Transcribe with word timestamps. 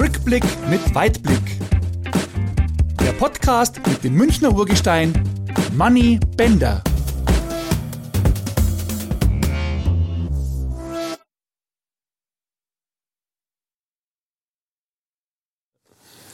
Rückblick 0.00 0.44
mit 0.70 0.94
Weitblick. 0.94 1.60
Der 3.02 3.12
Podcast 3.12 3.86
mit 3.86 4.02
dem 4.02 4.14
Münchner 4.14 4.50
Urgestein 4.50 5.12
Manny 5.74 6.18
Bender. 6.38 6.82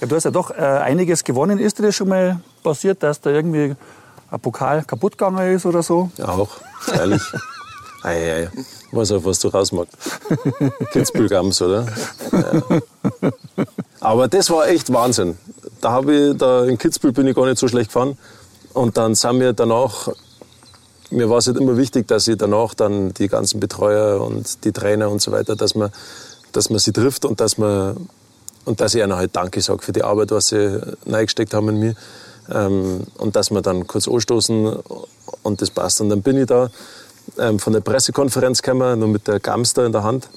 Ja, 0.00 0.06
du 0.06 0.14
hast 0.14 0.22
ja 0.22 0.30
doch 0.30 0.52
äh, 0.52 0.62
einiges 0.62 1.24
gewonnen. 1.24 1.58
Ist 1.58 1.80
dir 1.80 1.82
das 1.82 1.96
schon 1.96 2.08
mal 2.08 2.38
passiert, 2.62 3.02
dass 3.02 3.20
da 3.20 3.30
irgendwie 3.30 3.74
ein 4.30 4.40
Pokal 4.40 4.84
kaputt 4.84 5.18
gegangen 5.18 5.56
ist 5.56 5.66
oder 5.66 5.82
so? 5.82 6.12
Ja, 6.18 6.28
auch, 6.28 6.60
ehrlich. 6.94 7.22
ei, 8.02 8.44
ei. 8.44 8.50
Weiß 8.92 9.12
auch, 9.12 9.24
was 9.24 9.38
du 9.38 9.48
rausmachst. 9.48 9.92
Kitzbühel-Gams, 10.92 11.60
oder? 11.62 11.86
Ja. 12.32 12.80
Aber 14.00 14.28
das 14.28 14.50
war 14.50 14.68
echt 14.68 14.92
Wahnsinn. 14.92 15.36
Da 15.80 15.92
habe 15.92 16.14
ich, 16.14 16.36
da 16.36 16.64
in 16.64 16.78
Kitzbühel 16.78 17.12
bin 17.12 17.26
ich 17.26 17.34
gar 17.34 17.46
nicht 17.46 17.58
so 17.58 17.68
schlecht 17.68 17.90
gefahren. 17.90 18.16
Und 18.72 18.96
dann 18.96 19.14
sind 19.14 19.40
wir 19.40 19.52
danach, 19.52 20.08
mir 21.10 21.28
war 21.30 21.38
es 21.38 21.46
halt 21.46 21.56
immer 21.56 21.76
wichtig, 21.76 22.06
dass 22.08 22.28
ich 22.28 22.36
danach 22.36 22.74
dann 22.74 23.14
die 23.14 23.28
ganzen 23.28 23.60
Betreuer 23.60 24.20
und 24.20 24.64
die 24.64 24.72
Trainer 24.72 25.10
und 25.10 25.22
so 25.22 25.32
weiter, 25.32 25.56
dass 25.56 25.74
man, 25.74 25.90
dass 26.52 26.70
man 26.70 26.78
sie 26.78 26.92
trifft 26.92 27.24
und 27.24 27.40
dass 27.40 27.58
man 27.58 28.08
und 28.66 28.80
dass 28.80 28.94
ich 28.94 29.02
ihnen 29.02 29.14
halt 29.14 29.34
Danke 29.34 29.62
sage 29.62 29.82
für 29.82 29.92
die 29.92 30.02
Arbeit, 30.02 30.32
was 30.32 30.48
sie 30.48 30.80
reingesteckt 31.06 31.54
haben 31.54 31.68
in 31.70 31.78
mir. 31.78 31.94
Ähm, 32.52 33.06
und 33.16 33.36
dass 33.36 33.50
wir 33.50 33.62
dann 33.62 33.86
kurz 33.86 34.08
anstoßen 34.08 34.76
und 35.42 35.62
das 35.62 35.70
passt. 35.70 36.00
Und 36.00 36.10
dann 36.10 36.22
bin 36.22 36.36
ich 36.36 36.46
da 36.46 36.70
ähm, 37.38 37.58
von 37.58 37.72
der 37.72 37.80
Pressekonferenz 37.80 38.62
gekommen, 38.62 38.98
nur 38.98 39.08
mit 39.08 39.26
der 39.28 39.40
Gamster 39.40 39.86
in 39.86 39.92
der 39.92 40.02
Hand. 40.02 40.28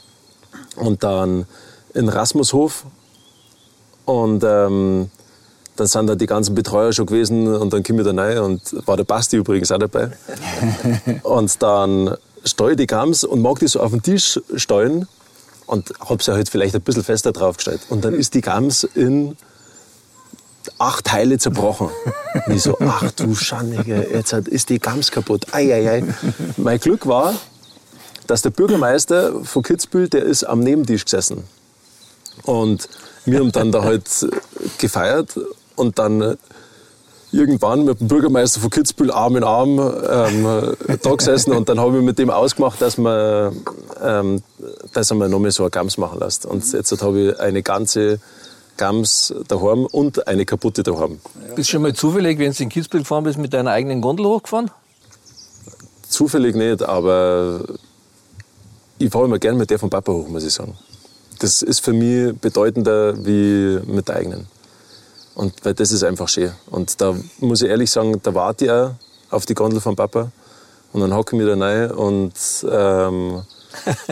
Und 0.75 1.03
dann 1.03 1.45
in 1.93 2.09
Rasmushof. 2.09 2.85
Und 4.05 4.43
ähm, 4.43 5.09
dann 5.75 5.87
sind 5.87 6.07
da 6.07 6.15
die 6.15 6.25
ganzen 6.25 6.55
Betreuer 6.55 6.91
schon 6.91 7.05
gewesen 7.05 7.55
und 7.55 7.71
dann 7.71 7.83
komme 7.83 8.01
ich 8.01 8.07
da 8.07 8.13
rein 8.13 8.39
und 8.39 8.87
war 8.87 8.97
der 8.97 9.05
Basti 9.05 9.37
übrigens 9.37 9.71
auch 9.71 9.77
dabei. 9.77 10.11
und 11.23 11.61
dann 11.61 12.15
stehe 12.43 12.71
ich 12.71 12.77
die 12.77 12.87
Gams 12.87 13.23
und 13.23 13.41
mag 13.41 13.59
die 13.59 13.67
so 13.67 13.79
auf 13.79 13.91
den 13.91 14.01
Tisch 14.01 14.39
steuern 14.55 15.07
und 15.67 15.93
habe 16.01 16.21
sie 16.21 16.33
halt 16.33 16.49
vielleicht 16.49 16.75
ein 16.75 16.81
bisschen 16.81 17.03
fester 17.03 17.31
draufgestellt. 17.31 17.81
Und 17.89 18.03
dann 18.03 18.13
ist 18.13 18.33
die 18.33 18.41
Gams 18.41 18.83
in 18.83 19.37
acht 20.77 21.05
Teile 21.05 21.37
zerbrochen. 21.37 21.89
Und 22.45 22.53
ich 22.53 22.63
so, 22.63 22.77
ach 22.79 23.11
du 23.11 23.35
Schannige, 23.35 24.07
jetzt 24.13 24.33
ist 24.33 24.69
die 24.69 24.79
Gams 24.79 25.11
kaputt. 25.11 25.47
Ei, 25.53 25.73
ei, 25.73 25.89
ei. 25.89 26.03
Mein 26.57 26.79
Glück 26.79 27.07
war, 27.07 27.33
dass 28.27 28.41
der 28.41 28.51
Bürgermeister 28.51 29.43
von 29.43 29.63
Kitzbühel, 29.63 30.09
der 30.09 30.23
ist 30.23 30.43
am 30.43 30.59
Nebentisch 30.59 31.05
gesessen. 31.05 31.43
Und 32.43 32.87
wir 33.25 33.39
haben 33.39 33.51
dann 33.51 33.71
da 33.71 33.83
halt 33.83 34.07
gefeiert 34.77 35.39
und 35.75 35.99
dann 35.99 36.37
irgendwann 37.31 37.85
mit 37.85 37.99
dem 37.99 38.07
Bürgermeister 38.07 38.59
von 38.59 38.69
Kitzbühel 38.69 39.11
Arm 39.11 39.35
in 39.35 39.43
Arm 39.43 39.79
ähm, 39.79 40.75
da 41.01 41.15
gesessen 41.15 41.53
und 41.53 41.69
dann 41.69 41.79
habe 41.79 41.97
ich 41.97 42.03
mit 42.03 42.17
dem 42.17 42.29
ausgemacht, 42.29 42.81
dass 42.81 42.97
man, 42.97 43.55
ähm, 44.01 44.41
dass 44.93 45.11
er 45.11 45.17
mir 45.17 45.29
noch 45.29 45.39
mal 45.39 45.51
so 45.51 45.63
eine 45.63 45.69
Gams 45.69 45.97
machen 45.97 46.19
lässt. 46.19 46.45
Und 46.45 46.71
jetzt 46.71 47.01
habe 47.01 47.19
ich 47.19 47.39
eine 47.39 47.61
ganze 47.61 48.19
Gams 48.79 49.33
daheim 49.49 49.85
und 49.85 50.25
eine 50.25 50.45
kaputte 50.45 50.83
daheim. 50.83 51.19
Bist 51.53 51.69
du 51.69 51.73
schon 51.73 51.81
mal 51.81 51.93
zufällig, 51.93 52.39
wenn 52.39 52.53
du 52.53 52.63
in 52.63 52.69
Kitzbühel 52.69 53.01
gefahren 53.01 53.25
bist, 53.25 53.37
mit 53.37 53.53
deiner 53.53 53.71
eigenen 53.71 53.99
Gondel 53.99 54.25
hochgefahren? 54.25 54.71
Zufällig 56.07 56.55
nicht, 56.55 56.81
aber 56.81 57.59
ich 58.97 59.11
fahre 59.11 59.25
immer 59.25 59.37
gern 59.37 59.57
mit 59.57 59.69
der 59.69 59.79
von 59.79 59.89
Papa 59.89 60.13
hoch, 60.13 60.29
muss 60.29 60.45
ich 60.45 60.53
sagen. 60.53 60.77
Das 61.39 61.61
ist 61.61 61.81
für 61.81 61.91
mich 61.91 62.33
bedeutender 62.39 63.13
wie 63.25 63.81
mit 63.85 64.07
der 64.07 64.15
eigenen. 64.15 64.47
Und 65.35 65.53
weil 65.63 65.73
das 65.73 65.91
ist 65.91 66.03
einfach 66.03 66.29
schön. 66.29 66.53
Und 66.71 67.01
da 67.01 67.15
muss 67.39 67.61
ich 67.61 67.69
ehrlich 67.69 67.91
sagen, 67.91 68.17
da 68.23 68.33
warte 68.33 68.65
ich 68.65 68.71
auch 68.71 68.91
auf 69.29 69.45
die 69.45 69.55
Gondel 69.55 69.81
von 69.81 69.97
Papa. 69.97 70.31
Und 70.93 71.01
dann 71.01 71.13
hocke 71.13 71.35
ich 71.35 71.41
mich 71.43 71.53
da 71.53 71.65
rein 71.65 71.91
und, 71.91 72.33
ähm, 72.71 73.41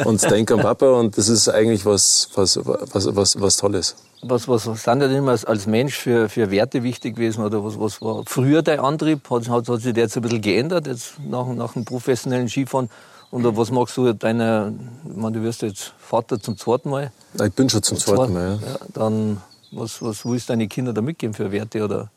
und 0.04 0.22
denke 0.32 0.56
an 0.56 0.60
Papa. 0.60 0.92
Und 0.92 1.18
das 1.18 1.30
ist 1.30 1.48
eigentlich 1.48 1.86
was, 1.86 2.28
was, 2.36 2.60
was, 2.66 3.16
was, 3.16 3.42
was 3.42 3.56
Tolles. 3.56 3.96
Was, 4.22 4.48
was, 4.48 4.64
sind 4.64 5.00
denn 5.00 5.12
immer 5.12 5.38
als 5.46 5.68
Mensch 5.68 5.96
für, 5.96 6.28
für 6.28 6.50
Werte 6.50 6.84
wichtig 6.84 7.16
gewesen? 7.16 7.44
Oder 7.44 7.64
was, 7.64 7.80
was 7.80 8.02
war 8.02 8.24
früher 8.26 8.64
dein 8.64 8.80
Antrieb? 8.80 9.30
Hat, 9.30 9.48
hat, 9.48 9.70
hat 9.70 9.82
sich 9.82 9.94
der 9.94 10.04
jetzt 10.04 10.16
ein 10.16 10.24
bisschen 10.24 10.42
geändert, 10.42 10.88
jetzt 10.88 11.14
nach, 11.20 11.48
nach 11.48 11.74
dem 11.74 11.86
professionellen 11.86 12.50
Skifahren? 12.50 12.90
Oder 13.30 13.56
was 13.56 13.72
magst 13.72 13.96
du 13.98 14.12
deiner, 14.14 14.74
ich 15.08 15.16
meine, 15.16 15.38
du 15.38 15.44
wirst 15.44 15.62
jetzt 15.62 15.94
Vater 16.00 16.42
zum 16.42 16.58
zweiten 16.58 16.90
Mal? 16.90 17.12
Ich 17.34 17.54
bin 17.54 17.70
schon 17.70 17.84
zum 17.84 17.98
zweiten 17.98 18.34
Mal, 18.34 18.60
ja. 18.62 18.70
ja 18.70 18.80
dann 18.94 19.42
was, 19.72 20.02
was 20.02 20.26
willst 20.26 20.50
deine 20.50 20.68
Kinder 20.68 20.94
da 20.94 21.02
mitgeben 21.02 21.34
für 21.34 21.52
Werte? 21.52 21.84
Oder 21.84 22.10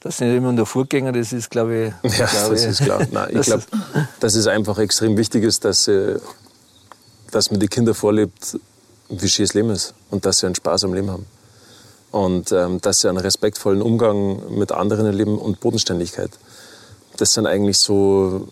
das 0.00 0.16
sind 0.16 0.34
immer 0.34 0.52
nur 0.52 0.64
Vorgänger, 0.64 1.12
das 1.12 1.32
ist, 1.32 1.50
glaube 1.50 1.92
ich. 2.02 2.12
Ja, 2.18 2.26
glaube 2.26 2.54
das 2.54 2.64
ist 2.64 2.82
klar. 2.82 3.06
Nein, 3.10 3.36
ich 3.36 3.42
glaube, 3.42 3.64
dass 4.20 4.34
es 4.34 4.46
einfach 4.46 4.78
extrem 4.78 5.16
wichtig 5.16 5.44
ist, 5.44 5.64
dass, 5.64 5.84
sie, 5.84 6.20
dass 7.32 7.50
man 7.50 7.60
die 7.60 7.68
Kinder 7.68 7.94
vorlebt, 7.94 8.58
wie 9.10 9.28
schön 9.28 9.44
das 9.44 9.54
Leben 9.54 9.70
ist 9.70 9.94
und 10.10 10.24
dass 10.24 10.38
sie 10.38 10.46
einen 10.46 10.54
Spaß 10.54 10.84
am 10.84 10.94
Leben 10.94 11.10
haben. 11.10 11.26
Und 12.10 12.50
ähm, 12.52 12.80
dass 12.80 13.00
sie 13.00 13.08
einen 13.08 13.18
respektvollen 13.18 13.82
Umgang 13.82 14.56
mit 14.56 14.72
anderen 14.72 15.06
erleben 15.06 15.38
und 15.38 15.60
Bodenständigkeit. 15.60 16.30
Das 17.16 17.34
sind 17.34 17.46
eigentlich 17.46 17.78
so 17.78 18.48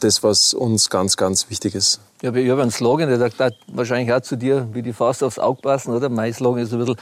das, 0.00 0.22
was 0.22 0.54
uns 0.54 0.88
ganz, 0.88 1.16
ganz 1.16 1.50
wichtig 1.50 1.74
ist. 1.74 2.00
Ja, 2.22 2.32
ich 2.34 2.50
habe 2.50 2.62
einen 2.62 2.70
Slogan, 2.70 3.08
der 3.08 3.18
sagt 3.18 3.56
wahrscheinlich 3.66 4.12
auch 4.12 4.20
zu 4.20 4.36
dir, 4.36 4.68
wie 4.72 4.82
die 4.82 4.92
Faust 4.92 5.22
aufs 5.22 5.38
Auge 5.38 5.60
passen, 5.62 5.92
oder? 5.92 6.08
Mein 6.08 6.32
Slogan 6.32 6.62
ist 6.62 6.72
ein 6.72 6.78
bisschen, 6.78 6.96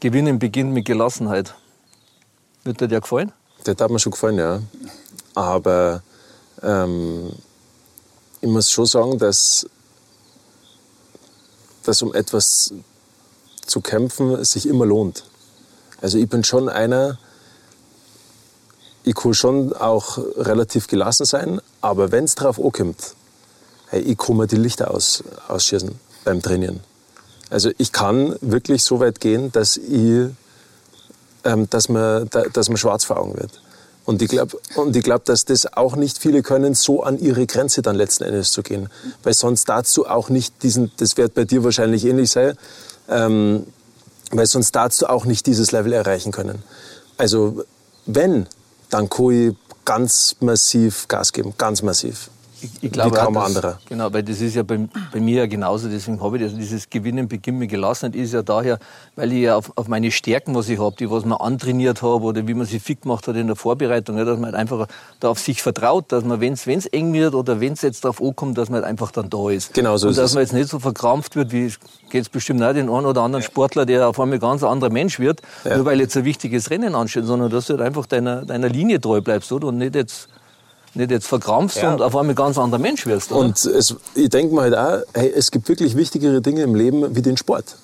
Gewinnen 0.00 0.38
beginnt 0.38 0.72
mit 0.72 0.84
Gelassenheit. 0.84 1.54
Wird 2.64 2.80
dir 2.80 2.88
der 2.88 3.00
gefallen? 3.00 3.32
Der 3.66 3.74
hat 3.76 3.90
mir 3.90 3.98
schon 3.98 4.12
gefallen, 4.12 4.38
ja. 4.38 4.60
Aber 5.34 6.02
ähm, 6.62 7.32
ich 8.40 8.48
muss 8.48 8.70
schon 8.70 8.86
sagen, 8.86 9.18
dass, 9.18 9.66
dass 11.88 12.02
um 12.02 12.12
etwas 12.12 12.74
zu 13.64 13.80
kämpfen 13.80 14.44
sich 14.44 14.68
immer 14.68 14.84
lohnt. 14.84 15.24
Also 16.02 16.18
ich 16.18 16.28
bin 16.28 16.44
schon 16.44 16.68
einer, 16.68 17.18
ich 19.04 19.14
kann 19.14 19.32
schon 19.32 19.72
auch 19.72 20.18
relativ 20.36 20.86
gelassen 20.86 21.24
sein, 21.24 21.62
aber 21.80 22.12
wenn 22.12 22.24
es 22.24 22.34
darauf 22.34 22.62
ankommt, 22.62 23.14
hey, 23.88 24.02
ich 24.02 24.18
kann 24.18 24.36
mir 24.36 24.46
die 24.46 24.56
Lichter 24.56 24.90
aus, 24.90 25.24
ausschießen 25.48 25.98
beim 26.24 26.42
Trainieren. 26.42 26.80
Also 27.48 27.70
ich 27.78 27.90
kann 27.90 28.36
wirklich 28.42 28.84
so 28.84 29.00
weit 29.00 29.18
gehen, 29.18 29.50
dass, 29.52 29.78
ich, 29.78 30.28
ähm, 31.44 31.70
dass, 31.70 31.88
man, 31.88 32.28
da, 32.28 32.42
dass 32.52 32.68
man 32.68 32.76
schwarz 32.76 33.04
vor 33.04 33.16
Augen 33.16 33.38
wird. 33.38 33.62
Und 34.08 34.22
ich 34.22 34.30
glaube, 34.30 34.58
glaub, 35.02 35.26
dass 35.26 35.44
das 35.44 35.70
auch 35.74 35.94
nicht 35.94 36.16
viele 36.16 36.40
können, 36.40 36.72
so 36.72 37.02
an 37.02 37.18
ihre 37.18 37.46
Grenze 37.46 37.82
dann 37.82 37.94
letzten 37.94 38.24
Endes 38.24 38.52
zu 38.52 38.62
gehen. 38.62 38.88
Weil 39.22 39.34
sonst 39.34 39.68
du 39.98 40.06
auch 40.06 40.30
nicht 40.30 40.62
diesen, 40.62 40.90
das 40.96 41.18
wird 41.18 41.34
bei 41.34 41.44
dir 41.44 41.62
wahrscheinlich 41.62 42.06
ähnlich 42.06 42.30
sein, 42.30 42.56
ähm, 43.10 43.66
weil 44.30 44.46
sonst 44.46 44.74
du 45.02 45.10
auch 45.10 45.26
nicht 45.26 45.44
dieses 45.44 45.72
Level 45.72 45.92
erreichen 45.92 46.32
können. 46.32 46.62
Also 47.18 47.66
wenn, 48.06 48.46
dann 48.88 49.10
ich 49.10 49.56
ganz 49.84 50.36
massiv 50.40 51.06
Gas 51.08 51.34
geben, 51.34 51.52
ganz 51.58 51.82
massiv. 51.82 52.30
Ich, 52.60 52.70
ich 52.82 52.92
glaube, 52.92 53.16
Wie 53.16 53.20
kaum 53.20 53.36
auch, 53.36 53.44
anderer. 53.44 53.78
Genau, 53.88 54.12
weil 54.12 54.22
das 54.22 54.40
ist 54.40 54.54
ja 54.56 54.62
bei, 54.62 54.78
bei, 55.12 55.20
mir 55.20 55.42
ja 55.42 55.46
genauso, 55.46 55.88
deswegen 55.88 56.20
habe 56.20 56.38
ich 56.38 56.44
das. 56.44 56.54
Dieses 56.54 56.90
Gewinnen 56.90 57.28
beginnt 57.28 57.58
mir 57.58 57.66
gelassen 57.66 58.12
ist 58.14 58.32
ja 58.32 58.42
daher, 58.42 58.78
weil 59.16 59.32
ich 59.32 59.42
ja 59.42 59.56
auf, 59.56 59.72
auf 59.76 59.88
meine 59.88 60.10
Stärken, 60.10 60.54
was 60.54 60.68
ich 60.68 60.78
habe, 60.78 60.96
die 60.96 61.10
was 61.10 61.24
man 61.24 61.38
antrainiert 61.38 62.02
habe 62.02 62.24
oder 62.24 62.46
wie 62.46 62.54
man 62.54 62.66
sie 62.66 62.80
fit 62.80 63.02
gemacht 63.02 63.28
hat 63.28 63.36
in 63.36 63.46
der 63.46 63.56
Vorbereitung, 63.56 64.18
ja, 64.18 64.24
dass 64.24 64.36
man 64.36 64.46
halt 64.46 64.54
einfach 64.56 64.88
da 65.20 65.28
auf 65.28 65.38
sich 65.38 65.62
vertraut, 65.62 66.10
dass 66.10 66.24
man, 66.24 66.40
wenn 66.40 66.52
es 66.54 66.86
eng 66.86 67.12
wird 67.12 67.34
oder 67.34 67.60
wenn 67.60 67.74
es 67.74 67.82
jetzt 67.82 68.04
darauf 68.04 68.20
ankommt, 68.20 68.58
dass 68.58 68.68
man 68.68 68.82
halt 68.82 68.90
einfach 68.90 69.10
dann 69.12 69.30
da 69.30 69.50
ist. 69.50 69.74
Genau 69.74 69.96
so 69.96 70.08
Und 70.08 70.18
dass 70.18 70.34
man 70.34 70.42
jetzt 70.42 70.52
nicht 70.52 70.68
so 70.68 70.78
verkrampft 70.78 71.36
wird, 71.36 71.52
wie 71.52 71.72
geht 72.10 72.22
es 72.22 72.28
bestimmt 72.28 72.62
auch 72.62 72.72
den 72.72 72.88
einen 72.88 73.06
oder 73.06 73.22
anderen 73.22 73.44
Sportler, 73.44 73.86
der 73.86 74.08
auf 74.08 74.18
einmal 74.18 74.38
ganz 74.38 74.62
ein 74.62 74.70
anderer 74.70 74.90
Mensch 74.90 75.18
wird, 75.18 75.42
ja. 75.64 75.76
nur 75.76 75.84
weil 75.84 76.00
jetzt 76.00 76.16
ein 76.16 76.24
wichtiges 76.24 76.70
Rennen 76.70 76.94
ansteht, 76.94 77.24
sondern 77.24 77.50
dass 77.50 77.66
du 77.66 77.74
halt 77.74 77.82
einfach 77.82 78.06
deiner, 78.06 78.44
deiner 78.44 78.68
Linie 78.68 79.00
treu 79.00 79.20
bleibst 79.20 79.52
oder? 79.52 79.68
und 79.68 79.78
nicht 79.78 79.94
jetzt 79.94 80.28
nicht 80.94 81.10
jetzt 81.10 81.26
verkrampfst 81.26 81.82
ja. 81.82 81.92
und 81.92 82.02
auf 82.02 82.16
einmal 82.16 82.34
ganz 82.34 82.58
anderer 82.58 82.80
Mensch 82.80 83.06
wirst. 83.06 83.32
Oder? 83.32 83.40
Und 83.40 83.64
es, 83.64 83.94
ich 84.14 84.28
denke 84.28 84.54
mir 84.54 84.62
halt 84.62 84.74
auch, 84.74 85.02
hey, 85.14 85.32
es 85.34 85.50
gibt 85.50 85.68
wirklich 85.68 85.96
wichtigere 85.96 86.40
Dinge 86.40 86.62
im 86.62 86.74
Leben 86.74 87.14
wie 87.14 87.22
den 87.22 87.36
Sport. 87.36 87.76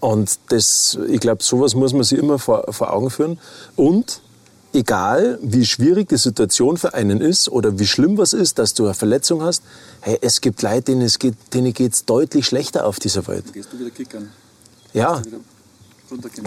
Und 0.00 0.38
das, 0.48 0.98
ich 1.08 1.20
glaube, 1.20 1.42
sowas 1.42 1.74
muss 1.74 1.92
man 1.92 2.04
sich 2.04 2.18
immer 2.18 2.38
vor, 2.38 2.72
vor 2.72 2.92
Augen 2.92 3.10
führen. 3.10 3.38
Und 3.74 4.20
egal 4.72 5.38
wie 5.42 5.66
schwierig 5.66 6.08
die 6.08 6.16
Situation 6.16 6.76
für 6.76 6.94
einen 6.94 7.20
ist 7.20 7.48
oder 7.48 7.78
wie 7.78 7.86
schlimm 7.86 8.16
was 8.18 8.32
ist, 8.32 8.58
dass 8.58 8.74
du 8.74 8.84
eine 8.84 8.94
Verletzung 8.94 9.42
hast, 9.42 9.62
hey, 10.00 10.18
es 10.20 10.40
gibt 10.40 10.62
Leute, 10.62 10.82
denen 10.82 11.02
es 11.02 11.18
geht, 11.18 11.34
denen 11.52 11.72
geht's 11.72 12.04
deutlich 12.04 12.46
schlechter 12.46 12.86
auf 12.86 12.98
dieser 12.98 13.26
Welt. 13.26 13.52
Gehst 13.52 13.72
du 13.72 13.78
wieder 13.78 13.90
kickern? 13.90 14.30
Ja. 14.92 15.20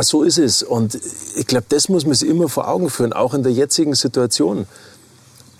So 0.01 0.23
ist 0.23 0.39
es. 0.39 0.63
Und 0.63 0.97
ich 1.35 1.45
glaube, 1.45 1.65
das 1.69 1.87
muss 1.87 2.05
man 2.05 2.15
sich 2.15 2.27
immer 2.27 2.49
vor 2.49 2.67
Augen 2.67 2.89
führen, 2.89 3.13
auch 3.13 3.33
in 3.33 3.43
der 3.43 3.51
jetzigen 3.51 3.93
Situation 3.93 4.65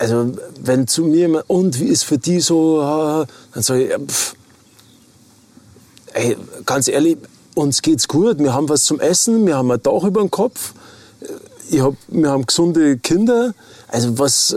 also 0.02 0.32
wenn 0.60 0.88
zu 0.88 1.04
mir 1.04 1.26
immer, 1.26 1.44
und 1.46 1.80
wie 1.80 1.86
ist 1.86 2.04
für 2.04 2.18
die 2.18 2.40
so, 2.40 2.82
dann 3.54 3.64
sage 3.64 3.84
ich, 3.86 4.08
pff, 4.08 4.34
ey, 6.14 6.36
ganz 6.66 6.88
ehrlich, 6.88 7.18
uns 7.54 7.84
geht's 7.84 8.08
gut, 8.08 8.40
wir 8.40 8.52
haben 8.52 8.68
was 8.68 8.84
zum 8.84 9.00
Essen, 9.00 9.46
wir 9.46 9.58
haben 9.58 9.70
ein 9.70 9.82
Dach 9.84 10.04
über 10.04 10.22
dem 10.22 10.32
Kopf, 10.32 10.74
ich 11.70 11.82
hab, 11.82 11.94
wir 12.08 12.32
haben 12.32 12.48
gesunde 12.48 12.98
Kinder. 12.98 13.54
Also 13.90 14.18
was 14.18 14.56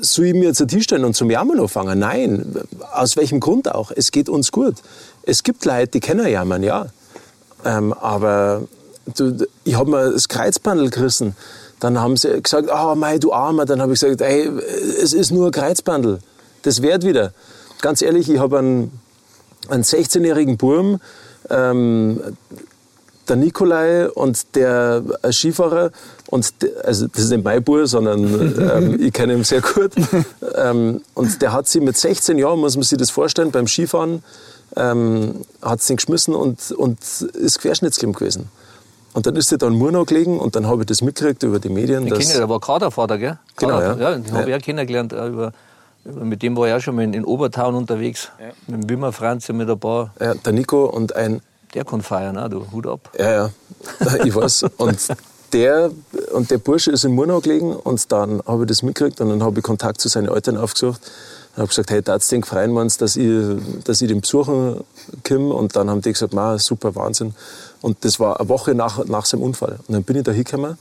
soll 0.00 0.26
ich 0.26 0.34
mir 0.34 0.44
jetzt 0.44 0.60
ein 0.62 0.68
Tisch 0.68 0.84
stellen 0.84 1.04
und 1.04 1.16
zum 1.16 1.28
Jammern 1.28 1.58
anfangen? 1.58 1.98
Nein. 1.98 2.54
Aus 2.92 3.16
welchem 3.16 3.40
Grund 3.40 3.74
auch? 3.74 3.90
Es 3.90 4.12
geht 4.12 4.28
uns 4.28 4.52
gut. 4.52 4.76
Es 5.24 5.42
gibt 5.42 5.64
Leute, 5.64 5.88
die 5.88 6.00
kennen 6.00 6.28
jammern, 6.28 6.62
ja. 6.62 6.86
Ähm, 7.64 7.92
aber 7.92 8.62
du, 9.16 9.44
ich 9.64 9.74
habe 9.74 9.90
mir 9.90 10.12
das 10.12 10.28
Kreuzbandel 10.28 10.90
gerissen. 10.90 11.34
Dann 11.84 12.00
haben 12.00 12.16
sie 12.16 12.40
gesagt, 12.40 12.70
oh 12.72 12.94
mei, 12.94 13.18
du 13.18 13.34
Armer. 13.34 13.66
Dann 13.66 13.82
habe 13.82 13.92
ich 13.92 14.00
gesagt, 14.00 14.22
ey, 14.22 14.48
es 15.02 15.12
ist 15.12 15.32
nur 15.32 15.48
ein 15.48 15.52
Kreuzbandel. 15.52 16.18
Das 16.62 16.80
wird 16.80 17.04
wieder. 17.04 17.34
Ganz 17.82 18.00
ehrlich, 18.00 18.30
ich 18.30 18.38
habe 18.38 18.58
einen, 18.58 19.00
einen 19.68 19.82
16-jährigen 19.82 20.56
Burm, 20.56 20.98
ähm, 21.50 22.22
der 23.28 23.36
Nikolai 23.36 24.08
und 24.08 24.54
der 24.54 25.02
Skifahrer, 25.30 25.90
und 26.28 26.62
der, 26.62 26.70
also 26.86 27.06
das 27.06 27.24
ist 27.24 27.30
nicht 27.30 27.44
mein 27.44 27.62
Bub, 27.62 27.86
sondern 27.86 28.24
ähm, 28.58 28.96
ich 28.98 29.12
kenne 29.12 29.34
ihn 29.34 29.44
sehr 29.44 29.60
gut. 29.60 29.92
Ähm, 30.54 31.02
und 31.12 31.42
der 31.42 31.52
hat 31.52 31.68
sie 31.68 31.80
mit 31.80 31.98
16 31.98 32.38
Jahren, 32.38 32.60
muss 32.60 32.76
man 32.76 32.84
sich 32.84 32.96
das 32.96 33.10
vorstellen, 33.10 33.50
beim 33.50 33.66
Skifahren, 33.66 34.22
ähm, 34.74 35.42
hat 35.60 35.82
sie 35.82 35.96
geschmissen 35.96 36.34
und, 36.34 36.72
und 36.72 36.98
ist 37.34 37.60
querschnittsgelähmt 37.60 38.16
gewesen. 38.16 38.48
Und 39.14 39.26
dann 39.26 39.36
ist 39.36 39.50
er 39.52 39.58
da 39.58 39.68
in 39.68 39.74
Murnau 39.74 40.04
gelegen 40.04 40.38
und 40.38 40.56
dann 40.56 40.66
habe 40.66 40.82
ich 40.82 40.86
das 40.86 41.00
mitgekriegt 41.00 41.42
über 41.44 41.60
die 41.60 41.68
Medien. 41.68 42.06
Ich 42.06 42.12
kenne, 42.12 42.34
der 42.34 42.48
war 42.48 42.60
Kadervater, 42.60 43.16
gell? 43.16 43.38
Genau, 43.56 43.80
ja. 43.80 43.96
ja 43.96 44.18
den 44.18 44.32
habe 44.32 44.50
ich 44.50 44.56
auch 44.56 44.60
kennengelernt. 44.60 45.12
Äh, 45.12 45.28
über, 45.28 45.52
über, 46.04 46.24
mit 46.24 46.42
dem 46.42 46.56
war 46.56 46.66
ich 46.66 46.74
auch 46.74 46.80
schon 46.80 46.96
mal 46.96 47.02
in, 47.02 47.14
in 47.14 47.24
Obertaun 47.24 47.76
unterwegs. 47.76 48.30
Ja. 48.40 48.46
Mit 48.66 48.82
dem 48.82 48.90
Wimmer 48.90 49.12
Franz 49.12 49.48
mit 49.48 49.70
ein 49.70 49.78
paar. 49.78 50.12
Ja, 50.20 50.34
der 50.34 50.52
Nico 50.52 50.84
und 50.84 51.14
ein... 51.14 51.40
Der 51.74 51.84
kann 51.84 52.02
feiern, 52.02 52.36
auch, 52.38 52.48
du, 52.48 52.66
Hut 52.72 52.86
ab. 52.86 53.10
Ja, 53.18 53.30
ja, 53.30 53.50
ich 54.24 54.34
weiß. 54.34 54.66
Und 54.76 54.98
der, 55.52 55.90
und 56.32 56.50
der 56.50 56.58
Bursche 56.58 56.90
ist 56.90 57.04
in 57.04 57.14
Murnau 57.14 57.40
gelegen 57.40 57.74
und 57.74 58.12
dann 58.12 58.42
habe 58.46 58.64
ich 58.64 58.68
das 58.68 58.82
mitgekriegt 58.82 59.20
und 59.20 59.30
dann 59.30 59.42
habe 59.42 59.58
ich 59.58 59.64
Kontakt 59.64 60.00
zu 60.00 60.08
seinen 60.08 60.28
Eltern 60.28 60.56
aufgesucht 60.56 61.00
und 61.54 61.58
habe 61.58 61.68
gesagt, 61.68 61.90
hey, 61.90 62.02
du 62.02 62.18
den 62.18 62.42
freuen, 62.42 62.72
meinst, 62.72 63.00
dass 63.00 63.16
ich, 63.16 63.28
dass 63.84 64.00
ich 64.02 64.08
den 64.08 64.20
besuchen 64.20 64.82
komme? 65.26 65.54
Und 65.54 65.76
dann 65.76 65.88
haben 65.88 66.00
die 66.00 66.12
gesagt, 66.12 66.34
Ma, 66.34 66.58
super, 66.58 66.94
Wahnsinn. 66.96 67.34
Und 67.80 68.04
das 68.04 68.18
war 68.18 68.40
eine 68.40 68.48
Woche 68.48 68.74
nach, 68.74 69.04
nach 69.04 69.24
seinem 69.24 69.42
Unfall. 69.42 69.78
Und 69.86 69.94
dann 69.94 70.02
bin 70.02 70.16
ich 70.16 70.24
da 70.24 70.32
hingekommen 70.32 70.78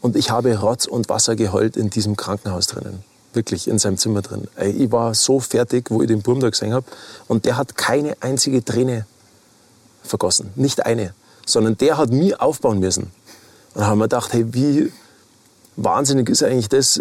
und 0.00 0.16
ich 0.16 0.30
habe 0.30 0.58
Rotz 0.58 0.86
und 0.86 1.08
Wasser 1.08 1.36
geheult 1.36 1.76
in 1.76 1.90
diesem 1.90 2.16
Krankenhaus 2.16 2.68
drinnen. 2.68 3.02
Wirklich, 3.32 3.68
in 3.68 3.78
seinem 3.78 3.98
Zimmer 3.98 4.22
drin. 4.22 4.48
Ich 4.56 4.90
war 4.90 5.14
so 5.14 5.38
fertig, 5.38 5.90
wo 5.90 6.00
ich 6.00 6.08
den 6.08 6.22
Burm 6.22 6.40
da 6.40 6.48
gesehen 6.48 6.72
habe. 6.72 6.86
Und 7.26 7.44
der 7.44 7.56
hat 7.56 7.76
keine 7.76 8.16
einzige 8.20 8.64
Träne 8.64 9.06
vergossen. 10.02 10.50
Nicht 10.56 10.86
eine. 10.86 11.14
Sondern 11.46 11.76
der 11.76 11.98
hat 11.98 12.10
mich 12.10 12.40
aufbauen 12.40 12.78
müssen. 12.78 13.04
Und 13.74 13.82
dann 13.82 13.86
haben 13.86 13.98
wir 13.98 14.04
gedacht, 14.04 14.32
hey, 14.32 14.46
wie 14.54 14.92
wahnsinnig 15.76 16.28
ist 16.30 16.42
eigentlich 16.42 16.68
das? 16.68 17.00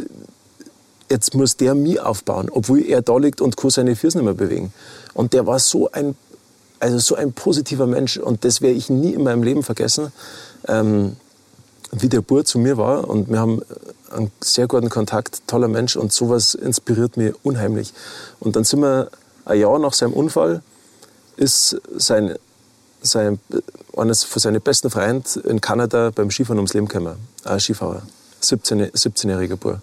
Jetzt 1.09 1.36
muss 1.36 1.56
der 1.56 1.74
mich 1.74 2.00
aufbauen, 2.00 2.50
obwohl 2.51 2.83
er 2.83 3.01
da 3.01 3.18
liegt 3.18 3.42
und 3.42 3.56
kann 3.56 3.69
seine 3.69 3.95
Füße 3.95 4.18
nicht 4.18 4.25
mehr 4.25 4.33
bewegen. 4.33 4.74
Und 5.13 5.33
der 5.33 5.48
war 5.48 5.59
so 5.59 5.89
ein, 5.92 6.15
also 6.80 7.00
so 7.00 7.15
ein 7.15 7.33
positiver 7.33 7.88
Mensch 7.88 8.18
und 8.18 8.44
das 8.44 8.62
werde 8.62 8.75
ich 8.75 8.89
nie 8.89 9.13
in 9.13 9.24
meinem 9.24 9.44
Leben 9.44 9.63
vergessen, 9.63 10.12
ähm, 10.68 11.15
wie 11.92 12.09
der 12.09 12.21
Bur 12.21 12.44
zu 12.44 12.59
mir 12.59 12.77
war. 12.77 13.07
Und 13.07 13.30
wir 13.30 13.39
haben 13.39 13.62
einen 14.12 14.31
sehr 14.42 14.68
guten 14.68 14.89
Kontakt, 14.89 15.42
toller 15.48 15.69
Mensch 15.69 15.95
und 15.95 16.12
sowas 16.12 16.54
inspiriert 16.54 17.15
mich 17.15 17.33
unheimlich. 17.44 17.94
Und 18.39 18.56
dann 18.56 18.65
sind 18.65 18.81
wir 18.81 19.09
ein 19.45 19.59
Jahr 19.59 19.80
nach 19.80 19.94
seinem 19.94 20.13
Unfall, 20.13 20.62
ist 21.38 21.80
sein 21.95 22.36
sein, 23.01 23.39
eines 23.95 24.24
von 24.24 24.39
seinen 24.39 24.62
besten 24.62 24.89
Freunden 24.89 25.42
in 25.42 25.62
Kanada 25.62 26.12
beim 26.13 26.31
Skifahren 26.31 26.57
ums 26.57 26.74
Leben 26.74 26.88
gekommen. 26.88 27.18
Ein 27.44 27.59
Skifahrer, 27.59 28.04
17, 28.42 28.92
17-jähriger 28.92 29.56
Bub. 29.56 29.80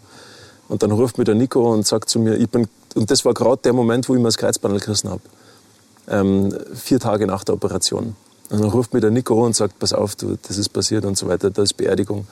Und 0.74 0.82
dann 0.82 0.90
ruft 0.90 1.18
mir 1.18 1.24
der 1.24 1.36
Nico 1.36 1.72
und 1.72 1.86
sagt 1.86 2.10
zu 2.10 2.18
mir, 2.18 2.34
ich 2.34 2.50
bin, 2.50 2.66
und 2.96 3.08
das 3.08 3.24
war 3.24 3.32
gerade 3.32 3.62
der 3.62 3.72
Moment, 3.72 4.08
wo 4.08 4.14
ich 4.16 4.18
mir 4.18 4.26
das 4.26 4.38
Kreuzbandel 4.38 4.80
gerissen 4.80 5.08
habe. 5.08 5.22
Ähm, 6.08 6.52
vier 6.74 6.98
Tage 6.98 7.28
nach 7.28 7.44
der 7.44 7.54
Operation. 7.54 8.16
Und 8.50 8.60
dann 8.60 8.70
ruft 8.70 8.92
mir 8.92 8.98
der 8.98 9.12
Nico 9.12 9.46
und 9.46 9.54
sagt, 9.54 9.78
pass 9.78 9.92
auf, 9.92 10.16
du, 10.16 10.36
das 10.48 10.58
ist 10.58 10.70
passiert 10.70 11.04
und 11.04 11.16
so 11.16 11.28
weiter, 11.28 11.50
da 11.50 11.62
ist 11.62 11.74
Beerdigung. 11.74 12.26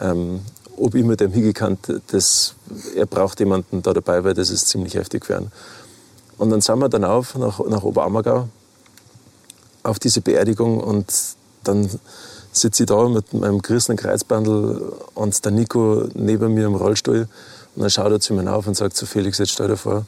Ähm, 0.00 0.40
ob 0.76 0.96
ich 0.96 1.04
mit 1.04 1.20
dem 1.20 1.30
hingekannt, 1.30 1.78
das, 2.08 2.56
er 2.96 3.06
braucht 3.06 3.38
jemanden 3.38 3.80
da 3.80 3.92
dabei, 3.92 4.24
weil 4.24 4.34
das 4.34 4.50
ist 4.50 4.66
ziemlich 4.66 4.94
heftig 4.94 5.24
für. 5.24 5.46
Und 6.36 6.50
dann 6.50 6.60
sind 6.60 6.80
wir 6.80 6.88
dann 6.88 7.04
auf 7.04 7.36
nach, 7.36 7.60
nach 7.64 7.84
Oberammergau 7.84 8.48
auf 9.84 10.00
diese 10.00 10.20
Beerdigung 10.20 10.80
und 10.80 11.06
dann 11.62 11.88
sitze 12.50 12.82
ich 12.82 12.88
da 12.88 13.08
mit 13.08 13.32
meinem 13.34 13.62
gerissenen 13.62 13.98
Kreuzbandel 13.98 14.94
und 15.14 15.44
der 15.44 15.52
Nico 15.52 16.08
neben 16.14 16.54
mir 16.54 16.66
im 16.66 16.74
Rollstuhl 16.74 17.28
und 17.78 17.82
dann 17.82 17.90
schaut 17.90 18.10
er 18.10 18.18
zu 18.18 18.34
mir 18.34 18.52
auf 18.52 18.66
und 18.66 18.76
sagt 18.76 18.96
zu 18.96 19.06
Felix, 19.06 19.38
jetzt 19.38 19.52
stell 19.52 19.68
dir 19.68 19.76
vor, 19.76 20.04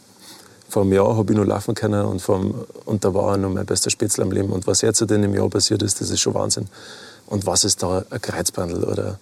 vor 0.68 0.82
einem 0.82 0.92
Jahr 0.92 1.16
habe 1.16 1.32
ich 1.32 1.38
noch 1.38 1.44
laufen 1.44 1.72
können 1.76 2.04
und, 2.04 2.20
vom, 2.20 2.66
und 2.84 3.04
da 3.04 3.14
war 3.14 3.34
er 3.34 3.36
noch 3.36 3.48
mein 3.48 3.64
bester 3.64 3.90
Spätzle 3.90 4.24
am 4.24 4.32
Leben. 4.32 4.50
Und 4.50 4.66
was 4.66 4.80
jetzt 4.80 5.00
in 5.02 5.06
dem 5.06 5.32
Jahr 5.32 5.48
passiert 5.48 5.80
ist, 5.80 6.00
das 6.00 6.10
ist 6.10 6.18
schon 6.18 6.34
Wahnsinn. 6.34 6.66
Und 7.26 7.46
was 7.46 7.62
ist 7.62 7.80
da 7.80 8.02
ein 8.10 8.20
Kreuzbandel 8.20 8.82
oder 8.82 9.20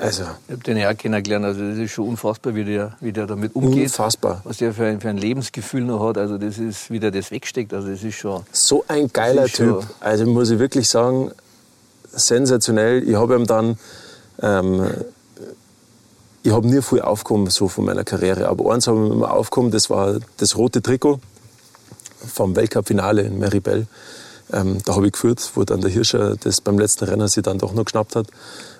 also. 0.00 0.24
Ich 0.48 0.54
habe 0.54 0.62
den 0.64 0.76
ja 0.76 0.90
auch 0.90 0.96
kennengelernt. 0.96 1.44
Also 1.44 1.60
das 1.60 1.78
ist 1.78 1.92
schon 1.92 2.08
unfassbar, 2.08 2.52
wie 2.56 2.64
der, 2.64 2.96
wie 3.00 3.12
der 3.12 3.28
damit 3.28 3.54
umgeht. 3.54 3.84
Unfassbar. 3.84 4.40
Was 4.42 4.56
der 4.56 4.74
für 4.74 4.86
ein, 4.86 5.00
für 5.00 5.08
ein 5.08 5.16
Lebensgefühl 5.16 5.82
noch 5.82 6.04
hat. 6.04 6.18
Also 6.18 6.38
das 6.38 6.58
ist, 6.58 6.90
wie 6.90 6.98
der 6.98 7.12
das 7.12 7.30
wegsteckt. 7.30 7.72
Also 7.72 7.90
das 7.90 8.02
ist 8.02 8.16
schon. 8.16 8.42
So 8.50 8.84
ein 8.88 9.08
geiler 9.12 9.46
Typ. 9.46 9.86
Also 10.00 10.26
muss 10.26 10.50
ich 10.50 10.58
wirklich 10.58 10.88
sagen, 10.88 11.30
sensationell. 12.12 13.08
Ich 13.08 13.14
habe 13.14 13.36
ihm 13.36 13.46
dann, 13.46 13.78
ähm, 14.42 14.84
ich 16.46 16.52
habe 16.52 16.68
nie 16.68 16.80
viel 16.80 17.00
aufgekommen 17.02 17.50
so 17.50 17.66
von 17.66 17.84
meiner 17.84 18.04
Karriere. 18.04 18.48
Aber 18.48 18.72
eins 18.72 18.86
habe 18.86 19.04
ich 19.04 19.12
immer 19.12 19.32
aufgekommen, 19.32 19.72
das 19.72 19.90
war 19.90 20.20
das 20.36 20.56
rote 20.56 20.80
Trikot 20.80 21.18
vom 22.24 22.54
Weltcup-Finale 22.54 23.22
in 23.22 23.38
Meribel. 23.38 23.88
Ähm, 24.52 24.78
da 24.84 24.94
habe 24.94 25.06
ich 25.06 25.12
geführt, 25.12 25.50
wo 25.56 25.64
dann 25.64 25.80
der 25.80 25.90
Hirscher 25.90 26.36
das 26.36 26.60
beim 26.60 26.78
letzten 26.78 27.04
Rennen 27.06 27.26
sich 27.26 27.42
dann 27.42 27.58
doch 27.58 27.74
noch 27.74 27.84
geschnappt 27.84 28.14
hat. 28.14 28.28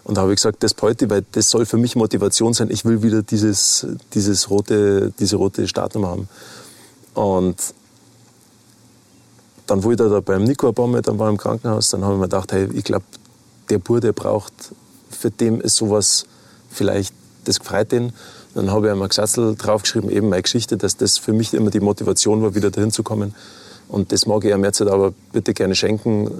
Und 0.05 0.17
da 0.17 0.21
habe 0.21 0.33
ich 0.33 0.37
gesagt, 0.37 0.63
das 0.63 0.77
heute, 0.81 1.11
weil 1.11 1.25
das 1.33 1.51
soll 1.51 1.67
für 1.67 1.77
mich 1.77 1.97
Motivation 1.97 2.55
sein. 2.55 2.71
Ich 2.71 2.85
will 2.85 3.03
wieder 3.03 3.23
dieses, 3.23 3.85
dieses 4.15 4.49
rote, 4.49 5.13
diese 5.19 5.35
rote 5.35 5.67
Startnummer 5.67 6.11
haben. 6.11 6.29
Und 7.15 7.57
dann 9.67 9.83
wo 9.83 9.91
ich 9.91 9.97
da 9.97 10.21
beim 10.21 10.45
Nico 10.45 10.69
ein 10.69 11.03
dann 11.03 11.19
war 11.19 11.29
im 11.29 11.37
Krankenhaus, 11.37 11.91
dann 11.91 12.05
habe 12.05 12.15
ich 12.15 12.21
mir 12.21 12.27
gedacht, 12.27 12.53
hey, 12.53 12.69
ich 12.73 12.85
glaube, 12.85 13.07
der 13.71 13.79
Bur, 13.79 14.01
der 14.01 14.13
braucht, 14.13 14.53
für 15.11 15.33
den 15.33 15.61
ist 15.61 15.75
sowas 15.75 16.27
vielleicht, 16.71 17.13
das 17.49 17.61
gefreut 17.61 17.93
den. 17.93 18.13
Dann 18.55 18.71
habe 18.71 18.87
ich 18.87 18.93
einmal 18.93 19.09
Gesatzel 19.09 19.55
draufgeschrieben, 19.57 20.11
eben 20.11 20.29
meine 20.29 20.43
Geschichte, 20.43 20.77
dass 20.77 20.97
das 20.97 21.19
für 21.19 21.33
mich 21.33 21.55
immer 21.55 21.71
die 21.71 21.81
Motivation 21.81 22.43
war, 22.43 22.55
wieder 22.55 22.71
dahin 22.71 22.91
zu 22.91 23.03
kommen. 23.03 23.35
Und 23.89 24.13
das 24.13 24.27
mag 24.27 24.45
ich 24.45 24.53
ihm 24.53 24.65
jetzt 24.65 24.81
aber 24.83 25.13
bitte 25.33 25.55
gerne 25.55 25.75
schenken, 25.75 26.31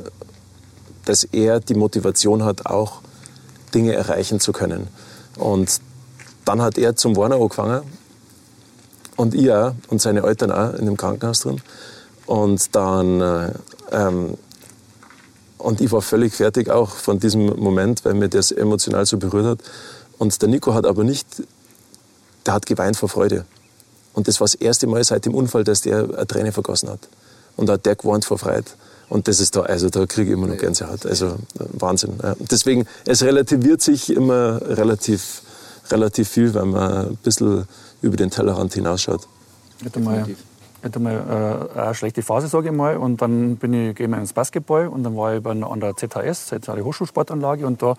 dass 1.05 1.25
er 1.25 1.61
die 1.61 1.75
Motivation 1.75 2.45
hat, 2.45 2.67
auch 2.67 3.01
Dinge 3.75 3.95
erreichen 3.95 4.41
zu 4.41 4.53
können. 4.53 4.89
Und 5.37 5.81
dann 6.45 6.63
hat 6.63 6.79
er 6.79 6.97
zum 6.97 7.17
Warner 7.17 7.37
angefangen 7.37 7.83
und 9.17 9.35
ich 9.35 9.53
auch 9.53 9.75
und 9.89 10.01
seine 10.01 10.23
Eltern 10.23 10.51
auch 10.51 10.75
in 10.75 10.87
dem 10.87 10.97
Krankenhaus 10.97 11.41
drin. 11.41 11.61
Und 12.27 12.75
dann 12.75 13.21
äh, 13.21 13.53
ähm, 13.93 14.37
und 15.59 15.81
ich 15.81 15.91
war 15.91 16.03
völlig 16.03 16.35
fertig 16.35 16.71
auch 16.71 16.91
von 16.91 17.19
diesem 17.19 17.47
Moment, 17.47 18.05
weil 18.05 18.15
mir 18.15 18.29
das 18.29 18.53
emotional 18.53 19.07
so 19.07 19.17
berührt 19.17 19.47
hat. 19.47 19.59
Und 20.19 20.41
der 20.41 20.49
Nico 20.49 20.75
hat 20.75 20.87
aber 20.87 21.05
nicht, 21.05 21.27
der 22.47 22.55
hat 22.55 22.67
geweint 22.67 22.97
vor 22.97 23.09
Freude. 23.09 23.45
Und 24.15 24.29
das 24.29 24.41
war 24.41 24.47
das 24.47 24.55
erste 24.55 24.87
Mal 24.87 25.05
seit 25.05 25.27
dem 25.27 25.35
Unfall, 25.35 25.65
dass 25.65 25.83
der 25.83 26.05
eine 26.05 26.27
Träne 26.27 26.53
vergossen 26.53 26.89
hat. 26.89 27.01
Und 27.57 27.69
da 27.69 27.75
hat 27.75 27.87
der 27.87 27.97
geweint 27.97 28.25
vor 28.25 28.39
Freude. 28.39 28.65
Und 29.09 29.29
das 29.29 29.41
ist 29.41 29.55
da, 29.55 29.63
also 29.63 29.89
da 29.89 30.07
kriege 30.07 30.31
ich 30.31 30.37
immer 30.37 30.47
noch 30.47 30.57
Gänsehaut. 30.57 31.07
Also 31.07 31.37
Wahnsinn. 31.55 32.19
Deswegen, 32.51 32.87
es 33.05 33.23
relativiert 33.23 33.81
sich 33.81 34.11
immer 34.11 34.61
relativ, 34.63 35.43
relativ 35.91 36.29
viel, 36.29 36.55
wenn 36.55 36.71
man 36.71 37.09
ein 37.09 37.17
bisschen 37.23 37.67
über 38.03 38.17
den 38.17 38.31
Tellerrand 38.31 38.75
hinausschaut. 38.75 39.29
Mal, 40.01 40.27
hätte 40.83 40.99
mal 40.99 41.69
äh, 41.77 41.79
eine 41.79 41.95
schlechte 41.95 42.23
Phase, 42.23 42.49
sage 42.49 42.69
ich 42.69 42.75
mal. 42.75 42.97
Und 42.97 43.23
dann 43.23 43.57
bin 43.57 43.75
ich, 43.75 43.95
gehe 43.95 44.09
ich 44.09 44.13
ins 44.13 44.33
Basketball 44.33 44.89
und 44.89 45.05
dann 45.05 45.17
war 45.17 45.37
ich 45.37 45.47
an 45.47 45.81
der 45.81 45.95
ZHS, 45.95 46.47
Zentrale 46.47 46.85
Hochschulsportanlage. 46.85 47.67
Und 47.67 47.83
da 47.83 47.95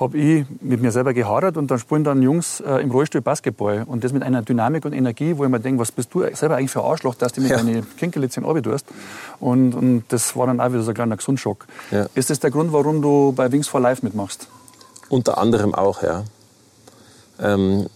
habe 0.00 0.16
ich 0.16 0.46
mit 0.62 0.80
mir 0.80 0.90
selber 0.92 1.12
gehadert 1.12 1.58
und 1.58 1.70
dann 1.70 1.78
spielen 1.78 2.04
dann 2.04 2.22
Jungs 2.22 2.60
äh, 2.60 2.82
im 2.82 2.90
Rollstuhl 2.90 3.20
Basketball. 3.20 3.84
Und 3.86 4.02
das 4.02 4.12
mit 4.12 4.22
einer 4.22 4.40
Dynamik 4.40 4.86
und 4.86 4.94
Energie, 4.94 5.36
wo 5.36 5.44
ich 5.44 5.50
mir 5.50 5.60
denke, 5.60 5.80
was 5.80 5.92
bist 5.92 6.12
du 6.14 6.24
selber 6.34 6.56
eigentlich 6.56 6.70
für 6.70 6.82
ein 6.82 6.90
Arschloch, 6.90 7.14
dass 7.14 7.34
du 7.34 7.42
mit 7.42 7.50
ja. 7.50 7.58
deinen 7.58 7.86
Kinkerlitzchen 7.96 8.44
tust. 8.62 8.86
Und, 9.38 9.74
und 9.74 10.04
das 10.08 10.34
war 10.36 10.46
dann 10.46 10.58
auch 10.60 10.70
wieder 10.70 10.82
so 10.82 10.90
ein 10.90 10.94
kleiner 10.94 11.16
Gesundschock. 11.16 11.66
Ja. 11.90 12.06
Ist 12.14 12.30
das 12.30 12.40
der 12.40 12.50
Grund, 12.50 12.72
warum 12.72 13.02
du 13.02 13.32
bei 13.32 13.52
Wings 13.52 13.68
for 13.68 13.80
Life 13.80 14.04
mitmachst? 14.04 14.48
Unter 15.10 15.36
anderem 15.36 15.74
auch, 15.74 16.02
ja. 16.02 16.24
Ähm, 17.38 17.86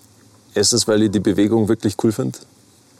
erstens, 0.54 0.87
weil 0.87 1.02
ich 1.04 1.11
die 1.11 1.20
Bewegung 1.20 1.68
wirklich 1.68 1.96
cool 2.04 2.12
finde. 2.12 2.38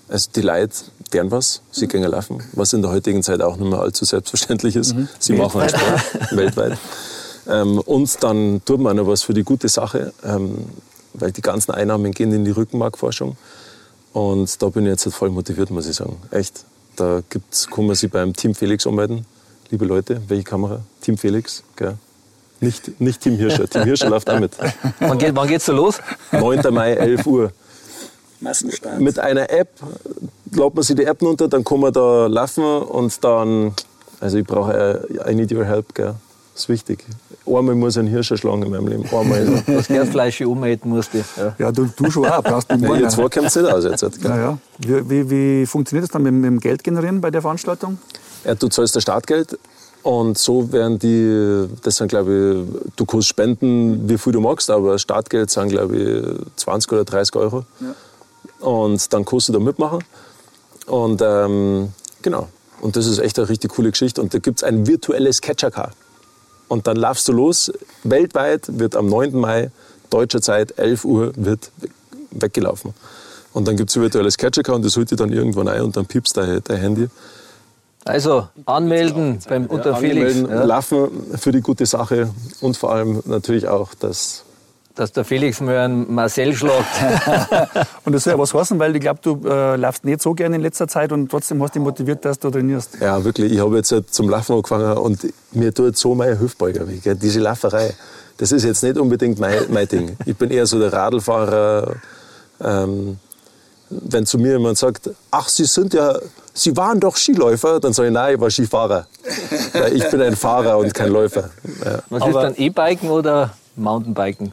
Also 0.08 0.30
die 0.34 0.42
Leute 0.42 0.75
deren 1.12 1.30
was, 1.30 1.62
sie 1.70 1.87
gehen 1.88 2.02
laufen, 2.02 2.42
was 2.52 2.73
in 2.73 2.82
der 2.82 2.90
heutigen 2.90 3.23
Zeit 3.23 3.40
auch 3.40 3.56
nicht 3.56 3.68
mehr 3.68 3.80
allzu 3.80 4.04
selbstverständlich 4.04 4.76
ist. 4.76 4.94
Mhm. 4.94 5.08
Sie 5.18 5.38
weltweit. 5.38 5.73
machen 5.73 5.78
Sport, 5.80 6.37
weltweit. 6.37 6.78
Ähm, 7.48 7.78
und 7.80 8.22
dann 8.22 8.62
tut 8.64 8.80
man 8.80 8.96
noch 8.96 9.06
was 9.06 9.22
für 9.22 9.34
die 9.34 9.42
gute 9.42 9.68
Sache, 9.68 10.12
ähm, 10.24 10.66
weil 11.14 11.32
die 11.32 11.42
ganzen 11.42 11.72
Einnahmen 11.72 12.12
gehen 12.12 12.32
in 12.32 12.44
die 12.44 12.50
Rückenmarkforschung. 12.50 13.36
Und 14.12 14.62
da 14.62 14.68
bin 14.68 14.84
ich 14.84 14.90
jetzt 14.90 15.04
halt 15.06 15.14
voll 15.14 15.30
motiviert, 15.30 15.70
muss 15.70 15.86
ich 15.86 15.96
sagen. 15.96 16.16
Echt. 16.30 16.64
Da 16.96 17.22
gibt's, 17.28 17.68
kann 17.68 17.86
man 17.86 17.96
sich 17.96 18.10
beim 18.10 18.32
Team 18.34 18.54
Felix 18.54 18.86
anmelden. 18.86 19.26
Liebe 19.70 19.84
Leute, 19.84 20.22
welche 20.28 20.44
Kamera? 20.44 20.80
Team 21.00 21.18
Felix, 21.18 21.64
gell? 21.76 21.94
Nicht, 22.60 23.00
nicht 23.00 23.20
Team 23.20 23.36
Hirscher. 23.36 23.68
Team 23.68 23.82
Hirscher 23.82 24.08
läuft 24.08 24.30
auch 24.30 24.38
mit. 24.38 24.52
Wann, 25.00 25.18
geht, 25.18 25.34
wann 25.34 25.48
geht's 25.48 25.66
so 25.66 25.72
los? 25.72 25.98
9. 26.30 26.72
Mai, 26.72 26.92
11 26.92 27.26
Uhr. 27.26 27.52
Massenstart. 28.40 29.00
Mit 29.00 29.18
einer 29.18 29.50
App 29.50 29.70
lädt 30.52 30.74
man 30.74 30.82
sich 30.82 30.96
die 30.96 31.04
App 31.04 31.20
runter, 31.22 31.48
dann 31.48 31.64
kann 31.64 31.80
man 31.80 31.92
da 31.92 32.26
laufen 32.26 32.64
und 32.64 33.24
dann, 33.24 33.74
also 34.20 34.38
ich 34.38 34.46
brauche, 34.46 35.08
I 35.28 35.34
need 35.34 35.52
your 35.52 35.64
help, 35.64 35.94
gell. 35.94 36.14
Das 36.54 36.62
ist 36.62 36.68
wichtig. 36.68 37.04
Einmal 37.46 37.75
muss 37.75 37.94
ich 37.94 37.99
einen 38.00 38.08
Hirsch 38.08 38.30
erschlagen 38.30 38.62
in 38.62 38.70
meinem 38.70 38.87
Leben. 38.87 39.04
Einmal. 39.12 39.62
Das 39.66 39.88
Gärfleisch 39.88 40.40
umhätten 40.42 40.88
musste. 40.88 41.25
Ja. 41.37 41.54
ja, 41.58 41.73
du, 41.73 41.87
du 41.96 42.11
schon 42.11 42.26
auch. 42.26 42.42
Brauchst 42.42 42.70
du 42.70 42.76
ja, 42.80 42.94
jetzt 42.94 43.16
kommt 43.16 43.37
es 43.37 43.56
nicht 43.56 43.66
aus. 43.66 43.84
Jetzt, 43.84 44.23
gell. 44.23 44.30
Ja, 44.30 44.37
ja. 44.37 44.58
Wie, 44.78 45.11
wie, 45.11 45.30
wie 45.30 45.66
funktioniert 45.66 46.04
das 46.04 46.12
dann 46.12 46.23
mit, 46.23 46.32
mit 46.32 46.44
dem 46.44 46.61
Geld 46.61 46.84
generieren 46.84 47.20
bei 47.20 47.32
der 47.32 47.42
Veranstaltung? 47.42 47.99
Ja, 48.44 48.54
du 48.54 48.68
zahlst 48.68 48.94
das 48.94 49.02
Startgeld 49.02 49.58
und 50.04 50.38
so 50.38 50.70
werden 50.70 50.99
die, 50.99 51.66
das 51.82 51.96
sind 51.96 52.08
glaube 52.08 52.66
ich, 52.66 52.92
du 52.94 53.04
kannst 53.04 53.26
spenden, 53.26 54.08
wie 54.08 54.16
viel 54.16 54.32
du 54.32 54.40
magst, 54.40 54.70
aber 54.70 54.99
Startgeld 54.99 55.50
sind 55.50 55.70
glaube 55.70 55.96
ich 55.96 56.56
20 56.56 56.92
oder 56.92 57.04
30 57.04 57.34
Euro. 57.34 57.64
Ja. 57.80 57.94
Und 58.64 59.12
dann 59.12 59.25
kannst 59.25 59.49
du 59.49 59.52
da 59.52 59.58
mitmachen. 59.58 60.04
Und 60.87 61.20
ähm, 61.25 61.92
genau. 62.23 62.49
Und 62.80 62.96
das 62.96 63.06
ist 63.06 63.18
echt 63.18 63.38
eine 63.38 63.49
richtig 63.49 63.73
coole 63.73 63.90
Geschichte. 63.90 64.20
Und 64.20 64.34
da 64.34 64.38
gibt 64.38 64.58
es 64.58 64.64
ein 64.64 64.87
virtuelles 64.87 65.40
Catcher-Car. 65.40 65.90
Und 66.75 66.88
dann 66.88 66.97
laufst 66.97 67.28
du 67.28 67.33
los. 67.33 67.73
Weltweit 68.02 68.62
wird 68.66 68.97
am 68.97 69.07
9. 69.07 69.37
Mai 69.38 69.71
deutscher 70.11 70.43
Zeit 70.43 70.76
11 70.76 71.04
Uhr 71.04 71.33
wird 71.37 71.71
weggelaufen. 72.33 72.95
Und 73.52 73.69
dann 73.69 73.76
gibt 73.76 73.90
es 73.90 73.97
ein 73.97 74.02
virtuelles 74.02 74.37
Catcher-Car 74.37 74.75
und 74.75 74.85
das 74.85 74.97
holt 74.97 75.09
dir 75.09 75.14
dann 75.14 75.33
irgendwann 75.33 75.69
ein 75.69 75.83
und 75.83 75.97
dann 75.97 76.07
piepst 76.07 76.37
dein, 76.37 76.61
dein 76.64 76.78
Handy. 76.78 77.09
Also 78.04 78.49
anmelden 78.66 79.38
beim 79.49 79.66
unter 79.66 79.93
ja, 79.93 79.97
Felix. 79.99 80.35
Ja. 80.40 80.64
Laufen 80.64 81.11
für 81.38 81.52
die 81.52 81.61
gute 81.61 81.87
Sache 81.87 82.31
und 82.61 82.76
vor 82.76 82.93
allem 82.93 83.23
natürlich 83.25 83.69
auch 83.69 83.95
das 83.95 84.43
dass 84.94 85.12
der 85.12 85.24
Felix 85.24 85.60
mal 85.60 85.76
einen 85.76 86.14
Marcel 86.14 86.54
schlägt. 86.54 86.74
und 88.04 88.12
das 88.12 88.24
soll 88.24 88.32
ja 88.34 88.38
was 88.38 88.54
heißen, 88.54 88.78
weil 88.78 88.94
ich 88.94 89.00
glaube, 89.00 89.20
du 89.22 89.40
äh, 89.48 89.76
laufst 89.76 90.04
nicht 90.04 90.22
so 90.22 90.34
gerne 90.34 90.56
in 90.56 90.62
letzter 90.62 90.86
Zeit 90.86 91.12
und 91.12 91.30
trotzdem 91.30 91.62
hast 91.62 91.74
du 91.74 91.80
dich 91.80 91.84
motiviert, 91.84 92.24
dass 92.24 92.38
du 92.38 92.50
trainierst. 92.50 92.98
Ja, 93.00 93.22
wirklich. 93.24 93.52
Ich 93.52 93.60
habe 93.60 93.76
jetzt 93.76 93.90
halt 93.92 94.12
zum 94.12 94.28
Laufen 94.28 94.54
angefangen 94.56 94.96
und 94.98 95.26
mir 95.52 95.74
tut 95.74 95.96
so 95.96 96.14
meine 96.14 96.38
Hüftbeuger 96.38 96.88
weh. 96.88 97.00
Diese 97.14 97.40
Lauferei, 97.40 97.94
das 98.36 98.52
ist 98.52 98.64
jetzt 98.64 98.82
nicht 98.82 98.96
unbedingt 98.96 99.38
mein, 99.38 99.58
mein 99.68 99.88
Ding. 99.88 100.16
Ich 100.26 100.36
bin 100.36 100.50
eher 100.50 100.66
so 100.66 100.78
der 100.78 100.92
Radlfahrer. 100.92 101.96
Ähm, 102.60 103.18
wenn 103.90 104.26
zu 104.26 104.38
mir 104.38 104.52
jemand 104.52 104.78
sagt, 104.78 105.10
ach, 105.30 105.48
Sie 105.48 105.64
sind 105.64 105.92
ja 105.94 106.18
Sie 106.56 106.76
waren 106.76 107.00
doch 107.00 107.16
Skiläufer, 107.16 107.80
dann 107.80 107.92
sage 107.92 108.08
ich, 108.08 108.14
nein, 108.14 108.34
ich 108.36 108.40
war 108.40 108.48
Skifahrer. 108.48 109.08
ich 109.92 110.08
bin 110.08 110.22
ein 110.22 110.36
Fahrer 110.36 110.78
und 110.78 110.94
kein 110.94 111.10
Läufer. 111.10 111.50
Ja. 111.84 111.98
Was 112.08 112.22
Aber 112.22 112.30
ist 112.30 112.36
dann 112.36 112.54
E-Biken 112.56 113.10
oder 113.10 113.54
Mountainbiken? 113.74 114.52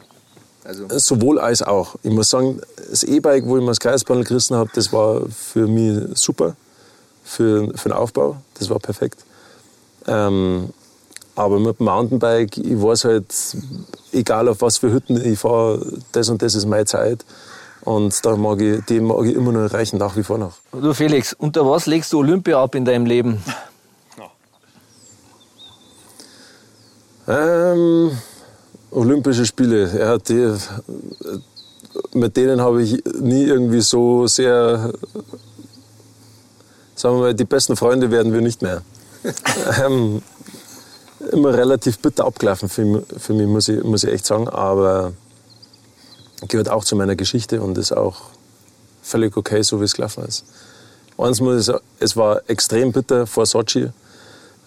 Also 0.64 0.86
Sowohl 0.98 1.40
als 1.40 1.62
auch. 1.62 1.96
Ich 2.02 2.10
muss 2.10 2.30
sagen, 2.30 2.60
das 2.90 3.02
E-Bike, 3.02 3.46
wo 3.46 3.56
ich 3.56 3.62
mir 3.62 3.70
das 3.70 3.80
Kreispanel 3.80 4.24
gerissen 4.24 4.56
habe, 4.56 4.70
das 4.74 4.92
war 4.92 5.22
für 5.28 5.66
mich 5.66 6.16
super, 6.16 6.54
für, 7.24 7.72
für 7.76 7.88
den 7.88 7.96
Aufbau. 7.96 8.36
Das 8.58 8.70
war 8.70 8.78
perfekt. 8.78 9.24
Ähm, 10.06 10.70
aber 11.34 11.58
mit 11.58 11.78
dem 11.78 11.86
Mountainbike, 11.86 12.58
ich 12.58 12.80
weiß 12.80 13.04
halt, 13.06 13.34
egal 14.12 14.48
auf 14.48 14.60
was 14.60 14.78
für 14.78 14.92
Hütten 14.92 15.24
ich 15.24 15.38
fahre, 15.38 15.84
das 16.12 16.28
und 16.28 16.42
das 16.42 16.54
ist 16.54 16.66
meine 16.66 16.84
Zeit. 16.84 17.24
Und 17.84 18.24
da 18.24 18.36
mag 18.36 18.60
ich, 18.60 18.84
die 18.84 19.00
mag 19.00 19.24
ich 19.24 19.34
immer 19.34 19.50
noch 19.50 19.62
erreichen, 19.62 19.96
nach 19.96 20.16
wie 20.16 20.22
vor 20.22 20.38
noch. 20.38 20.52
Du 20.70 20.94
Felix, 20.94 21.32
unter 21.32 21.68
was 21.68 21.86
legst 21.86 22.12
du 22.12 22.18
Olympia 22.18 22.62
ab 22.62 22.74
in 22.74 22.84
deinem 22.84 23.06
Leben? 23.06 23.42
Ähm, 27.28 28.10
Olympische 28.92 29.46
Spiele, 29.46 29.90
ja, 29.98 30.18
die, 30.18 30.54
mit 32.14 32.36
denen 32.36 32.60
habe 32.60 32.82
ich 32.82 33.02
nie 33.20 33.44
irgendwie 33.44 33.80
so 33.80 34.26
sehr, 34.26 34.92
sagen 36.94 37.16
wir 37.16 37.20
mal, 37.20 37.34
die 37.34 37.44
besten 37.44 37.76
Freunde 37.76 38.10
werden 38.10 38.32
wir 38.32 38.40
nicht 38.40 38.62
mehr. 38.62 38.82
ähm, 39.84 40.22
immer 41.30 41.54
relativ 41.54 41.98
bitter 42.00 42.24
abgelaufen 42.24 42.68
für, 42.68 43.02
für 43.18 43.32
mich, 43.32 43.46
muss 43.46 43.68
ich, 43.68 43.82
muss 43.82 44.04
ich 44.04 44.12
echt 44.12 44.26
sagen. 44.26 44.48
Aber 44.48 45.12
gehört 46.48 46.68
auch 46.68 46.84
zu 46.84 46.96
meiner 46.96 47.16
Geschichte 47.16 47.62
und 47.62 47.78
ist 47.78 47.92
auch 47.92 48.22
völlig 49.02 49.36
okay, 49.36 49.62
so 49.62 49.80
wie 49.80 49.84
es 49.84 49.94
gelaufen 49.94 50.24
ist. 50.24 50.44
Eins 51.18 51.40
muss 51.40 51.60
ich 51.60 51.66
sagen, 51.66 51.84
es 51.98 52.16
war 52.16 52.42
extrem 52.48 52.92
bitter 52.92 53.26
vor 53.26 53.46
Sochi, 53.46 53.90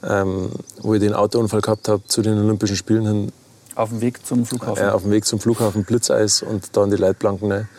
ähm, 0.03 0.49
wo 0.81 0.93
ich 0.93 1.01
den 1.01 1.13
Autounfall 1.13 1.61
gehabt 1.61 1.87
habe 1.87 2.03
zu 2.07 2.21
den 2.21 2.37
Olympischen 2.37 2.75
Spielen 2.75 3.05
hin. 3.05 3.31
Auf 3.75 3.89
dem 3.89 4.01
Weg 4.01 4.25
zum 4.25 4.45
Flughafen? 4.45 4.81
Ja, 4.81 4.93
auf 4.93 5.03
dem 5.03 5.11
Weg 5.11 5.25
zum 5.25 5.39
Flughafen, 5.39 5.83
Blitzeis 5.83 6.41
und 6.41 6.75
da 6.75 6.85
in 6.85 6.91
die 6.91 6.97
Leitplanken 6.97 7.51
rein. 7.51 7.69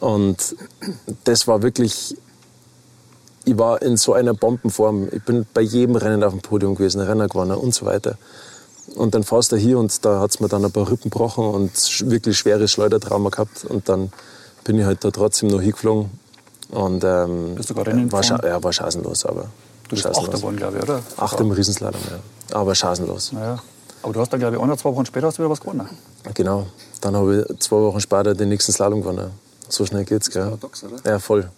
Und 0.00 0.56
das 1.24 1.46
war 1.46 1.62
wirklich, 1.62 2.16
ich 3.44 3.58
war 3.58 3.82
in 3.82 3.96
so 3.96 4.14
einer 4.14 4.34
Bombenform. 4.34 5.08
Ich 5.12 5.22
bin 5.22 5.46
bei 5.52 5.60
jedem 5.60 5.96
Rennen 5.96 6.24
auf 6.24 6.32
dem 6.32 6.40
Podium 6.40 6.74
gewesen, 6.74 7.00
Renner 7.00 7.28
gewonnen 7.28 7.56
und 7.56 7.74
so 7.74 7.84
weiter. 7.86 8.16
Und 8.94 9.14
dann 9.14 9.22
fährst 9.22 9.52
du 9.52 9.56
hier 9.56 9.78
und 9.78 10.04
da 10.04 10.20
hat 10.20 10.30
es 10.30 10.40
mir 10.40 10.48
dann 10.48 10.64
ein 10.64 10.72
paar 10.72 10.90
Rippen 10.90 11.10
gebrochen 11.10 11.44
und 11.44 11.72
wirklich 12.10 12.38
schweres 12.38 12.70
Schleudertrauma 12.70 13.28
gehabt. 13.28 13.64
Und 13.64 13.88
dann 13.88 14.12
bin 14.64 14.78
ich 14.78 14.84
halt 14.84 15.04
da 15.04 15.10
trotzdem 15.10 15.50
noch 15.50 15.60
hingeflogen. 15.60 16.10
Und 16.70 17.04
ähm, 17.04 17.54
Bist 17.54 17.70
du 17.70 17.74
gerade 17.74 17.90
Rennen 17.90 18.10
war, 18.12 18.22
ja, 18.22 18.62
war 18.62 18.72
chancenlos, 18.72 19.24
aber. 19.24 19.46
Du 19.88 19.96
bist 19.96 20.06
Achter 20.06 20.32
geworden, 20.32 20.56
glaube 20.56 20.76
ich, 20.76 20.82
oder? 20.82 21.00
Achter 21.16 21.40
im 21.40 21.50
Riesenslalom, 21.50 22.00
ja. 22.10 22.56
Aber 22.58 22.74
chancenlos. 22.74 23.32
Ja. 23.32 23.58
Aber 24.02 24.12
du 24.12 24.20
hast 24.20 24.32
dann, 24.32 24.40
glaube 24.40 24.56
ich, 24.56 24.62
auch 24.62 24.66
noch 24.66 24.76
zwei 24.76 24.90
Wochen 24.90 25.06
später 25.06 25.26
hast 25.26 25.38
du 25.38 25.42
wieder 25.42 25.50
was 25.50 25.60
gewonnen. 25.60 25.88
Genau. 26.34 26.66
Dann 27.00 27.16
habe 27.16 27.46
ich 27.48 27.58
zwei 27.60 27.76
Wochen 27.76 28.00
später 28.00 28.34
den 28.34 28.48
nächsten 28.48 28.72
Slalom 28.72 29.00
gewonnen. 29.00 29.30
So 29.68 29.84
schnell 29.84 30.04
geht's, 30.04 30.30
gell? 30.30 30.44
Paradox, 30.44 30.84
oder? 30.84 30.96
Ja, 31.04 31.18
voll. 31.18 31.50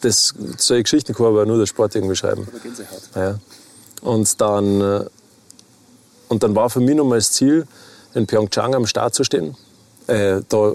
Das, 0.00 0.34
solche 0.58 0.82
Geschichten 0.82 1.14
kann 1.14 1.26
aber 1.26 1.46
nur 1.46 1.58
der 1.58 1.66
Sport 1.66 1.94
irgendwie 1.94 2.16
schreiben. 2.16 2.48
Ja. 3.14 3.38
Und 4.02 4.40
dann 4.40 4.80
äh, 4.80 5.04
und 6.30 6.44
dann 6.44 6.54
war 6.54 6.70
für 6.70 6.78
mich 6.78 6.94
nochmal 6.94 7.18
das 7.18 7.32
Ziel, 7.32 7.66
in 8.14 8.26
Pyeongchang 8.26 8.76
am 8.76 8.86
Start 8.86 9.14
zu 9.14 9.24
stehen, 9.24 9.56
äh, 10.06 10.40
da 10.48 10.74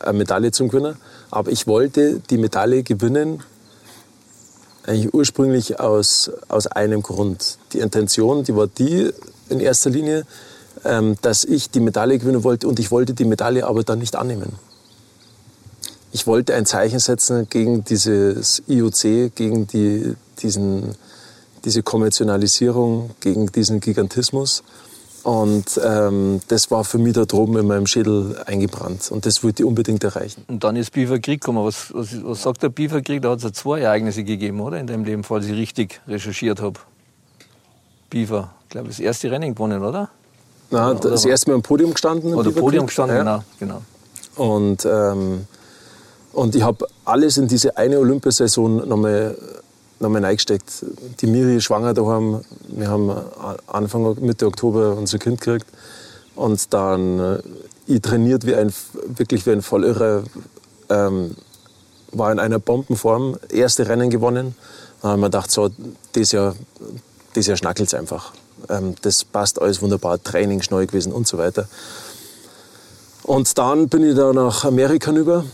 eine 0.00 0.18
Medaille 0.18 0.50
zu 0.50 0.66
gewinnen. 0.66 0.96
Aber 1.30 1.50
ich 1.50 1.66
wollte 1.66 2.20
die 2.30 2.38
Medaille 2.38 2.82
gewinnen, 2.82 3.42
eigentlich 4.88 5.12
ursprünglich 5.14 5.78
aus, 5.78 6.30
aus 6.48 6.66
einem 6.66 7.02
Grund. 7.02 7.58
Die 7.72 7.78
Intention, 7.78 8.44
die 8.44 8.56
war 8.56 8.66
die 8.66 9.10
in 9.48 9.60
erster 9.60 9.90
Linie, 9.90 10.24
ähm, 10.84 11.16
dass 11.22 11.44
ich 11.44 11.70
die 11.70 11.80
Medaille 11.80 12.18
gewinnen 12.18 12.44
wollte 12.44 12.68
und 12.68 12.78
ich 12.78 12.90
wollte 12.90 13.14
die 13.14 13.24
Medaille 13.24 13.66
aber 13.66 13.84
dann 13.84 13.98
nicht 13.98 14.16
annehmen. 14.16 14.58
Ich 16.10 16.26
wollte 16.26 16.54
ein 16.54 16.64
Zeichen 16.64 16.98
setzen 16.98 17.48
gegen 17.50 17.84
dieses 17.84 18.62
IOC, 18.66 19.34
gegen 19.34 19.66
die, 19.66 20.14
diesen 20.40 20.94
diese 21.64 21.82
Kommerzialisierung, 21.82 23.10
gegen 23.20 23.46
diesen 23.52 23.80
Gigantismus. 23.80 24.62
Und 25.28 25.78
ähm, 25.84 26.40
das 26.48 26.70
war 26.70 26.84
für 26.84 26.96
mich 26.96 27.12
da 27.12 27.26
droben 27.26 27.58
in 27.58 27.66
meinem 27.66 27.86
Schädel 27.86 28.42
eingebrannt. 28.46 29.10
Und 29.10 29.26
das 29.26 29.44
wollte 29.44 29.62
ich 29.62 29.68
unbedingt 29.68 30.02
erreichen. 30.02 30.42
Und 30.48 30.64
dann 30.64 30.74
ist 30.74 30.90
Biferkrieg 30.90 31.42
gekommen. 31.42 31.62
Was, 31.66 31.92
was, 31.92 32.24
was 32.24 32.42
sagt 32.42 32.62
der 32.62 32.70
Biferkrieg? 32.70 33.20
Da 33.20 33.32
hat 33.32 33.38
es 33.40 33.44
ja 33.44 33.52
zwei 33.52 33.80
Ereignisse 33.80 34.24
gegeben, 34.24 34.58
oder? 34.58 34.80
In 34.80 34.86
deinem 34.86 35.04
Leben, 35.04 35.24
falls 35.24 35.44
ich 35.44 35.52
richtig 35.52 36.00
recherchiert 36.08 36.62
habe. 36.62 36.80
Bifer, 38.08 38.54
ich 38.62 38.68
glaube, 38.70 38.88
das 38.88 39.00
erste 39.00 39.30
Rennen 39.30 39.54
gewonnen, 39.54 39.84
oder? 39.84 40.08
Na, 40.70 40.92
oder 40.92 41.10
das 41.10 41.26
erste 41.26 41.50
Mal 41.50 41.56
am 41.56 41.62
Podium 41.62 41.92
gestanden. 41.92 42.32
Oder 42.34 42.50
Podium 42.50 42.86
gestanden, 42.86 43.18
ja. 43.18 43.44
genau. 43.58 43.82
genau. 44.38 44.54
Und, 44.56 44.86
ähm, 44.86 45.46
und 46.32 46.54
ich 46.54 46.62
habe 46.62 46.86
alles 47.04 47.36
in 47.36 47.48
diese 47.48 47.76
eine 47.76 47.98
Olympiasaison 47.98 48.88
nochmal 48.88 49.36
nochmal 50.00 50.24
reingesteckt. 50.24 50.84
Die 51.20 51.26
Miri 51.26 51.60
schwanger 51.60 51.94
daheim. 51.94 52.40
Wir 52.68 52.88
haben 52.88 53.10
Anfang 53.66 54.16
Mitte 54.20 54.46
Oktober 54.46 54.96
unser 54.96 55.18
Kind 55.18 55.40
gekriegt. 55.40 55.66
Und 56.34 56.72
dann 56.72 57.18
äh, 57.18 57.38
ich 57.86 58.02
trainiert 58.02 58.46
wie 58.46 58.54
ein, 58.54 58.72
wirklich 59.06 59.46
wie 59.46 59.50
ein 59.50 59.62
Vollirrer. 59.62 60.22
Ähm, 60.90 61.34
war 62.12 62.32
in 62.32 62.38
einer 62.38 62.58
Bombenform, 62.58 63.36
erste 63.50 63.88
Rennen 63.88 64.10
gewonnen. 64.10 64.54
Da 65.02 65.08
haben 65.08 65.20
wir 65.20 65.26
gedacht, 65.26 65.50
so, 65.50 65.70
das 66.12 66.32
Jahr, 66.32 66.54
das 67.34 67.46
Jahr 67.46 67.56
schnackelt 67.56 67.88
es 67.88 67.94
einfach. 67.94 68.32
Ähm, 68.68 68.94
das 69.02 69.24
passt 69.24 69.60
alles 69.60 69.82
wunderbar, 69.82 70.22
Training 70.22 70.62
schnell 70.62 70.86
gewesen 70.86 71.12
und 71.12 71.26
so 71.26 71.38
weiter. 71.38 71.68
Und 73.22 73.58
dann 73.58 73.88
bin 73.88 74.04
ich 74.04 74.16
da 74.16 74.32
nach 74.32 74.64
Amerika 74.64 75.10
rüber, 75.10 75.44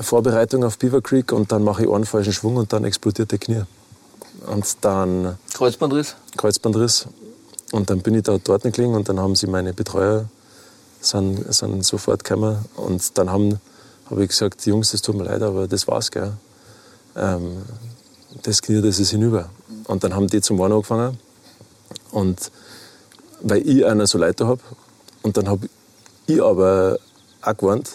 Vorbereitung 0.00 0.64
auf 0.64 0.78
Beaver 0.78 1.02
Creek 1.02 1.32
und 1.32 1.52
dann 1.52 1.62
mache 1.62 1.84
ich 1.84 1.90
einen 1.90 2.06
falschen 2.06 2.32
Schwung 2.32 2.56
und 2.56 2.72
dann 2.72 2.84
explodiert 2.84 3.30
der 3.32 3.38
Knie. 3.38 3.62
Und 4.46 4.76
dann... 4.82 5.38
Kreuzbandriss? 5.54 6.16
Kreuzbandriss. 6.36 7.06
Und 7.72 7.90
dann 7.90 8.00
bin 8.00 8.14
ich 8.14 8.22
da 8.22 8.38
dort 8.38 8.62
gelegen 8.62 8.94
und 8.94 9.08
dann 9.08 9.18
haben 9.20 9.36
sie 9.36 9.46
meine 9.46 9.74
Betreuer 9.74 10.28
sind, 11.00 11.52
sind 11.52 11.84
sofort 11.84 12.24
gekommen 12.24 12.64
und 12.76 13.16
dann 13.18 13.30
habe 13.30 13.58
ich 14.22 14.28
gesagt, 14.28 14.64
Jungs, 14.66 14.92
das 14.92 15.02
tut 15.02 15.16
mir 15.16 15.24
leid, 15.24 15.42
aber 15.42 15.68
das 15.68 15.86
war's, 15.86 16.10
gell. 16.10 16.32
Ähm, 17.14 17.62
das 18.42 18.62
Knie, 18.62 18.80
das 18.80 18.98
ist 18.98 19.10
hinüber. 19.10 19.50
Und 19.86 20.04
dann 20.04 20.14
haben 20.14 20.28
die 20.28 20.40
zum 20.40 20.58
Warnen 20.58 20.74
angefangen 20.74 21.18
und 22.10 22.50
weil 23.40 23.66
ich 23.68 23.84
einer 23.84 24.06
so 24.06 24.18
Leute 24.18 24.46
habe 24.46 24.60
und 25.22 25.36
dann 25.36 25.48
habe 25.48 25.68
ich 26.26 26.42
aber 26.42 26.98
auch 27.42 27.56
gewarnt, 27.56 27.90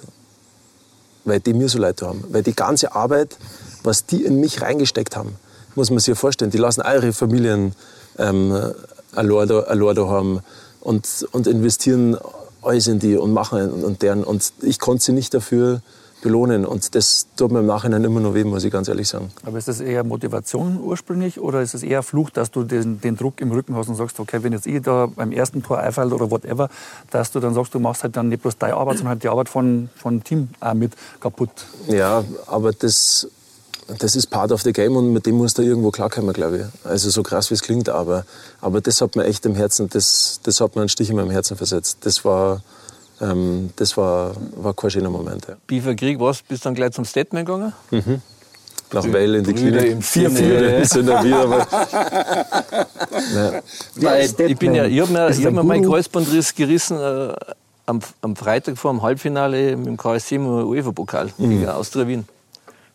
weil 1.26 1.40
die 1.40 1.54
mir 1.54 1.70
so 1.70 1.78
leid 1.78 2.02
haben. 2.02 2.24
Weil 2.30 2.44
die 2.44 2.56
ganze 2.56 2.96
Arbeit, 2.96 3.38
was 3.84 4.06
die 4.06 4.24
in 4.24 4.40
mich 4.40 4.62
reingesteckt 4.62 5.16
haben, 5.16 5.36
muss 5.76 5.90
man 5.90 6.00
sich 6.00 6.08
ja 6.08 6.16
vorstellen. 6.16 6.52
Die 6.52 6.58
lassen 6.58 6.82
ihre 6.82 7.14
Familien 7.14 7.74
ähm, 8.18 8.74
allein 9.14 9.48
da 9.48 10.08
haben 10.08 10.42
und, 10.82 11.28
und 11.32 11.48
investieren 11.48 12.18
alles 12.62 12.88
in 12.88 13.00
die 13.00 13.18
und 13.18 13.34
machen 13.34 13.72
und, 13.72 13.84
und 13.84 14.02
deren. 14.02 14.24
Und 14.24 14.54
ich 14.62 14.80
konnte 14.80 15.04
sie 15.04 15.12
nicht 15.14 15.34
dafür 15.34 15.82
belohnen. 16.24 16.66
Und 16.66 16.96
das 16.96 17.28
tut 17.36 17.52
mir 17.52 17.60
im 17.60 17.68
Nachhinein 17.68 18.04
immer 18.04 18.20
noch 18.20 18.34
weh, 18.34 18.44
muss 18.44 18.64
ich 18.64 18.72
ganz 18.72 18.88
ehrlich 18.88 19.08
sagen. 19.08 19.30
Aber 19.46 19.58
ist 19.58 19.68
das 19.68 19.82
eher 19.82 20.04
Motivation 20.04 20.80
ursprünglich 20.82 21.40
oder 21.40 21.62
ist 21.62 21.76
es 21.76 21.84
eher 21.84 22.02
Fluch, 22.02 22.32
dass 22.32 22.50
du 22.50 22.64
den, 22.64 23.00
den, 23.02 23.18
Druck 23.18 23.42
im 23.42 23.52
Rücken 23.52 23.76
hast 23.76 23.90
und 23.90 23.96
sagst, 23.96 24.20
okay, 24.20 24.42
wenn 24.42 24.54
jetzt 24.54 24.66
ich 24.66 24.82
da 24.82 25.08
beim 25.14 25.32
ersten 25.32 25.62
Tor 25.62 25.80
einfällt 25.80 26.12
oder 26.14 26.32
whatever, 26.32 26.70
dass 27.12 27.32
du 27.32 27.40
dann 27.40 27.54
sagst, 27.54 27.76
du 27.76 27.80
machst 27.80 28.04
halt 28.04 28.16
dann 28.16 28.30
nicht 28.30 28.42
bloß 28.42 28.58
deine 28.58 28.76
Arbeit, 28.76 28.98
sondern 28.98 29.10
halt 29.12 29.24
die 29.24 29.28
Arbeit 29.28 29.50
von, 29.50 29.90
von 29.96 30.24
Team 30.24 30.50
auch 30.62 30.74
mit 30.74 30.94
kaputt? 31.20 31.52
Ja, 31.88 32.24
aber 32.48 32.72
das, 32.72 33.28
das 34.00 34.16
ist 34.16 34.28
part 34.28 34.52
of 34.52 34.62
the 34.62 34.74
game 34.74 34.96
und 34.96 35.14
mit 35.14 35.26
dem 35.26 35.36
muss 35.36 35.54
da 35.54 35.64
irgendwo 35.64 35.92
klarkommen, 35.92 36.34
glaube 36.34 36.58
ich. 36.58 36.90
Also 36.90 37.10
so 37.10 37.24
krass 37.24 37.50
wie 37.50 37.56
es 37.56 37.62
klingt, 37.62 37.90
aber, 37.90 38.26
aber 38.62 38.82
das 38.82 39.02
hat 39.02 39.16
mir 39.16 39.26
echt 39.26 39.46
im 39.46 39.56
Herzen, 39.56 39.90
das, 39.90 40.40
das 40.44 40.62
hat 40.62 40.76
mir 40.76 40.82
einen 40.82 40.90
Stich 40.90 41.10
in 41.10 41.16
meinem 41.16 41.32
Herzen 41.32 41.58
versetzt. 41.58 41.98
Das 42.02 42.24
war 42.24 42.62
ähm, 43.22 43.70
das 43.76 43.96
war, 43.96 44.34
war 44.56 44.74
kein 44.74 44.90
schöner 44.92 45.10
Moment. 45.10 45.48
Ja. 45.48 45.56
Biefer 45.68 45.96
Krieg, 45.96 46.20
was? 46.20 46.42
Bist 46.42 46.66
du 46.66 46.68
dann 46.68 46.76
gleich 46.76 46.92
zum 46.92 47.06
Statement 47.06 47.46
gegangen? 47.46 47.74
Mhm. 47.92 48.22
Nach 48.92 49.12
Weil 49.12 49.36
in 49.36 49.44
die 49.44 49.54
Klinik. 49.54 49.92
Im 49.92 50.02
vier, 50.02 50.30
vier 50.30 50.86
sind 50.86 51.08
da 51.08 51.24
wieder. 51.24 51.42
Aber, 51.42 51.68
Nein, 53.96 54.34
ich 54.48 54.58
bin 54.58 54.76
ja, 54.76 54.86
ich 54.86 55.02
habe 55.02 55.12
mir, 55.12 55.30
hab 55.30 55.54
mir 55.54 55.64
meinen 55.64 55.86
Kreuzbandriss 55.86 56.54
gerissen 56.54 57.00
äh, 57.00 57.34
am, 57.88 58.02
am, 58.22 58.36
Freitag 58.36 58.78
vor 58.78 58.92
dem 58.92 59.02
Halbfinale 59.02 59.76
mit 59.78 59.88
dem 59.88 59.98
KSC 59.98 60.36
im 60.36 60.46
UEFA-Pokal 60.46 61.32
mhm. 61.38 61.50
gegen 61.50 61.70
Austria 61.70 62.08
Wien. 62.08 62.26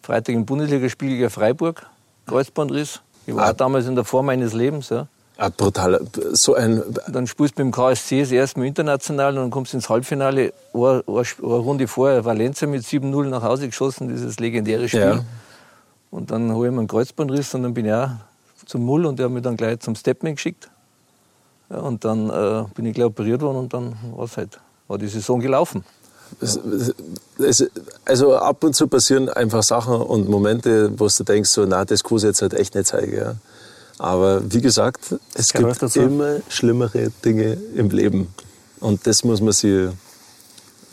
Freitag 0.09 0.35
im 0.35 0.47
Bundesligaspiel 0.47 1.19
gegen 1.19 1.29
Freiburg, 1.29 1.85
Kreuzbandriss. 2.25 3.03
Ich 3.27 3.37
war 3.37 3.49
ah. 3.49 3.53
damals 3.53 3.87
in 3.87 3.95
der 3.95 4.05
Form 4.05 4.25
meines 4.25 4.55
Lebens. 4.55 4.89
Ja. 4.89 5.07
Ah, 5.37 5.51
brutal. 5.51 6.01
So 6.33 6.55
ein 6.55 6.83
dann 7.09 7.27
spielst 7.27 7.59
du 7.59 7.63
mit 7.63 7.75
dem 7.75 7.79
KSC 7.79 8.21
das 8.23 8.33
erste 8.33 8.59
Mal 8.59 8.69
international 8.69 9.37
und 9.37 9.43
dann 9.43 9.51
kommst 9.51 9.75
du 9.75 9.77
ins 9.77 9.91
Halbfinale. 9.91 10.55
Eine, 10.73 11.05
eine, 11.07 11.23
eine 11.43 11.47
Runde 11.47 11.87
vorher 11.89 12.25
Valencia 12.25 12.67
mit 12.67 12.85
7-0 12.85 13.27
nach 13.27 13.43
Hause 13.43 13.67
geschossen, 13.67 14.09
dieses 14.09 14.41
legendäre 14.41 14.89
Spiel. 14.89 15.01
Ja. 15.01 15.25
Und 16.11 16.31
dann 16.31 16.53
habe 16.53 16.65
ich 16.65 16.73
mir 16.73 16.79
einen 16.79 16.89
Kreuzbandriss 16.89 17.55
und 17.55 17.65
dann 17.65 17.75
bin 17.75 17.85
ich 17.85 17.93
auch 17.93 18.09
zum 18.65 18.87
Mull 18.87 19.05
und 19.05 19.19
der 19.19 19.27
hat 19.27 19.33
mich 19.35 19.43
dann 19.43 19.59
gleich 19.59 19.81
zum 19.81 19.95
Stepman 19.95 20.37
geschickt. 20.37 20.71
Ja, 21.69 21.81
und 21.81 22.07
dann 22.07 22.31
äh, 22.31 22.65
bin 22.75 22.87
ich 22.87 22.95
gleich 22.95 23.09
operiert 23.09 23.43
worden 23.43 23.59
und 23.59 23.75
dann 23.75 23.95
war's 24.17 24.39
halt, 24.39 24.59
war 24.87 24.97
die 24.97 25.09
Saison 25.09 25.39
gelaufen. 25.39 25.85
Es, 26.41 26.59
es, 27.39 27.67
also 28.05 28.37
ab 28.37 28.63
und 28.65 28.75
zu 28.75 28.87
passieren 28.89 29.29
einfach 29.29 29.63
Sachen 29.63 29.95
und 29.95 30.29
Momente, 30.29 30.93
wo 30.99 31.09
du 31.09 31.25
denkst, 31.25 31.51
so, 31.51 31.65
na, 31.67 31.85
das 31.85 32.05
kann 32.05 32.19
ich 32.19 32.25
jetzt 32.25 32.43
halt 32.43 32.55
echt 32.55 32.75
nicht 32.75 32.87
zeigen. 32.87 33.17
Ja. 33.17 33.35
Aber 33.99 34.41
wie 34.53 34.61
gesagt, 34.61 35.15
es 35.35 35.53
gibt 35.53 35.97
immer 35.97 36.37
schlimmere 36.49 37.11
Dinge 37.25 37.59
im 37.75 37.91
Leben. 37.91 38.33
Und 38.81 39.07
das 39.07 39.25
muss 39.25 39.41
man 39.41 39.53
sich 39.53 39.89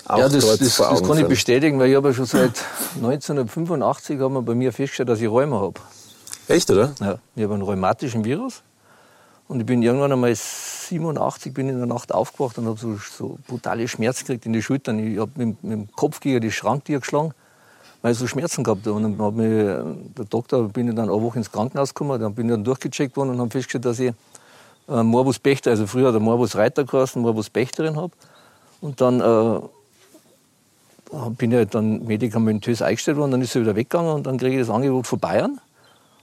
auch 0.07 0.19
ja, 0.19 0.29
das, 0.29 0.45
dort 0.45 0.61
das, 0.61 0.75
vor 0.75 0.89
Augen 0.89 0.99
das 0.99 1.07
kann 1.07 1.17
ich 1.17 1.27
bestätigen, 1.27 1.79
weil 1.79 1.89
ich 1.89 1.95
habe 1.95 2.09
ja 2.09 2.13
schon 2.13 2.25
seit 2.25 2.53
1985 2.95 4.19
haben 4.19 4.33
wir 4.33 4.41
bei 4.43 4.53
mir 4.53 4.71
festgestellt, 4.71 5.09
dass 5.09 5.19
ich 5.19 5.27
Rheuma 5.27 5.59
habe. 5.59 5.79
Echt, 6.47 6.69
oder? 6.69 6.93
Ja, 6.99 7.17
ich 7.35 7.43
habe 7.43 7.55
einen 7.55 7.63
rheumatischen 7.63 8.23
Virus. 8.23 8.61
Und 9.47 9.59
ich 9.59 9.65
bin 9.65 9.81
irgendwann 9.81 10.11
einmal 10.11 10.31
87 10.89 11.53
bin 11.53 11.69
in 11.69 11.77
der 11.77 11.87
Nacht 11.87 12.13
aufgewacht 12.13 12.57
und 12.57 12.65
habe 12.67 12.79
so, 12.79 12.97
so 12.97 13.37
brutale 13.47 13.87
Schmerzen 13.87 14.25
gekriegt 14.25 14.45
in 14.45 14.53
die 14.53 14.61
Schultern. 14.61 14.99
Ich 14.99 15.19
habe 15.19 15.31
mit, 15.35 15.63
mit, 15.63 15.71
dem 15.73 15.91
Kopf 15.95 16.19
gegen 16.19 16.41
die 16.41 16.51
Schranktür 16.51 16.99
geschlagen 16.99 17.33
weil 18.05 18.11
ich 18.11 18.19
so 18.19 18.27
Schmerzen 18.27 18.63
gehabt 18.63 18.85
habe. 18.85 18.93
Und 18.97 19.17
dann 19.17 19.25
hat 19.25 19.33
mich 19.33 19.49
der 19.49 20.25
Doktor, 20.29 20.69
bin 20.69 20.87
ich 20.87 20.93
dann 20.93 21.09
eine 21.09 21.19
Woche 21.19 21.39
ins 21.39 21.51
Krankenhaus 21.51 21.91
gekommen, 21.91 22.21
dann 22.21 22.35
bin 22.35 22.45
ich 22.45 22.51
dann 22.51 22.63
durchgecheckt 22.63 23.17
worden 23.17 23.31
und 23.31 23.39
haben 23.39 23.49
festgestellt, 23.49 23.85
dass 23.85 23.99
ich 23.99 24.13
äh, 24.87 25.01
Morbus 25.01 25.39
Bechter, 25.39 25.71
also 25.71 25.87
früher 25.87 26.09
hat 26.09 26.13
er 26.13 26.19
Morbus 26.19 26.55
Reiter 26.55 26.83
geheißen, 26.83 27.19
Morbus 27.19 27.49
Bechterin 27.49 27.95
habe. 27.97 28.13
Und 28.79 29.01
dann 29.01 29.21
äh, 29.21 29.59
bin 31.35 31.49
ich 31.51 31.57
halt 31.57 31.73
dann 31.73 32.05
medikamentös 32.05 32.83
eingestellt 32.83 33.17
worden, 33.17 33.31
dann 33.31 33.41
ist 33.41 33.55
er 33.55 33.61
wieder 33.61 33.75
weggegangen 33.75 34.13
und 34.13 34.27
dann 34.27 34.37
kriege 34.37 34.53
ich 34.53 34.67
das 34.67 34.69
Angebot 34.69 35.07
von 35.07 35.19
Bayern. 35.19 35.59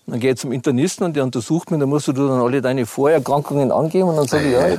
Dann 0.07 0.21
gehe 0.21 0.33
ich 0.33 0.39
zum 0.39 0.53
Internisten 0.53 1.07
und 1.07 1.15
der 1.15 1.25
untersucht 1.25 1.71
mich, 1.71 1.79
dann 1.81 1.89
musst 1.89 2.09
du 2.09 2.13
dann 2.13 2.41
alle 2.41 2.61
deine 2.61 2.87
Vorerkrankungen 2.87 3.71
angeben 3.71 4.09
und 4.09 4.17
dann 4.17 4.27
sage 4.27 4.47
ich, 4.47 4.53
ja, 4.53 4.79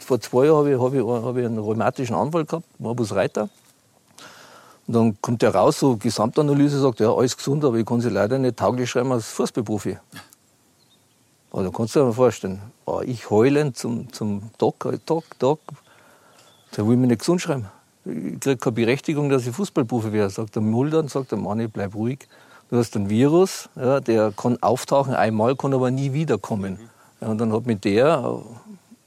vor 0.00 0.20
zwei 0.20 0.46
Jahren 0.46 0.58
habe 0.58 0.72
ich, 0.72 0.80
hab 0.80 0.94
ich, 0.94 1.24
hab 1.24 1.36
ich 1.36 1.46
einen 1.46 1.58
rheumatischen 1.58 2.16
Anfall 2.16 2.44
gehabt, 2.44 2.66
Morbus 2.78 3.14
Reiter. 3.14 3.48
Und 4.86 4.94
dann 4.94 5.20
kommt 5.20 5.40
der 5.42 5.54
raus, 5.54 5.78
so 5.78 5.96
Gesamtanalyse, 5.96 6.80
sagt, 6.80 7.00
ja, 7.00 7.12
alles 7.12 7.36
gesund, 7.36 7.64
aber 7.64 7.76
ich 7.76 7.86
kann 7.86 8.00
sie 8.00 8.10
leider 8.10 8.38
nicht 8.38 8.56
tauglich 8.56 8.90
schreiben 8.90 9.12
als 9.12 9.28
Fußballprofi. 9.28 9.96
Also 11.52 11.70
kannst 11.70 11.94
du 11.94 12.00
dir 12.00 12.06
mal 12.06 12.12
vorstellen, 12.12 12.60
oh, 12.84 13.00
ich 13.00 13.30
heulend 13.30 13.76
zum, 13.78 14.12
zum 14.12 14.50
Doc, 14.58 14.88
Doc, 15.06 15.24
Doc, 15.38 15.60
der 16.76 16.86
will 16.86 16.96
mich 16.96 17.08
nicht 17.08 17.20
gesund 17.20 17.40
schreiben. 17.40 17.66
Ich 18.04 18.40
kriege 18.40 18.56
keine 18.56 18.72
Berechtigung, 18.72 19.30
dass 19.30 19.46
ich 19.46 19.54
Fußballprofi 19.54 20.12
wäre. 20.12 20.28
Sagt 20.28 20.56
der 20.56 20.62
Mulder 20.62 20.98
und 20.98 21.10
sagt 21.10 21.30
der 21.30 21.38
Mann, 21.38 21.66
bleib 21.70 21.94
ruhig. 21.94 22.28
Du 22.70 22.78
hast 22.78 22.96
ein 22.96 23.08
Virus, 23.08 23.68
ja, 23.76 24.00
der 24.00 24.32
kann 24.36 24.58
auftauchen 24.62 25.14
einmal, 25.14 25.54
kann 25.56 25.74
aber 25.74 25.90
nie 25.90 26.12
wiederkommen. 26.12 26.78
Ja, 27.20 27.28
und 27.28 27.38
dann 27.38 27.52
hat 27.52 27.66
mir 27.66 27.76
der, 27.76 28.40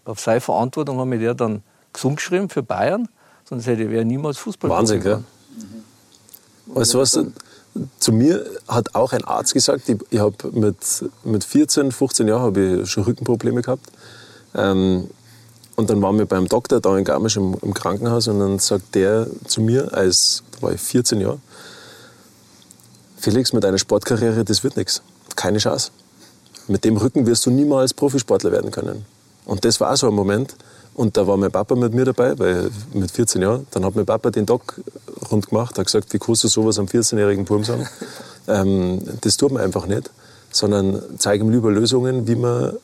auf 0.05 0.19
seine 0.19 0.41
Verantwortung, 0.41 0.99
hat 0.99 1.07
mir 1.07 1.19
der 1.19 1.33
dann 1.33 1.63
gesund 1.91 2.17
geschrieben 2.17 2.49
für 2.49 2.63
Bayern, 2.63 3.09
sonst 3.45 3.67
hätte 3.67 3.83
er 3.83 4.05
niemals 4.05 4.37
Fußball 4.37 4.69
Wahnsinn, 4.69 5.01
gell? 5.01 5.23
Weißt 6.67 6.93
du 6.93 6.99
was? 6.99 7.19
Zu 7.99 8.11
mir 8.11 8.45
hat 8.67 8.95
auch 8.95 9.13
ein 9.13 9.23
Arzt 9.23 9.53
gesagt, 9.53 9.87
ich, 9.87 9.97
ich 10.09 10.19
habe 10.19 10.35
mit, 10.51 11.05
mit 11.23 11.43
14, 11.43 11.91
15 11.91 12.27
Jahren 12.27 12.41
habe 12.41 12.81
ich 12.81 12.89
schon 12.89 13.03
Rückenprobleme 13.03 13.61
gehabt. 13.61 13.85
Ähm, 14.55 15.09
und 15.75 15.91
dann 15.91 16.01
waren 16.01 16.17
wir 16.17 16.25
beim 16.25 16.47
Doktor 16.47 16.81
da 16.81 16.97
in 16.97 17.03
Garmisch 17.03 17.37
im, 17.37 17.55
im, 17.61 17.73
Krankenhaus 17.73 18.27
und 18.27 18.39
dann 18.39 18.57
sagt 18.57 18.95
der 18.95 19.27
zu 19.45 19.61
mir, 19.61 19.93
als 19.93 20.43
da 20.53 20.63
war 20.63 20.73
ich 20.73 20.81
14 20.81 21.21
Jahre, 21.21 21.37
Felix, 23.27 23.51
mit 23.51 23.65
deiner 23.65 23.77
Sportkarriere, 23.77 24.45
das 24.45 24.63
wird 24.63 24.77
nichts. 24.77 25.01
Keine 25.35 25.57
Chance. 25.57 25.91
Mit 26.69 26.85
dem 26.85 26.95
Rücken 26.95 27.25
wirst 27.25 27.45
du 27.45 27.51
niemals 27.51 27.93
Profisportler 27.93 28.53
werden 28.53 28.71
können. 28.71 29.05
Und 29.43 29.65
das 29.65 29.81
war 29.81 29.97
so 29.97 30.07
ein 30.07 30.13
Moment, 30.13 30.55
und 30.93 31.17
da 31.17 31.27
war 31.27 31.35
mein 31.35 31.51
Papa 31.51 31.75
mit 31.75 31.93
mir 31.93 32.05
dabei, 32.05 32.39
weil 32.39 32.71
mit 32.93 33.11
14 33.11 33.41
Jahren. 33.41 33.67
Dann 33.71 33.83
hat 33.83 33.97
mein 33.97 34.05
Papa 34.05 34.29
den 34.29 34.45
Doc 34.45 34.79
rund 35.29 35.49
gemacht, 35.49 35.77
hat 35.77 35.87
gesagt, 35.87 36.13
wie 36.13 36.19
kannst 36.19 36.45
du 36.45 36.47
sowas 36.47 36.79
am 36.79 36.85
14-jährigen 36.85 37.43
Burm 37.43 37.65
sagen? 37.65 37.85
ähm, 38.47 39.01
das 39.19 39.35
tut 39.35 39.51
man 39.51 39.61
einfach 39.61 39.87
nicht, 39.87 40.09
sondern 40.49 41.01
zeige 41.17 41.43
ihm 41.43 41.49
lieber 41.49 41.69
Lösungen, 41.69 42.29
wie 42.29 42.35
man, 42.35 42.77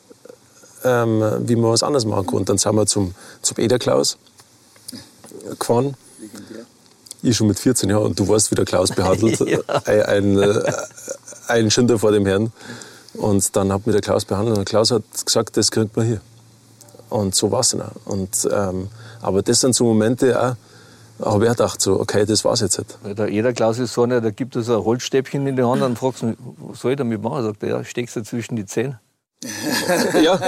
ähm, 0.84 1.22
wie 1.46 1.56
man 1.56 1.70
was 1.70 1.82
anderes 1.82 2.04
machen 2.04 2.26
kann. 2.26 2.36
Und 2.36 2.50
dann 2.50 2.58
sind 2.58 2.74
wir 2.74 2.84
zum, 2.84 3.14
zum 3.40 3.56
Ederklaus 3.56 4.18
gefahren. 5.58 5.94
Ich 7.24 7.36
schon 7.36 7.46
mit 7.46 7.58
14 7.58 7.88
Jahren 7.88 8.02
und 8.02 8.18
du 8.18 8.28
warst 8.28 8.50
wie 8.50 8.54
der 8.54 8.66
Klaus 8.66 8.90
behandelt. 8.90 9.40
ja. 9.48 9.58
Ein, 9.84 10.02
ein, 10.02 10.38
äh, 10.42 10.72
ein 11.48 11.70
Schinder 11.70 11.98
vor 11.98 12.12
dem 12.12 12.26
Herrn. 12.26 12.52
Und 13.14 13.56
dann 13.56 13.72
hat 13.72 13.86
mich 13.86 13.94
der 13.94 14.02
Klaus 14.02 14.24
behandelt 14.24 14.58
und 14.58 14.64
Klaus 14.64 14.90
hat 14.90 15.04
gesagt, 15.24 15.56
das 15.56 15.70
kriegt 15.70 15.96
man 15.96 16.06
hier. 16.06 16.20
Und 17.08 17.34
so 17.34 17.50
war 17.50 17.60
es 17.60 17.70
dann 17.70 17.82
Und, 18.04 18.48
ähm, 18.52 18.88
aber 19.22 19.42
das 19.42 19.60
sind 19.60 19.74
so 19.74 19.84
Momente, 19.84 20.38
auch, 20.38 20.56
habe 21.24 21.44
ich 21.44 21.50
auch 21.50 21.54
gedacht, 21.54 21.80
so, 21.80 22.00
okay, 22.00 22.26
das 22.26 22.44
war's 22.44 22.60
jetzt. 22.60 22.76
Halt. 22.76 22.98
Weil 23.02 23.14
der 23.14 23.28
jeder 23.30 23.52
Klaus 23.52 23.78
ist 23.78 23.94
so 23.94 24.04
der 24.04 24.20
gibt 24.32 24.54
so 24.54 24.78
ein 24.78 24.84
Holzstäbchen 24.84 25.46
in 25.46 25.56
die 25.56 25.62
Hand 25.62 25.80
und 25.82 25.96
fragst 25.96 26.24
was 26.58 26.80
soll 26.80 26.92
ich 26.92 26.98
damit 26.98 27.22
machen? 27.22 27.44
Sagt 27.44 27.62
er, 27.62 27.68
ja, 27.68 27.84
steckst 27.84 28.16
du 28.16 28.22
zwischen 28.22 28.56
die 28.56 28.66
Zähne. 28.66 29.00
ja. 30.22 30.38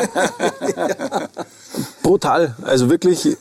Brutal. 2.02 2.56
Also 2.62 2.90
wirklich. 2.90 3.36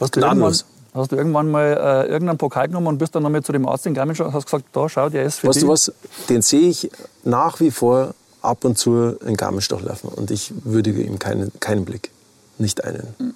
Hast 0.00 0.16
du, 0.16 0.20
irgendwann, 0.20 0.54
hast 0.94 1.12
du 1.12 1.16
irgendwann 1.16 1.50
mal 1.50 1.64
äh, 2.06 2.10
irgendeinen 2.10 2.38
Pokal 2.38 2.68
genommen 2.68 2.86
und 2.86 2.98
bist 2.98 3.14
dann 3.14 3.22
nochmal 3.22 3.42
zu 3.42 3.52
dem 3.52 3.66
Arzt 3.66 3.86
in 3.86 3.94
Garmisch 3.94 4.20
und 4.20 4.32
hast 4.32 4.46
gesagt, 4.46 4.64
da 4.72 4.88
schau, 4.88 5.08
der 5.08 5.24
ist 5.24 5.40
für 5.40 5.48
Weißt 5.48 5.56
dich. 5.56 5.62
du 5.64 5.68
was, 5.68 5.92
den 6.28 6.40
sehe 6.40 6.68
ich 6.68 6.90
nach 7.24 7.60
wie 7.60 7.70
vor 7.70 8.14
ab 8.42 8.64
und 8.64 8.78
zu 8.78 9.16
in 9.26 9.36
Garmisch 9.36 9.68
durchlaufen 9.68 10.10
und 10.10 10.30
ich 10.30 10.52
würdige 10.64 11.02
ihm 11.02 11.18
keinen, 11.18 11.52
keinen 11.60 11.84
Blick, 11.84 12.10
nicht 12.58 12.84
einen. 12.84 13.14
Mhm. 13.18 13.34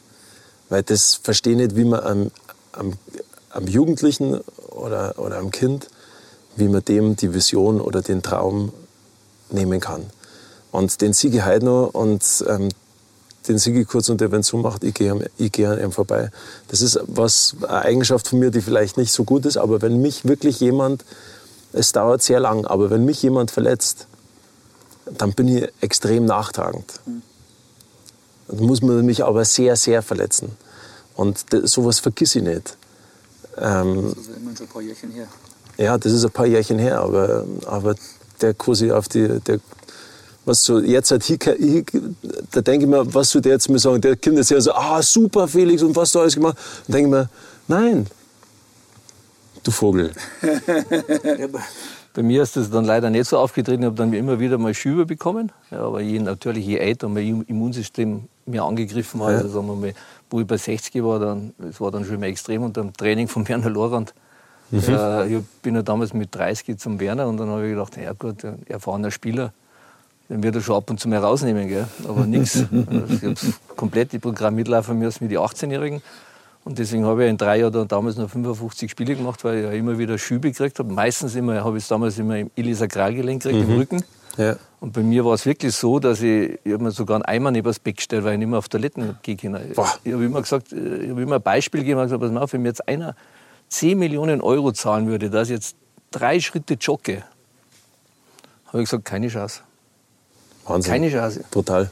Weil 0.68 0.82
das 0.82 1.14
verstehe 1.14 1.56
nicht, 1.56 1.76
wie 1.76 1.84
man 1.84 2.00
am, 2.00 2.30
am, 2.72 2.92
am 3.50 3.66
Jugendlichen 3.66 4.40
oder, 4.70 5.14
oder 5.18 5.38
am 5.38 5.50
Kind, 5.50 5.88
wie 6.56 6.68
man 6.68 6.84
dem 6.84 7.16
die 7.16 7.34
Vision 7.34 7.80
oder 7.80 8.02
den 8.02 8.22
Traum 8.22 8.72
nehmen 9.50 9.80
kann. 9.80 10.04
Und 10.70 11.00
den 11.00 11.14
Siege 11.14 11.42
noch 11.62 11.90
und 11.94 12.22
ähm, 12.46 12.68
den 13.48 13.58
Sigi 13.58 13.84
kurz 13.84 14.08
und 14.08 14.20
der, 14.20 14.30
wenn 14.30 14.42
so 14.42 14.58
macht, 14.58 14.84
ich 14.84 14.94
gehe, 14.94 15.30
ich 15.38 15.52
gehe 15.52 15.68
an 15.68 15.80
ihm 15.80 15.92
vorbei. 15.92 16.30
Das 16.68 16.82
ist 16.82 17.00
was, 17.06 17.56
eine 17.62 17.82
Eigenschaft 17.82 18.28
von 18.28 18.38
mir, 18.38 18.50
die 18.50 18.60
vielleicht 18.60 18.96
nicht 18.96 19.12
so 19.12 19.24
gut 19.24 19.46
ist, 19.46 19.56
aber 19.56 19.82
wenn 19.82 20.00
mich 20.00 20.26
wirklich 20.26 20.60
jemand, 20.60 21.04
es 21.72 21.92
dauert 21.92 22.22
sehr 22.22 22.40
lang, 22.40 22.66
aber 22.66 22.90
wenn 22.90 23.04
mich 23.04 23.22
jemand 23.22 23.50
verletzt, 23.50 24.06
dann 25.16 25.32
bin 25.32 25.48
ich 25.48 25.68
extrem 25.80 26.24
nachtragend. 26.24 27.00
Dann 28.48 28.60
muss 28.60 28.82
man 28.82 29.04
mich 29.04 29.24
aber 29.24 29.44
sehr, 29.44 29.76
sehr 29.76 30.02
verletzen. 30.02 30.56
Und 31.14 31.44
sowas 31.64 31.98
vergiss 31.98 32.36
ich 32.36 32.42
nicht. 32.42 32.76
Ähm, 33.56 34.14
das 34.14 34.26
ist 34.26 34.36
immer 34.36 34.56
schon 34.56 34.66
ein 34.66 34.72
paar 34.72 34.82
Jährchen 34.82 35.10
her. 35.10 35.26
Ja, 35.76 35.98
das 35.98 36.12
ist 36.12 36.24
ein 36.24 36.30
paar 36.30 36.46
Jährchen 36.46 36.78
her, 36.78 37.00
aber, 37.00 37.44
aber 37.66 37.94
der 38.40 38.54
quasi 38.54 38.90
auf 38.92 39.08
die, 39.08 39.40
der 39.40 39.60
was 40.48 40.64
so 40.64 40.80
jetzt 40.80 41.10
halt 41.10 41.22
hier, 41.22 41.38
hier 41.58 41.84
da 42.50 42.60
denke 42.60 42.86
ich 42.86 42.90
mir, 42.90 43.14
was 43.14 43.30
du 43.30 43.40
jetzt 43.40 43.68
mir 43.68 43.78
sagen, 43.78 44.00
der 44.00 44.16
Kinder 44.16 44.42
sehr 44.42 44.60
so, 44.60 44.72
ah 44.72 45.02
super 45.02 45.46
Felix 45.46 45.82
und 45.82 45.94
was 45.94 46.10
du 46.12 46.20
alles 46.20 46.34
gemacht, 46.34 46.56
dann 46.86 46.94
denke 46.94 47.08
ich 47.08 47.12
mir, 47.12 47.28
nein, 47.68 48.06
du 49.62 49.70
Vogel. 49.70 50.12
Bei 52.14 52.22
mir 52.22 52.42
ist 52.42 52.56
das 52.56 52.70
dann 52.70 52.84
leider 52.84 53.10
nicht 53.10 53.28
so 53.28 53.38
aufgetreten. 53.38 53.82
Ich 53.82 53.86
habe 53.86 53.96
dann 53.96 54.12
immer 54.12 54.40
wieder 54.40 54.58
mal 54.58 54.74
Schübe 54.74 55.06
bekommen. 55.06 55.52
Ja, 55.70 55.82
aber 55.82 56.00
je, 56.00 56.18
natürlich, 56.18 56.66
je 56.66 56.78
älter 56.78 57.08
mein 57.08 57.42
Immunsystem 57.42 58.24
mir 58.44 58.64
angegriffen 58.64 59.20
war, 59.20 59.30
ja. 59.30 59.36
also 59.36 59.50
sagen 59.50 59.68
wir 59.68 59.76
mal, 59.76 59.94
wo 60.30 60.40
ich 60.40 60.46
bei 60.46 60.56
60 60.56 61.04
war, 61.04 61.20
dann, 61.20 61.54
das 61.58 61.80
war 61.80 61.92
dann 61.92 62.04
schon 62.04 62.14
immer 62.16 62.26
extrem 62.26 62.62
unter 62.62 62.80
dem 62.80 62.92
Training 62.92 63.28
von 63.28 63.46
Werner 63.48 63.70
Lorand. 63.70 64.14
Mhm. 64.70 64.80
Äh, 64.88 65.36
ich 65.36 65.44
bin 65.62 65.76
ja 65.76 65.82
damals 65.82 66.12
mit 66.12 66.34
30 66.34 66.78
zum 66.78 66.98
Werner 66.98 67.28
und 67.28 67.36
dann 67.36 67.50
habe 67.50 67.66
ich 67.66 67.74
gedacht, 67.74 67.96
ja 67.96 68.12
gut, 68.14 68.44
erfahrener 68.66 69.10
Spieler, 69.10 69.52
den 70.28 70.42
wird 70.42 70.56
er 70.56 70.60
schon 70.60 70.76
ab 70.76 70.90
und 70.90 71.00
zu 71.00 71.08
mal 71.08 71.18
rausnehmen, 71.18 71.68
gell? 71.68 71.86
aber 72.06 72.26
nichts. 72.26 72.56
Ich 72.70 73.22
habe 73.22 73.34
komplett 73.76 74.12
die 74.12 74.18
Programm 74.18 74.54
mitlaufen 74.54 74.98
müssen 74.98 75.24
wie 75.24 75.28
die 75.28 75.38
18-Jährigen. 75.38 76.02
Und 76.64 76.78
deswegen 76.78 77.06
habe 77.06 77.24
ich 77.24 77.30
in 77.30 77.38
drei 77.38 77.60
Jahren 77.60 77.88
damals 77.88 78.16
noch 78.16 78.28
55 78.28 78.90
Spiele 78.90 79.16
gemacht, 79.16 79.42
weil 79.42 79.58
ich 79.58 79.64
ja 79.64 79.70
immer 79.72 79.96
wieder 79.96 80.18
Schübe 80.18 80.50
gekriegt 80.50 80.78
habe. 80.78 80.92
Meistens 80.92 81.34
immer, 81.34 81.64
habe 81.64 81.78
ich 81.78 81.84
es 81.84 81.88
damals 81.88 82.18
immer 82.18 82.36
im 82.36 82.50
Ilisakralgelenk 82.56 83.42
gekriegt, 83.42 83.66
mhm. 83.66 83.72
im 83.72 83.78
Rücken. 83.78 84.04
Ja. 84.36 84.56
Und 84.80 84.92
bei 84.92 85.02
mir 85.02 85.24
war 85.24 85.34
es 85.34 85.46
wirklich 85.46 85.74
so, 85.74 85.98
dass 85.98 86.20
ich, 86.20 86.58
ich 86.62 86.72
habe 86.72 86.84
mir 86.84 86.90
sogar 86.90 87.16
einen 87.16 87.24
Eimer 87.24 87.50
neben 87.50 87.66
das 87.66 87.78
Bett 87.78 87.96
gestellt, 87.96 88.24
weil 88.24 88.34
ich 88.34 88.38
nicht 88.38 88.48
mehr 88.48 88.58
auf 88.58 88.68
Toiletten 88.68 89.18
gehe. 89.22 89.34
Ich 89.34 90.12
habe 90.12 90.24
immer 90.24 90.42
gesagt, 90.42 90.72
ich 90.72 91.10
habe 91.10 91.22
immer 91.22 91.36
ein 91.36 91.42
Beispiel 91.42 91.80
gegeben, 91.80 92.00
ich 92.00 92.04
gesagt, 92.04 92.20
pass 92.20 92.30
mal 92.30 92.42
auf, 92.42 92.52
wenn 92.52 92.62
mir 92.62 92.68
jetzt 92.68 92.86
einer 92.86 93.16
10 93.70 93.98
Millionen 93.98 94.40
Euro 94.40 94.72
zahlen 94.72 95.08
würde, 95.08 95.30
dass 95.30 95.48
ich 95.48 95.54
jetzt 95.54 95.76
drei 96.10 96.38
Schritte 96.38 96.74
jogge, 96.74 97.24
habe 98.66 98.82
ich 98.82 98.90
gesagt, 98.90 99.04
keine 99.06 99.28
Chance. 99.28 99.62
Wahnsinn. 100.68 100.92
Keine 100.92 101.10
Chance. 101.10 101.44
Brutal. 101.50 101.90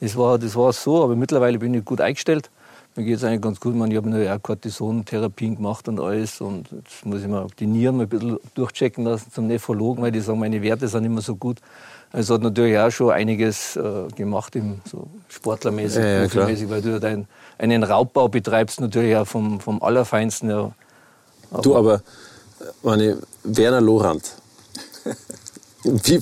Das 0.00 0.16
war, 0.16 0.38
das 0.38 0.54
war 0.56 0.72
so, 0.72 1.02
aber 1.02 1.16
mittlerweile 1.16 1.58
bin 1.58 1.74
ich 1.74 1.84
gut 1.84 2.00
eingestellt. 2.00 2.50
Mir 2.96 3.04
geht 3.04 3.16
es 3.16 3.24
eigentlich 3.24 3.42
ganz 3.42 3.60
gut. 3.60 3.74
Ich, 3.74 3.96
habe 3.96 4.24
ja 4.24 4.38
Cortison-Therapien 4.38 5.56
gemacht 5.56 5.86
und 5.86 6.00
alles. 6.00 6.40
Und 6.40 6.68
jetzt 6.72 7.04
muss 7.04 7.20
ich 7.20 7.28
mal 7.28 7.46
die 7.58 7.66
Nieren 7.66 7.98
mal 7.98 8.04
ein 8.04 8.08
bisschen 8.08 8.38
durchchecken 8.54 9.04
lassen 9.04 9.30
zum 9.30 9.46
Nephrologen, 9.46 10.02
weil 10.02 10.12
die 10.12 10.20
sagen, 10.20 10.38
meine 10.38 10.62
Werte 10.62 10.88
sind 10.88 11.04
immer 11.04 11.20
so 11.20 11.36
gut. 11.36 11.58
Also 12.12 12.34
hat 12.34 12.42
natürlich 12.42 12.78
auch 12.78 12.90
schon 12.90 13.10
einiges 13.10 13.76
äh, 13.76 14.08
gemacht, 14.14 14.56
im, 14.56 14.80
so 14.90 15.08
sportlermäßig, 15.28 16.02
ja, 16.02 16.24
ja, 16.24 16.70
weil 16.70 16.80
du 16.80 17.00
dein, 17.00 17.26
einen 17.58 17.82
Raubbau 17.82 18.28
betreibst, 18.28 18.80
natürlich 18.80 19.14
auch 19.16 19.26
vom, 19.26 19.60
vom 19.60 19.82
Allerfeinsten. 19.82 20.48
Ja. 20.48 20.72
Aber 21.50 21.62
du, 21.62 21.76
aber 21.76 22.02
meine, 22.82 23.18
Werner 23.44 23.82
Lorand, 23.82 24.36
wie, 25.86 26.20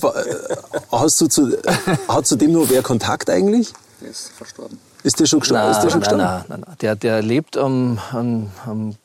hast 0.93 1.21
du 1.21 1.27
zu, 1.27 1.57
hat 2.09 2.27
zu 2.27 2.37
dem 2.37 2.53
nur 2.53 2.69
wer 2.71 2.83
Kontakt 2.83 3.31
eigentlich? 3.31 3.73
Der 4.01 4.11
ist 4.11 4.29
verstorben. 4.37 4.79
Ist 5.03 5.21
der 5.21 5.27
schon 5.27 5.41
gestorben? 5.41 5.65
Nein, 5.65 5.73
ist 5.73 5.83
der 5.83 5.91
schon 5.91 6.01
gestorben? 6.01 6.25
Nein, 6.25 6.45
nein, 6.49 6.65
nein. 6.67 6.77
Der, 6.81 6.97
der 6.97 7.23
lebt 7.23 7.57
am, 7.57 7.99
am, 8.13 8.51
am 8.67 8.97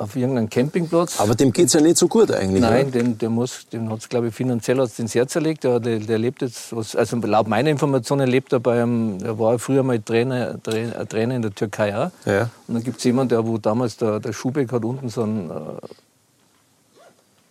auf 0.00 0.16
irgendeinem 0.16 0.48
Campingplatz. 0.48 1.20
Aber 1.20 1.34
dem 1.34 1.52
geht 1.52 1.66
es 1.66 1.74
ja 1.74 1.80
nicht 1.80 1.98
so 1.98 2.08
gut 2.08 2.30
eigentlich. 2.30 2.62
Nein, 2.62 2.90
den, 2.90 3.18
der 3.18 3.28
muss, 3.28 3.66
dem 3.70 3.90
hat 3.90 3.98
es, 3.98 4.08
glaube 4.08 4.28
ich, 4.28 4.34
finanziell 4.34 4.78
hat's 4.78 4.96
den 4.96 5.06
Herz 5.08 5.32
zerlegt. 5.32 5.64
Der, 5.64 5.78
der, 5.78 5.98
der, 5.98 6.18
lebt 6.18 6.40
jetzt, 6.40 6.72
also 6.72 7.16
laut 7.18 7.48
meiner 7.48 7.68
Informationen 7.68 8.26
lebt 8.26 8.52
er 8.52 8.60
bei 8.60 8.82
einem, 8.82 9.18
er 9.22 9.38
war 9.38 9.58
früher 9.58 9.82
mal 9.82 10.00
Trainer, 10.00 10.60
Trainer, 10.62 11.06
Trainer 11.06 11.36
in 11.36 11.42
der 11.42 11.54
Türkei 11.54 11.96
auch. 11.96 12.10
Ja. 12.24 12.48
Und 12.66 12.74
dann 12.74 12.82
gibt 12.82 12.98
es 12.98 13.04
jemanden, 13.04 13.30
der, 13.30 13.46
wo 13.46 13.58
damals 13.58 13.98
der, 13.98 14.20
der 14.20 14.32
Schubeck 14.32 14.72
hat 14.72 14.84
unten 14.84 15.10
so 15.10 15.22
ein, 15.22 15.50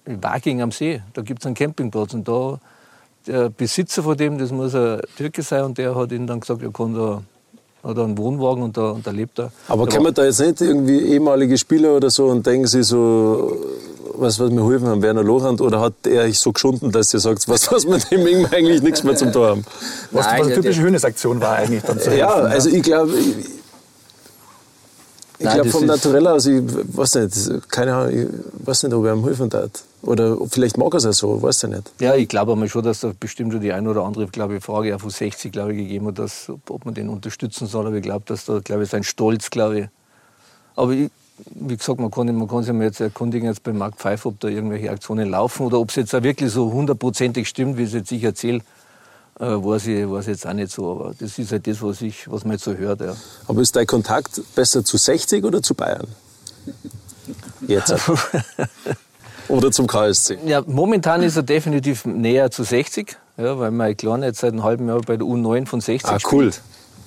äh, 0.10 0.24
Waking 0.24 0.62
am 0.62 0.72
See, 0.72 1.02
da 1.14 1.22
gibt 1.22 1.42
es 1.42 1.46
einen 1.46 1.56
Campingplatz 1.56 2.14
und 2.14 2.28
da, 2.28 2.60
der 3.28 3.50
Besitzer 3.50 4.04
von 4.04 4.18
dem, 4.18 4.38
das 4.38 4.52
muss 4.52 4.76
ein 4.76 5.02
Türke 5.18 5.42
sein 5.44 5.64
und 5.64 5.78
der 5.78 5.96
hat 5.96 6.12
ihm 6.12 6.28
dann 6.28 6.40
gesagt, 6.40 6.62
er 6.62 6.72
kann 6.72 6.94
da 6.94 7.22
hat 7.84 7.98
einen 7.98 8.18
Wohnwagen 8.18 8.64
und 8.64 8.76
da, 8.76 8.92
und 8.92 9.08
da 9.08 9.12
lebt 9.12 9.40
er. 9.40 9.52
Aber 9.68 9.88
kann 9.88 10.04
man 10.04 10.14
da 10.14 10.26
jetzt 10.26 10.40
nicht 10.40 10.60
irgendwie 10.62 11.00
ehemalige 11.00 11.58
Spieler 11.58 11.96
oder 11.96 12.10
so 12.10 12.26
und 12.28 12.46
denken 12.46 12.68
Sie 12.68 12.84
so, 12.84 13.58
was, 14.16 14.40
was 14.40 14.52
mir 14.52 14.66
helfen 14.68 14.88
haben, 14.88 15.02
Werner 15.02 15.24
Lorand, 15.24 15.62
oder 15.62 15.80
hat 15.80 15.94
er 16.06 16.24
euch 16.24 16.40
so 16.40 16.52
geschunden, 16.52 16.92
dass 16.92 17.14
ihr 17.14 17.20
sagt, 17.22 17.48
was, 17.48 17.72
was 17.72 17.88
mit 17.88 18.12
dem 18.12 18.46
eigentlich 18.52 18.82
nichts 18.82 19.04
mehr 19.04 19.16
zum 19.16 19.32
Tor 19.32 19.50
haben? 19.50 19.66
Was, 20.12 20.26
Nein, 20.26 20.40
was 20.42 20.48
eine 20.48 20.56
typische 20.56 20.82
Höhnesaktion 20.82 21.40
war 21.40 21.56
eigentlich 21.56 21.84
dann 21.84 22.00
zu 22.00 22.16
Ja, 22.16 22.36
helfen, 22.36 22.52
also 22.52 22.70
ich 22.70 22.84
glaube, 22.84 23.14
ich 25.40 25.50
glaube 25.50 25.70
vom 25.70 25.86
Naturell 25.86 26.28
aus, 26.28 26.46
ich 26.46 26.62
weiß 26.66 27.16
nicht, 27.16 27.72
keine 27.72 27.96
Ahnung, 27.96 28.14
ich 28.14 28.68
weiß 28.68 28.84
nicht, 28.84 28.94
ob 28.94 29.06
er 29.06 29.14
ihm 29.14 29.24
helfen 29.24 29.50
darf. 29.50 29.72
Oder 30.02 30.38
vielleicht 30.50 30.78
mag 30.78 30.94
er 30.94 30.98
es 30.98 31.06
auch 31.06 31.14
so, 31.14 31.42
weiß 31.42 31.64
ich 31.64 31.70
nicht. 31.70 31.92
Ja, 32.00 32.16
ich 32.16 32.28
glaube 32.28 32.52
aber 32.52 32.68
schon, 32.68 32.84
dass 32.84 33.00
da 33.00 33.12
bestimmt 33.18 33.54
schon 33.54 33.62
die 33.62 33.72
eine 33.72 33.90
oder 33.90 34.04
andere 34.04 34.28
glaube 34.28 34.58
ich, 34.58 34.64
Frage 34.64 34.96
auch 34.96 35.00
von 35.00 35.10
60 35.10 35.52
glaube 35.52 35.74
ich, 35.74 35.80
gegeben 35.80 36.08
hat, 36.08 36.20
dass, 36.20 36.52
ob 36.68 36.86
man 36.86 36.94
den 36.94 37.10
unterstützen 37.10 37.68
soll. 37.68 37.88
Aber 37.88 37.96
ich 37.96 38.04
glaube, 38.04 38.26
dass 38.26 38.46
da 38.46 38.60
glaube 38.60 38.84
ich, 38.84 38.90
sein 38.90 39.04
Stolz, 39.04 39.50
glaube 39.50 39.80
ich. 39.80 39.88
Aber 40.76 40.92
ich, 40.92 41.10
wie 41.56 41.78
gesagt, 41.78 42.00
man 42.00 42.12
kann, 42.12 42.34
man 42.36 42.48
kann 42.48 42.64
sich 42.64 42.74
mal 42.74 42.84
jetzt 42.84 43.00
erkundigen 43.00 43.48
jetzt 43.48 43.64
bei 43.64 43.72
Mark 43.72 43.96
Pfeiffer, 43.96 44.30
ob 44.30 44.40
da 44.42 44.50
irgendwelche 44.50 44.92
Aktionen 44.92 45.30
laufen 45.30 45.66
oder 45.66 45.80
ob 45.80 45.90
es 45.90 45.96
jetzt 45.96 46.14
auch 46.14 46.24
wirklich 46.24 46.52
so 46.52 46.72
hundertprozentig 46.72 47.48
stimmt, 47.48 47.78
wie 47.78 47.84
es 47.84 47.94
jetzt 47.94 48.12
ich 48.12 48.24
erzähle 48.24 48.62
äh, 49.40 49.46
weiß, 49.46 49.88
ich, 49.88 50.10
weiß 50.10 50.26
ich 50.26 50.32
jetzt 50.34 50.46
auch 50.46 50.54
nicht 50.54 50.72
so. 50.72 50.92
Aber 50.92 51.14
das 51.18 51.40
ist 51.40 51.52
halt 51.52 51.66
das, 51.66 51.82
was, 51.82 52.02
ich, 52.02 52.30
was 52.30 52.44
man 52.44 52.54
jetzt 52.54 52.66
so 52.66 52.74
hört. 52.74 53.02
Ja. 53.02 53.16
Aber 53.48 53.62
ist 53.62 53.76
dein 53.76 53.88
Kontakt 53.88 54.42
besser 54.56 54.84
zu 54.84 54.98
60 54.98 55.44
oder 55.44 55.62
zu 55.62 55.74
Bayern? 55.74 56.08
Jetzt. 57.68 57.94
oder 59.48 59.72
zum 59.72 59.88
KSC? 59.88 60.40
Ja, 60.46 60.62
momentan 60.66 61.24
ist 61.24 61.36
er 61.36 61.44
definitiv 61.44 62.06
näher 62.06 62.52
zu 62.52 62.64
60, 62.64 63.18
ja, 63.38 63.58
weil 63.58 63.72
mein 63.72 63.96
Kleiner 63.96 64.28
jetzt 64.28 64.40
seit 64.40 64.52
einem 64.52 64.64
halben 64.64 64.88
Jahr 64.88 65.02
bei 65.02 65.18
der 65.18 65.26
U9 65.26 65.66
von 65.66 65.82
60 65.82 66.10
Ah, 66.10 66.18
cool. 66.32 66.52
Spielt. 66.52 66.62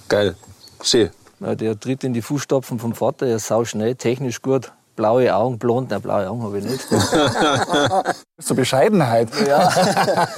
Geil. 0.08 0.34
Schön. 0.82 1.10
Ja, 1.40 1.54
der 1.54 1.78
tritt 1.78 2.04
in 2.04 2.12
die 2.12 2.22
Fußstapfen 2.22 2.78
vom 2.78 2.94
Vater, 2.94 3.26
er 3.26 3.36
ist 3.36 3.48
sau 3.48 3.64
schnell, 3.64 3.94
technisch 3.96 4.42
gut 4.42 4.72
blaue 5.02 5.34
Augen, 5.34 5.58
blond, 5.58 5.90
nein, 5.90 6.00
blaue 6.00 6.28
Augen 6.28 6.42
habe 6.44 6.58
ich 6.58 6.64
nicht. 6.64 6.86
so 8.38 8.54
Bescheidenheit. 8.54 9.28
Ja. 9.44 9.68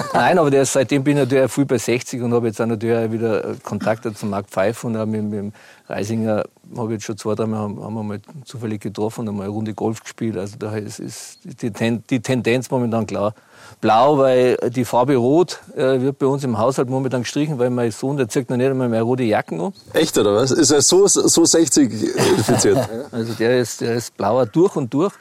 Nein, 0.14 0.38
aber 0.38 0.50
der, 0.50 0.64
seitdem 0.64 1.04
bin 1.04 1.18
ich 1.18 1.24
natürlich 1.24 1.52
früh 1.52 1.66
bei 1.66 1.76
60 1.76 2.22
und 2.22 2.32
habe 2.32 2.46
jetzt 2.46 2.62
auch 2.62 2.66
natürlich 2.66 3.12
wieder 3.12 3.56
Kontakt 3.62 4.06
zu 4.16 4.24
Marc 4.24 4.48
Pfeiffer 4.48 4.86
und 4.86 4.96
auch 4.96 5.04
mit, 5.04 5.22
mit 5.22 5.38
dem 5.38 5.52
Reisinger 5.86 6.44
habe 6.76 6.86
ich 6.88 6.92
jetzt 6.92 7.04
schon 7.04 7.18
zwei, 7.18 7.34
dreimal 7.34 7.60
haben, 7.60 7.82
haben 7.82 7.94
wir 7.94 8.02
mal 8.02 8.20
zufällig 8.46 8.80
getroffen 8.80 9.20
und 9.20 9.28
einmal 9.28 9.44
eine 9.44 9.52
Runde 9.52 9.74
Golf 9.74 10.02
gespielt. 10.02 10.38
Also 10.38 10.56
da 10.58 10.74
ist, 10.76 10.98
ist 10.98 11.40
die, 11.44 11.70
die 11.98 12.20
Tendenz 12.20 12.70
momentan 12.70 13.06
klar 13.06 13.34
blau, 13.80 14.18
weil 14.18 14.56
die 14.70 14.84
Farbe 14.84 15.16
rot 15.16 15.60
äh, 15.76 16.00
wird 16.00 16.18
bei 16.18 16.26
uns 16.26 16.44
im 16.44 16.58
Haushalt 16.58 16.88
momentan 16.88 17.22
gestrichen, 17.22 17.58
weil 17.58 17.70
mein 17.70 17.90
Sohn, 17.90 18.16
der 18.16 18.28
zieht 18.28 18.50
noch 18.50 18.56
nicht 18.56 18.70
einmal 18.70 18.88
mehr 18.88 19.02
rote 19.02 19.22
Jacken 19.22 19.60
an. 19.60 19.72
Echt, 19.92 20.16
oder 20.18 20.34
was? 20.34 20.50
Ist 20.50 20.70
er 20.70 20.82
so, 20.82 21.06
so 21.06 21.44
60 21.44 21.92
infiziert? 21.92 22.88
also 23.12 23.34
der 23.34 23.58
ist, 23.58 23.80
der 23.80 23.94
ist 23.94 24.16
blauer 24.16 24.46
durch 24.46 24.76
und 24.76 24.92
durch. 24.92 25.12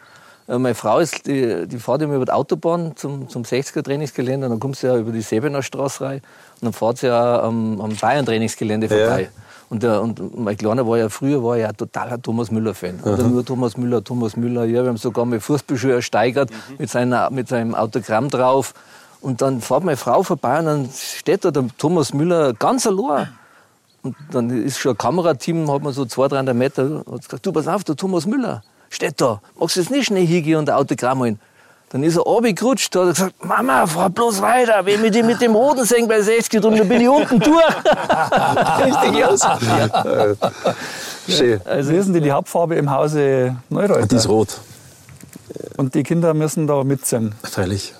Äh, 0.47 0.57
meine 0.57 0.75
Frau 0.75 0.99
ist, 0.99 1.25
die, 1.27 1.67
die 1.67 1.77
fährt 1.79 2.01
immer 2.01 2.15
über 2.15 2.25
die 2.25 2.31
Autobahn 2.31 2.95
zum, 2.95 3.29
zum 3.29 3.43
60er-Trainingsgelände, 3.43 4.49
dann 4.49 4.59
kommt 4.59 4.77
sie 4.77 4.87
ja 4.87 4.97
über 4.97 5.11
die 5.11 5.21
Sebener 5.21 5.63
Straße 5.63 6.03
rein 6.03 6.21
und 6.61 6.63
dann 6.63 6.73
fährt 6.73 6.97
sie 6.97 7.07
ja 7.07 7.41
am, 7.41 7.79
am 7.81 7.95
Bayern-Trainingsgelände 7.95 8.87
vorbei. 8.87 9.23
Ja. 9.23 9.42
Und, 9.73 9.81
der, 9.81 10.03
und 10.03 10.37
mein 10.37 10.55
Kleiner 10.55 10.87
war 10.87 10.99
ja 10.99 11.09
früher 11.09 11.43
war 11.43 11.57
ja 11.57 11.73
totaler 11.73 12.21
Thomas 12.21 12.51
Müller-Fan. 12.51 12.99
Oder 13.05 13.23
nur 13.23 13.43
Thomas 13.43 13.75
Müller, 13.75 14.03
Thomas 14.03 14.37
Müller. 14.37 14.65
Ja, 14.65 14.83
wir 14.83 14.89
haben 14.89 14.97
sogar 14.97 15.25
mal 15.25 15.39
Fußballschuhe 15.39 15.93
ersteigert 15.93 16.51
mhm. 16.51 16.75
mit, 16.77 16.91
seiner, 16.91 17.31
mit 17.31 17.47
seinem 17.47 17.73
Autogramm 17.73 18.29
drauf. 18.29 18.75
Und 19.19 19.41
dann 19.41 19.61
fährt 19.61 19.83
meine 19.83 19.97
Frau 19.97 20.21
vorbei 20.21 20.59
und 20.59 20.65
dann 20.65 20.89
steht 20.95 21.43
da 21.43 21.49
der 21.49 21.65
Thomas 21.79 22.13
Müller 22.13 22.53
ganz 22.53 22.85
allein. 22.85 23.29
Und 24.03 24.15
dann 24.29 24.51
ist 24.51 24.77
schon 24.77 24.91
ein 24.91 24.97
Kamerateam, 24.99 25.71
hat 25.71 25.81
man 25.81 25.91
so 25.91 26.05
200, 26.05 26.33
300 26.33 26.55
Meter, 26.55 27.03
hat 27.11 27.23
gesagt, 27.23 27.43
du 27.43 27.51
pass 27.51 27.67
auf, 27.67 27.83
der 27.83 27.95
Thomas 27.95 28.27
Müller 28.27 28.61
steht 28.91 29.19
da. 29.21 29.41
Magst 29.59 29.75
du 29.75 29.79
jetzt 29.79 29.89
nicht 29.89 30.05
schnell 30.05 30.27
hingehen 30.27 30.59
und 30.59 30.69
ein 30.69 30.75
Autogramm 30.75 31.17
holen? 31.17 31.39
Dann 31.93 32.01
ist 32.01 32.15
er 32.15 32.23
runtergerutscht, 32.23 32.95
hat 32.95 33.03
er 33.03 33.13
gesagt, 33.13 33.45
Mama, 33.45 33.85
fahr 33.85 34.09
bloß 34.09 34.41
weiter, 34.41 34.83
wenn 34.83 35.03
wir 35.03 35.23
mit 35.23 35.39
dem 35.39 35.53
roten 35.53 36.07
bei 36.07 36.21
60 36.23 36.59
drum, 36.59 36.75
dann 36.75 36.89
bin 36.89 37.01
ich 37.01 37.07
unten 37.07 37.39
durch. 37.39 37.53
Richtig 38.83 39.23
aus. 39.23 39.41
Schön. 41.29 41.61
Also, 41.63 41.91
Wie 41.91 41.95
ist 41.95 42.05
denn 42.07 42.15
die, 42.15 42.21
die 42.21 42.31
Hauptfarbe 42.31 42.73
im 42.77 42.89
Hause 42.89 43.57
Neureuter? 43.69 44.07
Die 44.07 44.15
ist 44.15 44.27
rot. 44.27 44.59
Und 45.77 45.93
die 45.93 46.01
Kinder 46.01 46.33
müssen 46.33 46.65
da 46.65 46.83
mitziehen? 46.83 47.35
Freilich. 47.43 47.93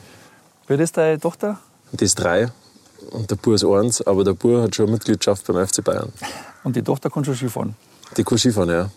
Wie 0.66 0.74
ist 0.74 0.98
deine 0.98 1.20
Tochter? 1.20 1.60
Die 1.92 2.06
ist 2.06 2.16
drei 2.16 2.48
und 3.12 3.30
der 3.30 3.36
Bub 3.36 3.54
ist 3.54 3.64
eins, 3.64 4.02
aber 4.02 4.24
der 4.24 4.34
Bub 4.34 4.64
hat 4.64 4.76
schon 4.76 4.90
Mitgliedschaft 4.90 5.46
beim 5.46 5.68
FC 5.68 5.84
Bayern. 5.84 6.12
Und 6.64 6.76
die 6.76 6.82
Tochter 6.82 7.12
kann 7.12 7.24
schon 7.24 7.36
Skifahren? 7.36 7.76
Die 8.18 8.24
kann 8.24 8.38
Skifahren, 8.38 8.70
ja. 8.70 8.90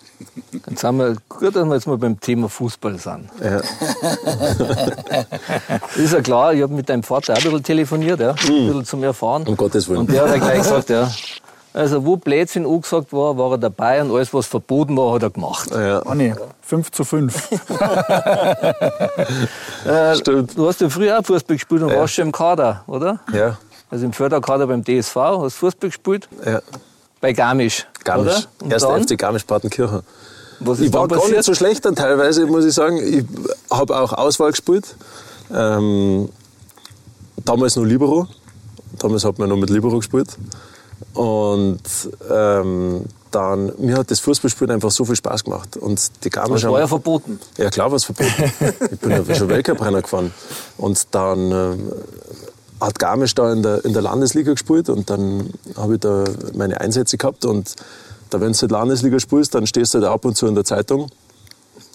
Dann 0.66 0.76
sind 0.76 0.98
wir 0.98 1.16
gut, 1.28 1.56
dass 1.56 1.66
wir 1.66 1.74
jetzt 1.74 1.86
mal 1.86 1.98
beim 1.98 2.18
Thema 2.20 2.48
Fußball 2.48 2.98
sind. 2.98 3.28
Ja. 3.42 3.60
ist 5.96 6.12
ja 6.12 6.20
klar, 6.20 6.54
ich 6.54 6.62
habe 6.62 6.72
mit 6.72 6.88
deinem 6.88 7.02
Vater 7.02 7.34
auch 7.34 7.38
ein 7.38 7.42
bisschen 7.42 7.62
telefoniert, 7.62 8.20
ja, 8.20 8.30
ein 8.30 8.36
bisschen 8.36 8.84
zum 8.84 9.02
Erfahren. 9.02 9.46
Um 9.46 9.56
Gottes 9.56 9.88
Willen. 9.88 10.00
Und 10.00 10.10
der 10.10 10.22
hat 10.22 10.30
ja 10.30 10.38
gleich 10.38 10.58
gesagt, 10.58 10.90
ja, 10.90 11.10
also 11.76 12.04
wo 12.06 12.16
Blödsinn 12.16 12.64
angesagt 12.64 13.12
war, 13.12 13.36
war 13.36 13.52
er 13.52 13.58
dabei 13.58 14.00
und 14.00 14.10
alles, 14.10 14.32
was 14.32 14.46
verboten 14.46 14.96
war, 14.96 15.14
hat 15.14 15.22
er 15.22 15.30
gemacht. 15.30 15.70
Ja. 15.70 16.00
Ah, 16.06 16.14
nee, 16.14 16.34
5 16.62 16.90
zu 16.90 17.04
5. 17.04 17.50
äh, 19.84 20.16
Stimmt. 20.16 20.56
Du 20.56 20.66
hast 20.66 20.80
ja 20.80 20.88
früher 20.88 21.18
auch 21.18 21.24
Fußball 21.24 21.56
gespielt 21.56 21.82
und 21.82 21.90
ja. 21.90 21.98
warst 21.98 22.14
schon 22.14 22.26
im 22.26 22.32
Kader, 22.32 22.82
oder? 22.86 23.20
Ja. 23.30 23.58
Also 23.90 24.06
im 24.06 24.14
Förderkader 24.14 24.66
beim 24.66 24.82
DSV, 24.82 25.16
hast 25.16 25.56
Fußball 25.56 25.90
gespielt? 25.90 26.30
Ja. 26.46 26.62
Bei 27.20 27.32
Garmisch. 27.32 27.86
Garmisch. 28.04 28.46
Erster 28.68 28.88
dann? 28.88 29.06
FC 29.06 29.18
Garmisch-Partenkirchen. 29.18 30.00
ich 30.60 30.92
war 30.92 31.08
gar 31.08 31.28
nicht 31.28 31.44
so 31.44 31.54
schlecht 31.54 31.84
dann 31.84 31.96
teilweise, 31.96 32.46
muss 32.46 32.64
ich 32.64 32.74
sagen. 32.74 32.98
Ich 32.98 33.24
habe 33.70 33.96
auch 33.96 34.12
Auswahl 34.12 34.50
gespielt. 34.50 34.94
Ähm, 35.52 36.28
damals 37.44 37.76
noch 37.76 37.84
Libero. 37.84 38.26
Damals 38.98 39.24
hat 39.24 39.38
man 39.38 39.48
noch 39.48 39.56
mit 39.56 39.70
Libero 39.70 39.96
gespielt. 39.98 40.36
Und 41.14 41.80
ähm, 42.30 43.04
dann, 43.30 43.72
mir 43.78 43.96
hat 43.96 44.10
das 44.10 44.20
Fußballspielen 44.20 44.70
einfach 44.70 44.90
so 44.90 45.04
viel 45.04 45.16
Spaß 45.16 45.44
gemacht. 45.44 45.76
Und 45.76 46.24
die 46.24 46.30
Garmisch 46.30 46.62
das 46.62 46.70
war 46.70 46.80
ja 46.80 46.86
verboten. 46.86 47.38
Ja, 47.58 47.70
klar 47.70 47.90
war 47.90 47.96
es 47.96 48.04
verboten. 48.04 48.52
ich 48.90 48.98
bin 48.98 49.10
ja 49.10 49.34
schon 49.34 49.48
Weltcup-Renner 49.48 50.02
gefahren. 50.02 50.32
Und 50.78 51.06
dann 51.14 51.52
äh, 51.52 51.76
hat 52.80 52.98
Garmisch 52.98 53.34
da 53.34 53.52
in 53.52 53.62
der, 53.62 53.84
in 53.84 53.92
der 53.92 54.02
Landesliga 54.02 54.52
gespielt 54.52 54.88
und 54.88 55.08
dann 55.08 55.50
habe 55.76 55.94
ich 55.94 56.00
da 56.00 56.24
meine 56.54 56.80
Einsätze 56.80 57.16
gehabt. 57.16 57.44
Und 57.44 57.74
da, 58.30 58.40
wenn 58.40 58.52
du 58.52 58.58
in 58.60 58.68
der 58.68 58.78
Landesliga 58.78 59.18
spielst, 59.18 59.54
dann 59.54 59.66
stehst 59.66 59.94
du 59.94 60.00
da 60.00 60.12
ab 60.12 60.24
und 60.24 60.36
zu 60.36 60.46
in 60.46 60.54
der 60.54 60.64
Zeitung, 60.64 61.10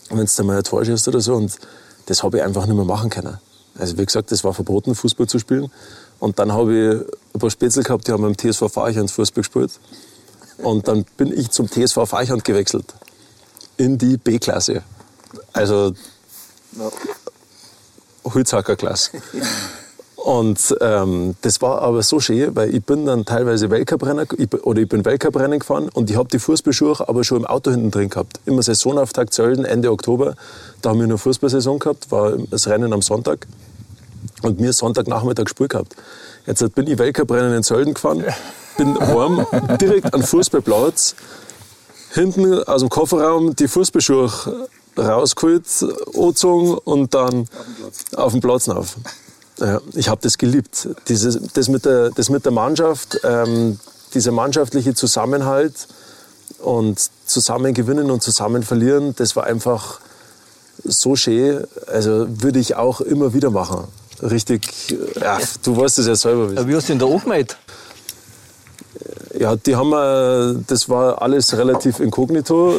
wenn 0.09 0.25
du 0.25 0.43
mal 0.43 0.57
ein 0.57 0.63
Tor 0.63 0.83
schießt 0.83 1.07
oder 1.07 1.21
so. 1.21 1.35
Und 1.35 1.57
das 2.07 2.23
habe 2.23 2.37
ich 2.37 2.43
einfach 2.43 2.65
nicht 2.65 2.75
mehr 2.75 2.85
machen 2.85 3.09
können. 3.09 3.37
Also 3.77 3.97
wie 3.97 4.05
gesagt, 4.05 4.31
es 4.31 4.43
war 4.43 4.53
verboten, 4.53 4.95
Fußball 4.95 5.27
zu 5.27 5.39
spielen. 5.39 5.71
Und 6.19 6.39
dann 6.39 6.51
habe 6.51 6.73
ich 6.73 7.35
ein 7.35 7.39
paar 7.39 7.49
Spätzle 7.49 7.83
gehabt, 7.83 8.07
die 8.07 8.11
haben 8.11 8.21
beim 8.21 8.37
TSV 8.37 8.71
Feichand 8.71 9.11
Fußball 9.11 9.43
gespielt. 9.43 9.71
Und 10.57 10.87
dann 10.87 11.05
bin 11.17 11.31
ich 11.31 11.49
zum 11.51 11.69
TSV 11.69 12.05
Feichand 12.05 12.43
gewechselt. 12.43 12.93
In 13.77 13.97
die 13.97 14.17
B-Klasse. 14.17 14.83
Also 15.53 15.93
Holzhacker-Klasse. 18.25 19.11
Und 20.23 20.75
ähm, 20.81 21.35
das 21.41 21.63
war 21.63 21.81
aber 21.81 22.03
so 22.03 22.19
schön, 22.19 22.55
weil 22.55 22.75
ich 22.75 22.83
bin 22.83 23.07
dann 23.07 23.25
teilweise 23.25 23.71
Weltcuprennen 23.71 24.27
oder 24.61 24.79
ich 24.79 24.87
bin 24.87 25.03
Weltcuprennen 25.03 25.59
gefahren 25.59 25.89
und 25.91 26.11
ich 26.11 26.15
habe 26.15 26.29
die 26.29 26.37
Fußballschuhe 26.37 27.07
aber 27.07 27.23
schon 27.23 27.39
im 27.39 27.45
Auto 27.47 27.71
hinten 27.71 27.89
drin 27.89 28.09
gehabt. 28.09 28.39
Immer 28.45 28.61
Saisonauftakt 28.61 29.33
Zölden, 29.33 29.65
Ende 29.65 29.91
Oktober. 29.91 30.35
Da 30.83 30.91
haben 30.91 30.99
wir 30.99 31.05
eine 31.05 31.17
Fußballsaison 31.17 31.79
gehabt, 31.79 32.11
war 32.11 32.37
das 32.51 32.67
Rennen 32.67 32.93
am 32.93 33.01
Sonntag 33.01 33.47
und 34.43 34.59
mir 34.59 34.73
Sonntagnachmittag 34.73 35.45
gespielt 35.45 35.71
gehabt. 35.71 35.95
Jetzt 36.45 36.75
bin 36.75 36.85
ich 36.85 36.99
Weltcuprennen 36.99 37.53
in 37.55 37.63
Zölden 37.63 37.95
gefahren, 37.95 38.23
bin 38.77 38.99
heim, 38.99 39.43
direkt 39.81 40.13
an 40.13 40.21
Fußballplatz, 40.21 41.15
hinten 42.13 42.63
aus 42.65 42.81
dem 42.81 42.89
Kofferraum 42.89 43.55
die 43.55 43.67
Fußballschuhe 43.67 44.29
rausgeholt, 44.99 45.65
angezogen 46.15 46.77
und 46.77 47.15
dann 47.15 47.47
auf 48.15 48.33
dem 48.33 48.41
Platz 48.41 48.69
auf. 48.69 48.97
Ja, 48.97 49.30
ich 49.93 50.09
habe 50.09 50.21
das 50.21 50.37
geliebt. 50.37 50.87
Dieses, 51.07 51.39
das, 51.53 51.67
mit 51.67 51.85
der, 51.85 52.09
das 52.11 52.29
mit 52.29 52.45
der 52.45 52.51
Mannschaft, 52.51 53.19
ähm, 53.23 53.79
dieser 54.13 54.31
mannschaftliche 54.31 54.93
Zusammenhalt 54.93 55.87
und 56.59 56.99
zusammen 57.25 57.73
gewinnen 57.73 58.11
und 58.11 58.21
zusammen 58.21 58.63
verlieren, 58.63 59.15
das 59.15 59.35
war 59.35 59.45
einfach 59.45 59.99
so 60.83 61.15
schön. 61.15 61.65
Also 61.87 62.27
würde 62.29 62.59
ich 62.59 62.75
auch 62.75 63.01
immer 63.01 63.33
wieder 63.33 63.51
machen. 63.51 63.85
Richtig, 64.21 64.69
ja, 65.19 65.39
du 65.63 65.77
weißt 65.77 65.99
es 65.99 66.07
ja 66.07 66.15
selber. 66.15 66.67
Wie 66.67 66.75
hast 66.75 66.89
du 66.89 66.93
denn 66.93 66.99
da 66.99 67.07
angemeldet? 67.07 67.57
Ja, 69.39 69.55
die 69.55 69.75
haben 69.75 69.89
wir, 69.89 70.55
das 70.67 70.89
war 70.89 71.21
alles 71.21 71.57
relativ 71.57 71.99
inkognito, 71.99 72.75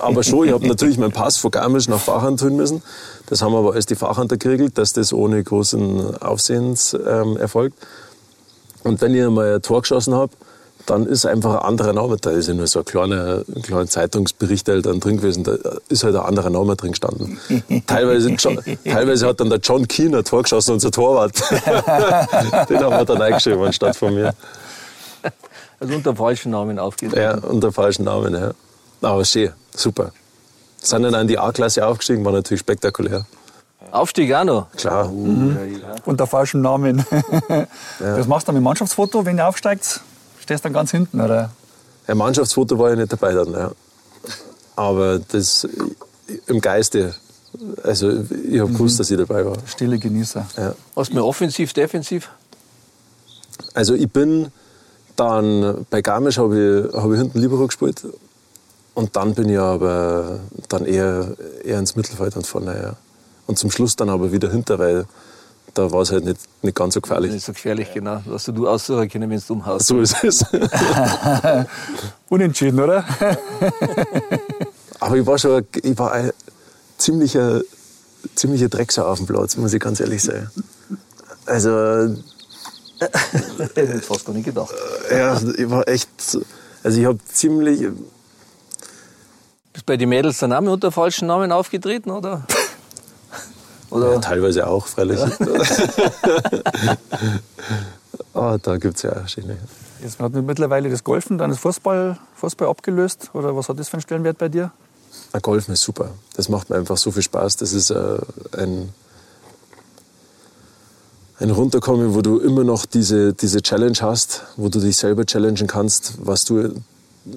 aber 0.00 0.22
schon, 0.22 0.46
ich 0.48 0.52
habe 0.52 0.66
natürlich 0.66 0.98
meinen 0.98 1.12
Pass 1.12 1.36
von 1.36 1.50
Garmisch 1.50 1.88
nach 1.88 2.00
Fachhand 2.00 2.40
tun 2.40 2.56
müssen. 2.56 2.82
Das 3.26 3.42
haben 3.42 3.52
wir 3.52 3.58
aber 3.58 3.74
als 3.74 3.86
die 3.86 3.94
Fachhand 3.94 4.38
geregelt, 4.40 4.78
dass 4.78 4.92
das 4.92 5.12
ohne 5.12 5.42
großen 5.42 6.16
Aufsehens 6.22 6.96
ähm, 7.06 7.36
erfolgt. 7.36 7.76
Und 8.82 9.00
wenn 9.00 9.14
ich 9.14 9.22
einmal 9.22 9.54
ein 9.54 9.62
Tor 9.62 9.82
geschossen 9.82 10.14
habe, 10.14 10.32
dann 10.86 11.06
ist 11.06 11.24
einfach 11.24 11.60
ein 11.60 11.66
anderer 11.66 11.92
Name. 11.92 12.16
Da 12.20 12.30
ist 12.30 12.48
ja 12.48 12.54
nur 12.54 12.66
so 12.66 12.80
ein 12.80 12.84
kleiner, 12.84 13.42
ein 13.54 13.62
kleiner 13.62 13.86
Zeitungsbericht 13.86 14.68
halt 14.68 14.86
dann 14.86 15.00
drin 15.00 15.16
gewesen. 15.16 15.44
Da 15.44 15.56
ist 15.88 16.04
halt 16.04 16.14
ein 16.14 16.22
anderer 16.22 16.50
Name 16.50 16.76
drin 16.76 16.90
gestanden. 16.90 17.38
teilweise, 17.86 18.34
teilweise 18.36 19.26
hat 19.26 19.40
dann 19.40 19.50
der 19.50 19.60
John 19.60 19.88
Keener 19.88 20.24
Tor 20.24 20.42
geschossen, 20.42 20.72
unser 20.72 20.90
Torwart. 20.90 21.40
Den 22.68 22.78
haben 22.78 22.96
wir 22.96 23.04
dann 23.04 23.22
eingeschrieben 23.22 23.62
anstatt 23.62 23.96
von 23.96 24.14
mir. 24.14 24.34
Also 25.84 25.96
unter 25.96 26.16
falschen 26.16 26.50
Namen 26.50 26.78
aufgetreten. 26.78 27.20
Ja, 27.20 27.36
unter 27.36 27.72
falschen 27.72 28.04
Namen, 28.04 28.34
ja. 28.34 28.52
Aber 29.02 29.24
schön, 29.24 29.52
super. 29.74 30.12
Sind 30.78 31.02
dann 31.02 31.14
in 31.14 31.28
die 31.28 31.38
A-Klasse 31.38 31.86
aufgestiegen, 31.86 32.24
war 32.24 32.32
natürlich 32.32 32.60
spektakulär. 32.60 33.26
Aufstieg 33.90 34.32
auch 34.32 34.44
noch? 34.44 34.70
Klar. 34.72 35.08
Mhm. 35.08 35.56
Unter 36.06 36.26
falschem 36.26 36.62
Namen. 36.62 37.04
ja. 37.48 37.66
Was 38.00 38.26
machst 38.26 38.44
du 38.44 38.46
dann 38.48 38.54
mit 38.56 38.64
Mannschaftsfoto, 38.64 39.24
wenn 39.24 39.38
ihr 39.38 39.46
aufsteigt? 39.46 40.00
Stehst 40.40 40.64
du 40.64 40.68
dann 40.68 40.72
ganz 40.72 40.90
hinten, 40.90 41.20
oder? 41.20 41.50
Ein 42.06 42.16
Mannschaftsfoto 42.16 42.78
war 42.78 42.90
ich 42.92 42.98
nicht 42.98 43.12
dabei 43.12 43.34
dann, 43.34 43.52
ja. 43.52 43.70
Aber 44.74 45.18
das 45.18 45.68
im 46.46 46.60
Geiste. 46.60 47.14
Also 47.82 48.10
ich 48.10 48.58
habe 48.58 48.72
gewusst, 48.72 48.94
mhm. 48.94 48.98
dass 48.98 49.10
ich 49.10 49.18
dabei 49.18 49.44
war. 49.44 49.56
Stille 49.66 49.98
Genießer. 49.98 50.46
Ja. 50.56 50.74
Was 50.94 51.12
mir 51.12 51.24
offensiv, 51.24 51.72
defensiv? 51.72 52.30
Also 53.74 53.94
ich 53.94 54.10
bin 54.10 54.50
dann 55.16 55.86
bei 55.90 56.02
Garmisch 56.02 56.38
habe 56.38 56.88
ich, 56.90 56.94
hab 56.94 57.10
ich 57.10 57.18
hinten 57.18 57.38
Libero 57.38 57.66
gespielt. 57.66 58.02
Und 58.94 59.16
dann 59.16 59.34
bin 59.34 59.48
ich 59.48 59.58
aber 59.58 60.40
dann 60.68 60.86
eher, 60.86 61.36
eher 61.64 61.78
ins 61.78 61.96
Mittelfeld 61.96 62.36
und 62.36 62.46
vorne. 62.46 62.80
Ja. 62.80 62.96
Und 63.46 63.58
zum 63.58 63.70
Schluss 63.70 63.96
dann 63.96 64.08
aber 64.08 64.32
wieder 64.32 64.50
hinter, 64.50 64.78
weil 64.78 65.06
da 65.74 65.90
war 65.90 66.02
es 66.02 66.12
halt 66.12 66.24
nicht, 66.24 66.40
nicht 66.62 66.76
ganz 66.76 66.94
so 66.94 67.00
gefährlich. 67.00 67.32
Nicht 67.32 67.44
so 67.44 67.52
gefährlich, 67.52 67.92
genau. 67.92 68.22
Was 68.26 68.44
du 68.44 68.68
aussuchen 68.68 69.08
können, 69.08 69.28
wenn 69.28 69.42
du 69.46 69.52
umhaust. 69.52 69.86
So 69.88 70.00
ist 70.00 70.22
es. 70.22 70.44
Unentschieden, 72.28 72.78
oder? 72.78 73.04
aber 75.00 75.16
ich 75.16 75.26
war 75.26 75.36
schon 75.36 75.66
ich 75.82 75.98
war 75.98 76.12
ein 76.12 76.32
ziemlicher, 76.96 77.60
ziemlicher 78.36 78.68
Drecksau 78.68 79.04
auf 79.04 79.18
dem 79.18 79.26
Platz, 79.26 79.56
muss 79.56 79.74
ich 79.74 79.80
ganz 79.80 79.98
ehrlich 79.98 80.22
sagen. 80.22 80.48
Also 81.46 82.14
hätte 83.58 83.94
ich 83.98 84.04
fast 84.04 84.24
gar 84.24 84.32
nicht 84.32 84.44
gedacht. 84.44 84.74
Ja, 85.10 85.40
ich 85.56 85.70
war 85.70 85.86
echt. 85.88 86.08
Also 86.82 87.00
ich 87.00 87.06
habe 87.06 87.18
ziemlich. 87.32 87.80
Bist 89.72 89.86
bei 89.86 89.96
den 89.96 90.08
Mädels 90.08 90.38
dann 90.38 90.52
auch 90.52 90.60
mit 90.60 90.70
unter 90.70 90.92
falschen 90.92 91.26
Namen 91.26 91.50
aufgetreten, 91.50 92.10
oder? 92.10 92.46
oder? 93.90 94.12
Ja, 94.14 94.18
teilweise 94.20 94.66
auch, 94.66 94.86
freilich. 94.86 95.18
Ja. 95.18 95.28
oh, 98.34 98.56
da 98.62 98.76
gibt 98.76 98.96
es 98.96 99.02
ja 99.02 99.26
schöne. 99.26 99.58
Jetzt 100.00 100.20
hat 100.20 100.32
mittlerweile 100.32 100.90
das 100.90 101.02
Golfen, 101.02 101.38
dann 101.38 101.50
das 101.50 101.58
Fußball, 101.60 102.18
Fußball 102.36 102.68
abgelöst. 102.68 103.30
Oder 103.32 103.56
was 103.56 103.68
hat 103.68 103.78
das 103.78 103.88
für 103.88 103.94
einen 103.94 104.02
Stellenwert 104.02 104.38
bei 104.38 104.48
dir? 104.48 104.70
Golfen 105.42 105.74
ist 105.74 105.82
super. 105.82 106.10
Das 106.36 106.48
macht 106.48 106.70
mir 106.70 106.76
einfach 106.76 106.96
so 106.96 107.10
viel 107.10 107.22
Spaß. 107.22 107.56
Das 107.56 107.72
ist 107.72 107.90
äh, 107.90 108.18
ein 108.56 108.92
ein 111.44 111.50
Runterkommen, 111.50 112.14
wo 112.14 112.22
du 112.22 112.38
immer 112.38 112.64
noch 112.64 112.86
diese, 112.86 113.34
diese 113.34 113.60
Challenge 113.60 113.98
hast, 114.00 114.44
wo 114.56 114.68
du 114.68 114.80
dich 114.80 114.96
selber 114.96 115.26
challengen 115.26 115.66
kannst, 115.66 116.14
was 116.26 116.44
du 116.44 116.74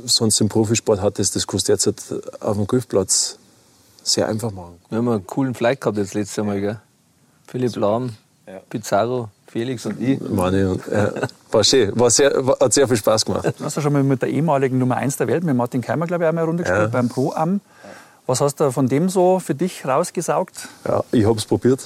sonst 0.05 0.39
im 0.39 0.49
Profisport 0.49 1.01
hattest, 1.01 1.35
das 1.35 1.45
kannst 1.45 1.67
du 1.67 1.73
jetzt 1.73 1.85
halt 1.85 2.03
auf 2.41 2.55
dem 2.55 2.67
Golfplatz 2.67 3.37
sehr 4.03 4.27
einfach 4.27 4.51
machen. 4.51 4.75
Wir 4.89 4.99
haben 4.99 5.09
einen 5.09 5.27
coolen 5.27 5.53
Flight 5.53 5.81
gehabt 5.81 5.97
jetzt 5.97 6.13
letztes 6.13 6.43
Mal, 6.43 6.61
gell? 6.61 6.79
Philipp 7.47 7.75
Lahm, 7.75 8.11
ja. 8.47 8.59
Pizarro, 8.69 9.29
Felix 9.45 9.85
und 9.85 10.01
ich. 10.01 10.19
Meine 10.21 10.71
und, 10.71 10.81
ja, 10.89 11.11
war 11.51 11.63
schön, 11.63 11.97
war 11.99 12.09
sehr, 12.09 12.45
war, 12.45 12.57
hat 12.59 12.73
sehr 12.73 12.87
viel 12.87 12.97
Spaß 12.97 13.25
gemacht. 13.25 13.53
Du 13.57 13.63
hast 13.63 13.75
ja 13.75 13.81
schon 13.81 13.91
mal 13.91 14.03
mit 14.03 14.21
der 14.21 14.29
ehemaligen 14.29 14.77
Nummer 14.77 14.97
1 14.97 15.17
der 15.17 15.27
Welt, 15.27 15.43
mit 15.43 15.55
Martin 15.55 15.81
Keimer, 15.81 16.07
glaube 16.07 16.23
ich, 16.23 16.29
einmal 16.29 16.43
eine 16.43 16.49
Runde 16.49 16.63
gespielt, 16.63 16.83
ja. 16.83 16.87
beim 16.87 17.09
Pro-Am. 17.09 17.61
Was 18.25 18.41
hast 18.41 18.59
du 18.59 18.71
von 18.71 18.87
dem 18.87 19.07
so 19.09 19.39
für 19.39 19.55
dich 19.55 19.85
rausgesaugt? 19.85 20.67
Ja, 20.85 21.03
ich 21.11 21.25
habe 21.25 21.37
es 21.37 21.45
probiert. 21.45 21.81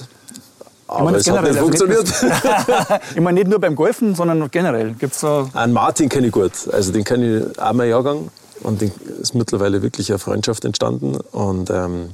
Aber 0.92 1.00
ich 1.00 1.04
meine, 1.04 1.18
es 1.18 1.30
hat 1.30 1.44
nicht 1.44 1.58
funktioniert. 1.58 2.08
ich 3.14 3.20
meine 3.20 3.38
nicht 3.38 3.48
nur 3.48 3.60
beim 3.60 3.74
Golfen, 3.74 4.14
sondern 4.14 4.50
generell. 4.50 4.94
Gibt's 4.94 5.20
so 5.20 5.48
Einen 5.54 5.72
Martin 5.72 6.08
kenne 6.08 6.26
ich 6.26 6.32
gut. 6.32 6.52
Also 6.70 6.92
den 6.92 7.04
kenne 7.04 7.46
ich 7.52 7.60
einmal 7.60 7.88
Jahrgang. 7.88 8.28
und 8.62 8.82
ist 8.82 9.34
mittlerweile 9.34 9.82
wirklich 9.82 10.10
eine 10.10 10.18
Freundschaft 10.18 10.64
entstanden. 10.64 11.16
Und 11.32 11.70
ähm, 11.70 12.10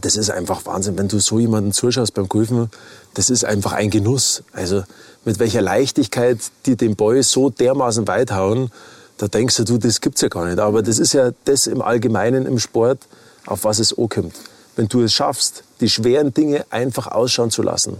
das 0.00 0.16
ist 0.16 0.30
einfach 0.30 0.66
Wahnsinn, 0.66 0.98
wenn 0.98 1.08
du 1.08 1.20
so 1.20 1.38
jemanden 1.38 1.72
zuschaust 1.72 2.14
beim 2.14 2.28
Golfen. 2.28 2.70
Das 3.14 3.30
ist 3.30 3.44
einfach 3.44 3.72
ein 3.72 3.90
Genuss. 3.90 4.42
Also 4.52 4.82
mit 5.24 5.38
welcher 5.38 5.62
Leichtigkeit 5.62 6.38
die 6.66 6.76
den 6.76 6.96
Boy 6.96 7.22
so 7.22 7.50
dermaßen 7.50 8.08
weit 8.08 8.32
hauen, 8.32 8.70
da 9.18 9.28
denkst 9.28 9.56
du, 9.56 9.78
das 9.78 10.00
gibt's 10.00 10.20
ja 10.20 10.28
gar 10.28 10.46
nicht. 10.46 10.58
Aber 10.58 10.82
das 10.82 10.98
ist 10.98 11.12
ja 11.12 11.30
das 11.44 11.66
im 11.66 11.80
Allgemeinen 11.80 12.46
im 12.46 12.58
Sport, 12.58 12.98
auf 13.46 13.64
was 13.64 13.78
es 13.78 13.96
ankommt. 13.96 14.34
Wenn 14.76 14.88
du 14.88 15.02
es 15.02 15.12
schaffst, 15.12 15.64
die 15.80 15.88
schweren 15.88 16.34
Dinge 16.34 16.66
einfach 16.70 17.06
ausschauen 17.06 17.50
zu 17.50 17.62
lassen, 17.62 17.98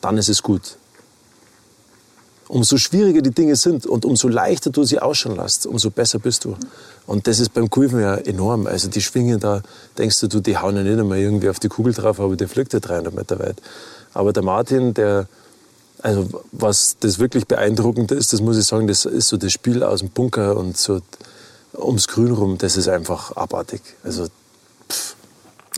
dann 0.00 0.16
ist 0.16 0.28
es 0.28 0.42
gut. 0.42 0.76
Umso 2.48 2.78
schwieriger 2.78 3.20
die 3.20 3.30
Dinge 3.30 3.56
sind 3.56 3.84
und 3.84 4.06
umso 4.06 4.26
leichter 4.26 4.70
du 4.70 4.82
sie 4.84 4.98
ausschauen 5.00 5.36
lässt, 5.36 5.66
umso 5.66 5.90
besser 5.90 6.18
bist 6.18 6.46
du. 6.46 6.56
Und 7.06 7.26
das 7.26 7.40
ist 7.40 7.52
beim 7.52 7.68
Kurven 7.68 8.00
ja 8.00 8.14
enorm. 8.16 8.66
Also 8.66 8.88
die 8.88 9.02
Schwingen 9.02 9.38
da, 9.38 9.62
denkst 9.98 10.20
du, 10.20 10.40
die 10.40 10.56
hauen 10.56 10.76
ja 10.76 10.82
nicht 10.82 10.98
einmal 10.98 11.18
irgendwie 11.18 11.50
auf 11.50 11.58
die 11.58 11.68
Kugel 11.68 11.92
drauf, 11.92 12.20
aber 12.20 12.36
der 12.36 12.48
fliegt 12.48 12.72
ja 12.72 12.80
300 12.80 13.14
Meter 13.14 13.38
weit. 13.38 13.60
Aber 14.14 14.32
der 14.32 14.42
Martin, 14.42 14.94
der, 14.94 15.28
also 16.00 16.26
was 16.52 16.96
das 17.00 17.18
wirklich 17.18 17.46
beeindruckend 17.46 18.12
ist, 18.12 18.32
das 18.32 18.40
muss 18.40 18.56
ich 18.56 18.64
sagen, 18.64 18.86
das 18.86 19.04
ist 19.04 19.28
so 19.28 19.36
das 19.36 19.52
Spiel 19.52 19.82
aus 19.82 20.00
dem 20.00 20.08
Bunker 20.08 20.56
und 20.56 20.78
so 20.78 21.02
ums 21.74 22.08
Grün 22.08 22.32
rum, 22.32 22.56
das 22.56 22.78
ist 22.78 22.88
einfach 22.88 23.36
abartig. 23.36 23.82
Also 24.02 24.28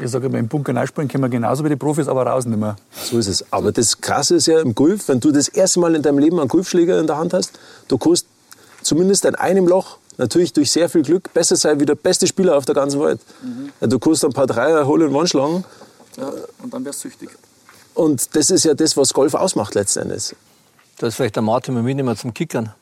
ich 0.00 0.10
sage 0.10 0.26
immer, 0.26 0.38
im 0.38 0.48
Bunker 0.48 0.74
reinspielen 0.74 1.08
können 1.08 1.24
wir 1.24 1.28
genauso 1.28 1.64
wie 1.64 1.68
die 1.68 1.76
Profis, 1.76 2.08
aber 2.08 2.26
raus 2.26 2.46
nicht 2.46 2.58
mehr. 2.58 2.76
So 2.92 3.18
ist 3.18 3.28
es. 3.28 3.44
Aber 3.52 3.72
das 3.72 4.00
Krasse 4.00 4.36
ist 4.36 4.46
ja 4.46 4.60
im 4.60 4.74
Golf, 4.74 5.08
wenn 5.08 5.20
du 5.20 5.30
das 5.30 5.48
erste 5.48 5.80
Mal 5.80 5.94
in 5.94 6.02
deinem 6.02 6.18
Leben 6.18 6.38
einen 6.38 6.48
Golfschläger 6.48 6.98
in 6.98 7.06
der 7.06 7.16
Hand 7.16 7.32
hast, 7.32 7.58
du 7.88 7.98
kannst 7.98 8.26
zumindest 8.82 9.24
in 9.24 9.34
einem 9.34 9.66
Loch 9.66 9.98
natürlich 10.16 10.52
durch 10.52 10.70
sehr 10.70 10.88
viel 10.88 11.02
Glück 11.02 11.32
besser 11.32 11.56
sein 11.56 11.80
wie 11.80 11.86
der 11.86 11.94
beste 11.94 12.26
Spieler 12.26 12.56
auf 12.56 12.64
der 12.64 12.74
ganzen 12.74 13.00
Welt. 13.00 13.20
Mhm. 13.42 13.88
Du 13.88 13.98
kannst 13.98 14.24
ein 14.24 14.32
paar 14.32 14.46
Dreier 14.46 14.86
holen 14.86 15.08
und 15.08 15.14
One 15.14 15.26
schlagen. 15.26 15.64
Ja, 16.16 16.32
und 16.62 16.72
dann 16.72 16.84
wärst 16.84 17.04
du 17.04 17.08
süchtig. 17.08 17.30
Und 17.94 18.34
das 18.36 18.50
ist 18.50 18.64
ja 18.64 18.74
das, 18.74 18.96
was 18.96 19.12
Golf 19.12 19.34
ausmacht 19.34 19.74
letzten 19.74 20.00
Endes. 20.00 20.34
Da 20.98 21.06
ist 21.06 21.16
vielleicht 21.16 21.36
der 21.36 21.42
Martin 21.42 21.74
mal 21.74 21.82
mitnehmen 21.82 22.16
zum 22.16 22.34
Kickern. 22.34 22.74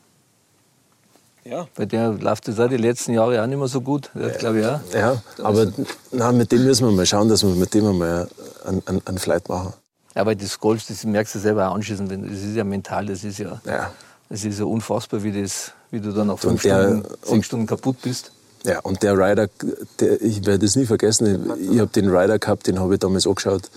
Ja. 1.49 1.67
Bei 1.75 1.85
der 1.85 2.11
läuft 2.11 2.47
das 2.47 2.59
auch 2.59 2.69
die 2.69 2.77
letzten 2.77 3.13
Jahre 3.13 3.41
auch 3.41 3.47
nicht 3.47 3.57
mehr 3.57 3.67
so 3.67 3.81
gut, 3.81 4.11
ja, 4.13 4.29
glaube 4.29 4.59
ich 4.59 4.65
auch. 4.65 4.79
Ja, 4.93 5.21
aber 5.41 5.71
na, 6.11 6.31
mit 6.31 6.51
dem 6.51 6.63
müssen 6.63 6.87
wir 6.87 6.91
mal 6.91 7.05
schauen, 7.05 7.27
dass 7.27 7.43
wir 7.43 7.49
mit 7.55 7.73
dem 7.73 7.97
mal 7.97 8.27
einen, 8.65 8.83
einen, 8.85 9.01
einen 9.05 9.17
Flight 9.17 9.49
machen. 9.49 9.73
Ja, 10.15 10.25
weil 10.25 10.35
das 10.35 10.59
Golf, 10.59 10.85
das 10.87 11.03
merkst 11.03 11.35
du 11.35 11.39
selber 11.39 11.69
auch 11.69 11.75
anschließend, 11.75 12.11
das 12.11 12.39
ist 12.39 12.55
ja 12.55 12.63
mental, 12.63 13.07
das 13.07 13.23
ist 13.23 13.39
ja, 13.39 13.59
ja. 13.65 13.91
Das 14.29 14.43
ist 14.43 14.59
ja 14.59 14.65
unfassbar, 14.65 15.23
wie, 15.23 15.41
das, 15.41 15.71
wie 15.89 15.99
du 15.99 16.11
dann 16.11 16.27
nach 16.27 16.37
fünf 16.37 16.61
der, 16.61 16.83
Stunden, 16.83 17.07
zehn 17.23 17.43
Stunden 17.43 17.65
kaputt 17.65 17.97
bist. 18.03 18.31
Ja, 18.63 18.79
und 18.81 19.01
der 19.01 19.13
Rider, 19.13 19.47
der, 19.99 20.21
ich 20.21 20.45
werde 20.45 20.59
das 20.59 20.75
nie 20.75 20.85
vergessen, 20.85 21.55
ich, 21.59 21.71
ich 21.71 21.79
habe 21.79 21.89
den 21.89 22.09
Rider 22.09 22.37
gehabt, 22.37 22.67
den 22.67 22.79
habe 22.79 22.93
ich 22.93 22.99
damals 22.99 23.25
angeschaut 23.25 23.71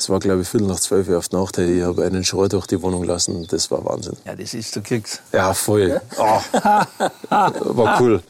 es 0.00 0.08
war, 0.08 0.18
glaube 0.18 0.40
ich, 0.40 0.48
Viertel 0.48 0.66
nach 0.66 0.80
zwölf 0.80 1.08
Uhr 1.08 1.18
auf 1.18 1.28
die 1.28 1.36
Nacht. 1.36 1.58
Ich 1.58 1.82
habe 1.82 2.04
einen 2.04 2.24
Schrei 2.24 2.48
durch 2.48 2.66
die 2.66 2.80
Wohnung 2.80 3.04
lassen. 3.04 3.46
Das 3.50 3.70
war 3.70 3.84
Wahnsinn. 3.84 4.16
Ja, 4.24 4.34
das 4.34 4.54
ist, 4.54 4.74
du 4.74 4.80
kriegst. 4.80 5.20
Ja, 5.30 5.52
voll. 5.52 6.00
Oh. 6.16 6.40
war 7.30 8.00
cool. 8.00 8.22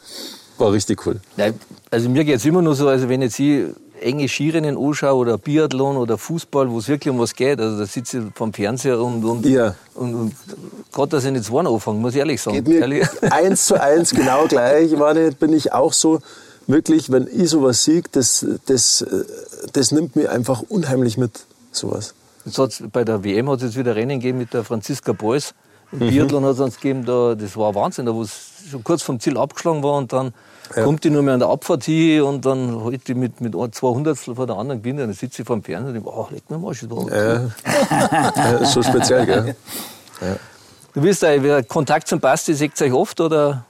War 0.59 0.73
richtig 0.73 1.07
cool. 1.07 1.21
Ja, 1.37 1.51
also 1.91 2.09
mir 2.09 2.25
geht 2.25 2.37
es 2.37 2.45
immer 2.45 2.61
nur 2.61 2.75
so, 2.75 2.89
also 2.89 3.09
wenn 3.09 3.23
jetzt 3.23 3.39
ich 3.39 3.67
enge 4.01 4.29
Skirennen 4.29 4.77
anschaue 4.77 5.15
oder 5.15 5.39
Biathlon 5.39 5.97
oder 5.97 6.19
Fußball, 6.19 6.69
wo 6.71 6.79
es 6.79 6.89
wirklich 6.89 7.13
um 7.13 7.21
was 7.21 7.35
geht, 7.35 7.61
also 7.61 7.79
da 7.79 7.87
sitze 7.87 8.19
ich 8.19 8.25
vom 8.35 8.53
Fernseher 8.53 8.99
und, 8.99 9.25
und, 9.25 9.47
ja. 9.47 9.77
und, 9.95 10.15
und 10.15 10.35
gerade, 10.91 11.11
dass 11.11 11.25
ich 11.25 11.31
nicht 11.31 11.45
zwei 11.45 11.61
anfangen, 11.61 12.01
muss 12.01 12.15
ich 12.15 12.19
ehrlich 12.19 12.43
sagen. 12.43 12.57
Geht 12.57 12.69
mir 12.69 12.81
ehrlich. 12.81 13.07
eins 13.31 13.67
zu 13.67 13.81
eins 13.81 14.11
genau 14.11 14.47
gleich. 14.49 14.91
Ich 14.91 14.99
meine, 14.99 15.31
bin 15.33 15.53
ich 15.53 15.73
auch 15.73 15.93
so, 15.93 16.21
wirklich, 16.67 17.13
wenn 17.13 17.29
ich 17.33 17.51
sowas 17.51 17.85
sehe, 17.85 18.03
das, 18.11 18.45
das, 18.67 19.05
das 19.73 19.93
nimmt 19.93 20.17
mir 20.17 20.31
einfach 20.31 20.63
unheimlich 20.69 21.17
mit 21.17 21.45
sowas. 21.73 22.15
Jetzt 22.45 22.93
bei 22.93 23.05
der 23.05 23.23
WM 23.23 23.51
hat 23.51 23.59
es 23.59 23.65
jetzt 23.65 23.77
wieder 23.77 23.95
Rennen 23.95 24.21
gegeben 24.21 24.39
mit 24.39 24.55
der 24.55 24.65
Franziska 24.65 25.13
Beuys. 25.13 25.55
Im 25.93 25.99
mhm. 25.99 26.11
Biathlon 26.11 26.45
hat 26.45 26.55
es 26.55 26.61
uns 26.61 26.77
gegeben, 26.77 27.05
da, 27.05 27.35
das 27.35 27.57
war 27.57 27.75
Wahnsinn, 27.75 28.07
da 28.07 28.15
wo 28.15 28.23
es 28.23 28.53
schon 28.71 28.85
kurz 28.85 29.03
vom 29.03 29.19
Ziel 29.19 29.37
abgeschlagen 29.37 29.83
war 29.83 29.97
und 29.97 30.13
dann 30.13 30.33
ja. 30.75 30.85
kommt 30.85 31.03
die 31.03 31.11
nur 31.11 31.23
mehr 31.23 31.35
an 31.35 31.41
der 31.41 31.49
Abfahrt 31.49 31.85
hin 31.85 32.23
und 32.23 32.47
dann 32.47 32.85
halt 32.85 33.09
die 33.09 33.15
mit, 33.15 33.41
mit 33.41 33.55
200 33.55 34.17
von 34.17 34.47
der 34.47 34.57
anderen 34.57 34.83
gewinnen. 34.83 34.99
Dann 34.99 35.13
sitze 35.13 35.43
ich 35.43 35.47
vor 35.47 35.57
dem 35.57 35.65
Fernseher 35.65 35.89
und 35.89 35.95
denke, 35.95 36.11
ach, 36.11 36.31
leg 36.31 36.49
mir 36.49 36.59
mal 36.59 36.75
schon 36.75 37.09
ja. 37.09 37.51
ja, 37.91 38.57
ist 38.59 38.73
schon 38.73 38.85
speziell, 38.85 39.27
gell? 39.27 39.57
Ja. 40.21 40.37
Du 40.93 41.01
bist 41.01 41.23
da, 41.23 41.63
Kontakt 41.63 42.07
zum 42.07 42.21
Basti, 42.21 42.53
seht 42.53 42.79
ihr 42.79 42.89
euch 42.89 42.93
oft 42.93 43.23
oder? 43.23 43.65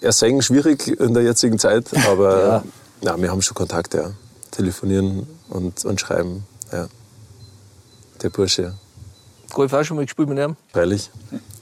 Ja, 0.00 0.12
singen 0.12 0.42
schwierig 0.42 0.86
in 0.86 1.12
der 1.12 1.24
jetzigen 1.24 1.58
Zeit, 1.58 1.86
aber 2.06 2.62
ja. 3.02 3.10
ja 3.10 3.20
wir 3.20 3.32
haben 3.32 3.42
schon 3.42 3.56
Kontakt, 3.56 3.94
ja. 3.94 4.12
Telefonieren 4.52 5.26
und, 5.48 5.84
und 5.84 6.00
schreiben, 6.00 6.46
ja 6.70 6.86
der 8.22 8.30
Bursche. 8.30 8.74
Golf 9.52 9.72
auch 9.72 9.84
schon 9.84 9.96
mal 9.96 10.04
gespielt 10.04 10.28
mit 10.28 10.38
ihm? 10.38 10.56
Freilich. 10.72 11.10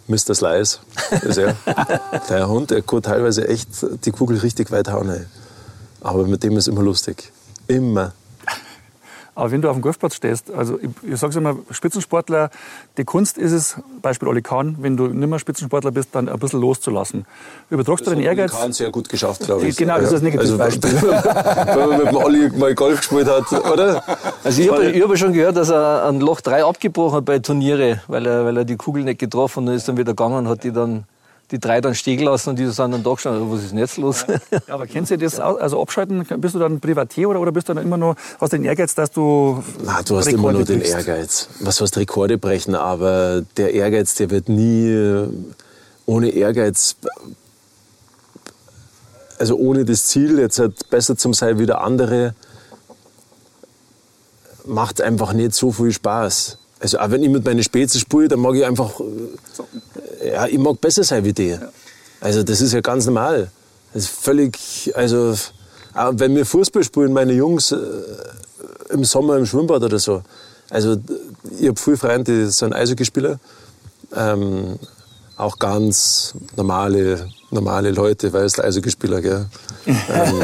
Mr. 0.08 0.34
Slice 0.34 0.80
ist 1.22 1.38
er. 1.38 1.56
der 2.28 2.48
Hund, 2.48 2.70
der 2.70 2.82
kann 2.82 3.02
teilweise 3.02 3.48
echt 3.48 3.68
die 4.04 4.10
Kugel 4.10 4.38
richtig 4.38 4.70
weit 4.70 4.88
hauen. 4.88 5.26
Aber 6.00 6.26
mit 6.26 6.42
dem 6.42 6.56
ist 6.56 6.68
immer 6.68 6.82
lustig. 6.82 7.32
Immer. 7.66 8.12
Aber 9.36 9.50
wenn 9.50 9.60
du 9.60 9.68
auf 9.68 9.76
dem 9.76 9.82
Golfplatz 9.82 10.14
stehst, 10.14 10.50
also 10.50 10.78
ich, 10.80 10.88
ich 11.12 11.20
sage 11.20 11.36
immer, 11.36 11.56
Spitzensportler, 11.70 12.48
die 12.96 13.04
Kunst 13.04 13.36
ist 13.36 13.52
es, 13.52 13.76
Beispiel 14.00 14.28
Oli 14.28 14.40
Kahn, 14.40 14.76
wenn 14.80 14.96
du 14.96 15.08
nicht 15.08 15.28
mehr 15.28 15.38
Spitzensportler 15.38 15.90
bist, 15.90 16.08
dann 16.12 16.30
ein 16.30 16.38
bisschen 16.38 16.62
loszulassen. 16.62 17.26
Übertragst 17.68 18.06
du 18.06 18.10
den 18.10 18.20
Ehrgeiz? 18.20 18.52
Oli 18.54 18.60
Kahn 18.62 18.72
sehr 18.72 18.90
gut 18.90 19.10
geschafft, 19.10 19.42
glaube 19.42 19.66
ich. 19.66 19.76
Genau, 19.76 19.96
das 19.96 20.04
ist 20.04 20.12
das 20.14 20.22
negative 20.22 20.62
also, 20.62 20.80
Beispiel. 20.80 21.02
wenn 21.02 21.88
man 21.88 21.98
mit 21.98 22.08
dem 22.08 22.16
Olli 22.16 22.50
mal 22.56 22.74
Golf 22.74 23.00
gespielt 23.00 23.28
hat, 23.28 23.52
oder? 23.70 24.02
Also 24.42 24.62
ich 24.62 24.70
habe 24.70 24.90
hab 24.90 25.18
schon 25.18 25.34
gehört, 25.34 25.56
dass 25.56 25.68
er 25.68 26.06
ein 26.08 26.20
Loch 26.20 26.40
3 26.40 26.64
abgebrochen 26.64 27.16
hat 27.16 27.26
bei 27.26 27.38
Turniere, 27.38 28.00
weil 28.08 28.24
er, 28.24 28.46
weil 28.46 28.56
er 28.56 28.64
die 28.64 28.76
Kugel 28.76 29.04
nicht 29.04 29.18
getroffen 29.18 29.64
hat 29.64 29.68
und 29.68 29.76
ist 29.76 29.86
dann 29.86 29.98
wieder 29.98 30.12
gegangen 30.12 30.38
und 30.38 30.48
hat 30.48 30.64
die 30.64 30.72
dann 30.72 31.04
die 31.50 31.58
drei 31.58 31.80
dann 31.80 31.94
stehen 31.94 32.20
lassen 32.24 32.50
und 32.50 32.58
die 32.58 32.66
sind 32.66 32.92
dann 32.92 33.02
da 33.02 33.12
gestanden, 33.12 33.50
was 33.50 33.62
ist 33.62 33.70
denn 33.70 33.78
jetzt 33.78 33.96
los? 33.98 34.26
Ja, 34.50 34.74
aber 34.74 34.86
kennst 34.86 35.10
du 35.10 35.18
das? 35.18 35.38
Also 35.38 35.80
abschalten, 35.80 36.24
bist 36.38 36.54
du 36.54 36.58
dann 36.58 36.80
Privatier 36.80 37.28
oder, 37.28 37.40
oder 37.40 37.52
bist 37.52 37.68
du 37.68 37.74
dann 37.74 37.84
immer 37.84 37.96
nur, 37.96 38.16
hast 38.40 38.52
den 38.52 38.64
Ehrgeiz, 38.64 38.94
dass 38.94 39.10
du 39.10 39.62
Na, 39.84 40.02
du 40.02 40.16
hast 40.16 40.26
Rekorde 40.26 40.30
immer 40.30 40.52
nur 40.52 40.64
den 40.64 40.80
brichst. 40.80 40.94
Ehrgeiz. 40.94 41.48
Was 41.60 41.80
heißt 41.80 41.96
Rekorde 41.96 42.38
brechen, 42.38 42.74
aber 42.74 43.42
der 43.56 43.74
Ehrgeiz, 43.74 44.14
der 44.16 44.30
wird 44.30 44.48
nie 44.48 44.88
äh, 44.88 45.28
ohne 46.06 46.30
Ehrgeiz 46.30 46.96
also 49.38 49.56
ohne 49.56 49.84
das 49.84 50.06
Ziel, 50.06 50.38
jetzt 50.38 50.58
halt 50.58 50.88
besser 50.90 51.16
zu 51.16 51.32
sein 51.32 51.58
wie 51.58 51.66
der 51.66 51.80
andere, 51.80 52.34
macht 54.64 55.00
einfach 55.00 55.32
nicht 55.32 55.54
so 55.54 55.72
viel 55.72 55.92
Spaß. 55.92 56.58
Also 56.78 56.98
auch 56.98 57.10
wenn 57.10 57.22
ich 57.22 57.30
mit 57.30 57.44
meinen 57.44 57.62
Spätzen 57.62 58.00
spiele, 58.00 58.28
dann 58.28 58.40
mag 58.40 58.54
ich 58.54 58.64
einfach, 58.64 59.00
äh, 60.20 60.32
ja, 60.32 60.46
ich 60.46 60.58
mag 60.58 60.80
besser 60.80 61.04
sein 61.04 61.24
wie 61.24 61.32
die. 61.32 61.48
Ja. 61.48 61.70
Also 62.20 62.42
das 62.42 62.60
ist 62.60 62.72
ja 62.72 62.80
ganz 62.80 63.06
normal. 63.06 63.50
Das 63.92 64.04
ist 64.04 64.10
völlig, 64.10 64.92
also 64.94 65.34
auch 65.94 66.12
wenn 66.16 66.34
wir 66.36 66.44
Fußball 66.44 66.84
spielen, 66.84 67.12
meine 67.12 67.32
Jungs 67.32 67.72
äh, 67.72 67.78
im 68.90 69.04
Sommer 69.04 69.36
im 69.36 69.46
Schwimmbad 69.46 69.82
oder 69.82 69.98
so. 69.98 70.22
Also 70.68 70.96
ich 71.58 71.68
habe 71.68 71.78
viele 71.78 71.96
Freunde, 71.96 72.24
die 72.24 72.50
sind 72.50 72.74
Eishockeyspieler. 72.74 73.38
Ähm, 74.14 74.78
auch 75.36 75.58
ganz 75.58 76.34
normale 76.56 77.28
normale 77.50 77.90
Leute, 77.90 78.32
weißt 78.32 78.58
du, 78.58 78.64
Eishockeyspieler, 78.64 79.20
gell? 79.20 79.46
ähm, 79.86 79.96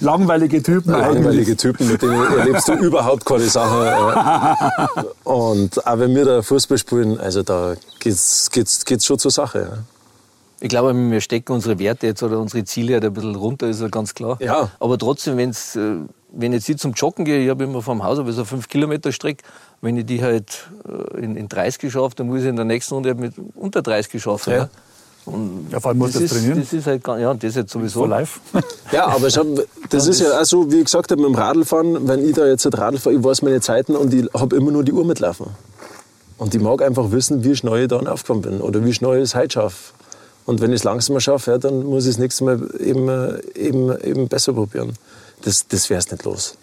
langweilige 0.00 0.62
Typen 0.62 0.90
Langweilige 0.90 1.52
eigentlich. 1.52 1.56
Typen, 1.56 1.88
mit 1.88 2.02
denen 2.02 2.38
erlebst 2.38 2.68
du 2.68 2.72
überhaupt 2.74 3.24
keine 3.24 3.48
Sache. 3.48 5.06
Und 5.24 5.86
auch 5.86 5.98
wenn 5.98 6.14
wir 6.14 6.24
da 6.24 6.42
Fußball 6.42 6.78
spielen, 6.78 7.20
also 7.20 7.42
da 7.42 7.74
geht's, 8.00 8.50
geht's, 8.50 8.84
geht's 8.84 9.06
schon 9.06 9.18
zur 9.18 9.30
Sache. 9.30 9.60
Ja. 9.60 9.78
Ich 10.64 10.70
glaube, 10.70 10.94
wir 10.94 11.20
stecken 11.20 11.52
unsere 11.52 11.78
Werte 11.78 12.06
jetzt 12.06 12.22
oder 12.22 12.38
unsere 12.38 12.64
Ziele 12.64 12.94
halt 12.94 13.04
ein 13.04 13.12
bisschen 13.12 13.34
runter, 13.34 13.68
ist 13.68 13.82
ja 13.82 13.88
ganz 13.88 14.14
klar. 14.14 14.38
Ja. 14.40 14.70
Aber 14.80 14.96
trotzdem, 14.96 15.36
wenn's, 15.36 15.76
äh, 15.76 15.96
wenn 16.32 16.54
ich 16.54 16.66
jetzt 16.66 16.80
zum 16.80 16.94
Joggen 16.94 17.26
gehe, 17.26 17.44
ich 17.44 17.50
habe 17.50 17.64
immer 17.64 17.82
vom 17.82 18.02
Haus 18.02 18.16
so 18.16 18.44
5 18.46 18.66
Kilometer 18.66 19.12
Strecke, 19.12 19.44
wenn 19.82 19.98
ich 19.98 20.06
die 20.06 20.22
halt 20.22 20.70
äh, 20.88 21.22
in, 21.22 21.36
in 21.36 21.50
30 21.50 21.80
geschafft, 21.80 22.18
dann 22.18 22.28
muss 22.28 22.40
ich 22.40 22.46
in 22.46 22.56
der 22.56 22.64
nächsten 22.64 22.94
Runde 22.94 23.14
mit 23.14 23.34
unter 23.54 23.82
30 23.82 24.10
geschafft. 24.10 24.46
Ja. 24.46 24.70
Und 25.26 25.66
ja, 25.70 25.80
vor 25.80 25.90
allem 25.90 25.98
musst 25.98 26.14
du 26.14 26.26
trainieren. 26.26 26.58
Das 26.58 26.72
ist 26.72 26.86
halt, 26.86 27.06
ja, 27.06 27.34
das 27.34 27.54
jetzt 27.56 27.70
sowieso. 27.70 28.00
For 28.00 28.08
live. 28.08 28.40
Ja, 28.90 29.08
aber 29.08 29.28
schau, 29.28 29.44
das 29.90 30.06
ist 30.06 30.22
ja 30.22 30.40
auch 30.40 30.44
so, 30.46 30.72
wie 30.72 30.76
ich 30.76 30.84
gesagt 30.86 31.10
habe, 31.10 31.20
mit 31.20 31.28
dem 31.28 31.34
Radlfahren, 31.34 32.08
wenn 32.08 32.26
ich 32.26 32.36
da 32.36 32.46
jetzt 32.46 32.64
ein 32.64 32.72
Radl 32.72 32.96
fahre, 32.96 33.14
ich 33.14 33.22
weiß 33.22 33.42
meine 33.42 33.60
Zeiten 33.60 33.96
und 33.96 34.14
ich 34.14 34.26
habe 34.32 34.56
immer 34.56 34.70
nur 34.70 34.82
die 34.82 34.92
Uhr 34.92 35.04
mitlaufen. 35.04 35.48
Und 36.38 36.54
ich 36.54 36.62
mag 36.62 36.80
einfach 36.80 37.10
wissen, 37.10 37.44
wie 37.44 37.54
schnell 37.54 37.82
ich 37.82 37.88
dann 37.88 38.06
aufgekommen 38.06 38.42
bin 38.42 38.60
oder 38.62 38.82
wie 38.82 38.94
schnell 38.94 39.18
ich 39.18 39.24
es 39.24 39.34
heute 39.34 39.52
schaffe. 39.52 39.92
Und 40.46 40.60
wenn 40.60 40.70
ich 40.70 40.80
es 40.80 40.84
langsamer 40.84 41.20
schaffe, 41.20 41.52
ja, 41.52 41.58
dann 41.58 41.84
muss 41.84 42.04
ich 42.04 42.12
es 42.12 42.18
nächstes 42.18 42.42
Mal 42.42 42.68
eben, 42.78 43.08
eben, 43.54 43.98
eben 44.00 44.28
besser 44.28 44.52
probieren. 44.52 44.92
Das, 45.42 45.66
das 45.66 45.88
wäre 45.88 45.98
es 45.98 46.10
nicht 46.10 46.24
los. 46.24 46.56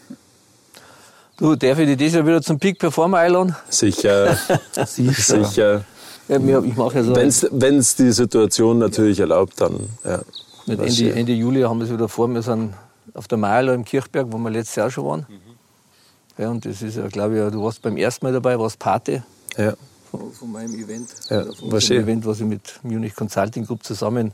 Du, 1.37 1.55
darf 1.55 1.79
ich 1.79 1.87
dich 1.87 1.97
dieses 1.97 2.15
Jahr 2.15 2.27
wieder 2.27 2.41
zum 2.41 2.59
Peak 2.59 2.77
Performer 2.77 3.17
einladen? 3.17 3.55
Sicher. 3.69 4.37
Sicher. 4.85 5.45
Sicher. 5.45 5.85
Ja, 6.27 6.37
ich 6.37 6.75
mache 6.75 6.95
ja 6.97 7.03
so. 7.03 7.15
Wenn 7.15 7.77
es 7.77 7.95
die 7.95 8.11
Situation 8.11 8.77
natürlich 8.77 9.19
erlaubt, 9.19 9.59
dann. 9.59 9.89
Ja, 10.05 10.21
Mit 10.67 10.79
Ende, 10.79 11.13
Ende 11.13 11.33
Juli 11.33 11.61
haben 11.61 11.79
wir 11.79 11.85
es 11.85 11.91
wieder 11.91 12.07
vor. 12.07 12.27
Wir 12.29 12.41
sind 12.41 12.73
auf 13.13 13.27
der 13.27 13.37
Meierler 13.37 13.73
im 13.73 13.83
Kirchberg, 13.83 14.27
wo 14.29 14.37
wir 14.37 14.51
letztes 14.51 14.75
Jahr 14.75 14.91
schon 14.91 15.05
waren. 15.05 15.25
Mhm. 15.27 16.41
Ja, 16.41 16.49
und 16.49 16.65
das 16.65 16.81
ist 16.81 16.95
ja, 16.95 17.07
glaube 17.07 17.37
ich, 17.37 17.51
du 17.51 17.63
warst 17.63 17.81
beim 17.81 17.97
ersten 17.97 18.25
Mal 18.25 18.33
dabei, 18.33 18.57
warst 18.57 18.79
Pate. 18.79 19.23
Ja. 19.57 19.73
Von, 20.11 20.31
von 20.33 20.51
meinem 20.51 20.75
Event. 20.75 21.09
Ja, 21.29 21.45
von 21.53 21.71
war 21.71 21.81
schön. 21.81 22.03
Event, 22.03 22.25
was 22.25 22.39
ich 22.39 22.45
mit 22.45 22.79
Munich 22.83 23.15
Consulting 23.15 23.65
Group 23.65 23.83
zusammen 23.83 24.33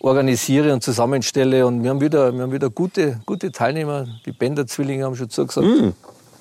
organisiere 0.00 0.72
und 0.72 0.82
zusammenstelle. 0.82 1.66
Und 1.66 1.82
wir 1.82 1.90
haben 1.90 2.00
wieder, 2.00 2.32
wir 2.32 2.42
haben 2.42 2.52
wieder 2.52 2.70
gute, 2.70 3.20
gute 3.24 3.52
Teilnehmer. 3.52 4.06
Die 4.26 4.32
Bender-Zwillinge 4.32 5.04
haben 5.04 5.16
schon 5.16 5.30
zugesagt. 5.30 5.66
Mm. 5.66 5.90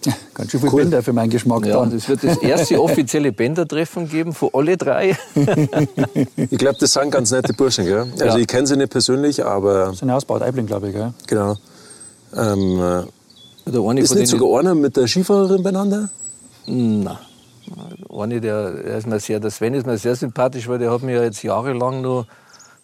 Ganz 0.33 0.49
schön 0.49 0.61
viel 0.61 0.69
cool. 0.71 0.81
Bänder 0.81 1.03
für 1.03 1.13
meinen 1.13 1.29
Geschmack. 1.29 1.65
Ja, 1.65 1.83
es 1.83 2.09
wird 2.09 2.23
das 2.23 2.37
erste 2.37 2.81
offizielle 2.81 3.31
Bänder-Treffen 3.31 4.09
geben 4.09 4.33
von 4.33 4.49
alle 4.53 4.75
drei. 4.75 5.15
ich 6.35 6.57
glaube, 6.57 6.77
das 6.79 6.93
sind 6.93 7.11
ganz 7.11 7.29
nette 7.29 7.53
Burschen. 7.53 7.85
Gell? 7.85 8.07
Also 8.13 8.25
ja. 8.25 8.37
ich 8.37 8.47
kenne 8.47 8.65
sie 8.65 8.77
nicht 8.77 8.89
persönlich, 8.89 9.45
aber... 9.45 9.87
Das 9.87 9.99
sind 9.99 10.09
ja 10.09 10.15
aus 10.15 10.25
Bad 10.25 10.41
Aibling, 10.41 10.65
glaube 10.65 10.87
ich. 10.89 10.95
Gell? 10.95 11.13
Genau. 11.27 11.55
Ähm, 12.35 13.05
äh, 13.67 14.01
ist 14.01 14.15
nicht 14.15 14.29
sogar 14.29 14.59
einer 14.59 14.73
mit 14.73 14.97
der 14.97 15.05
Skifahrerin 15.07 15.61
beieinander? 15.61 16.09
Nein. 16.65 17.17
Eine, 18.09 18.41
der, 18.41 18.71
der 18.71 18.97
ist 18.97 19.07
mir 19.07 19.19
sehr, 19.19 19.39
der 19.39 19.51
Sven 19.51 19.73
ist 19.73 19.85
mir 19.85 19.97
sehr 19.97 20.15
sympathisch, 20.15 20.67
weil 20.67 20.79
der 20.79 20.91
hat 20.91 21.03
mir 21.03 21.15
ja 21.15 21.23
jetzt 21.23 21.43
jahrelang 21.43 22.01
noch 22.01 22.25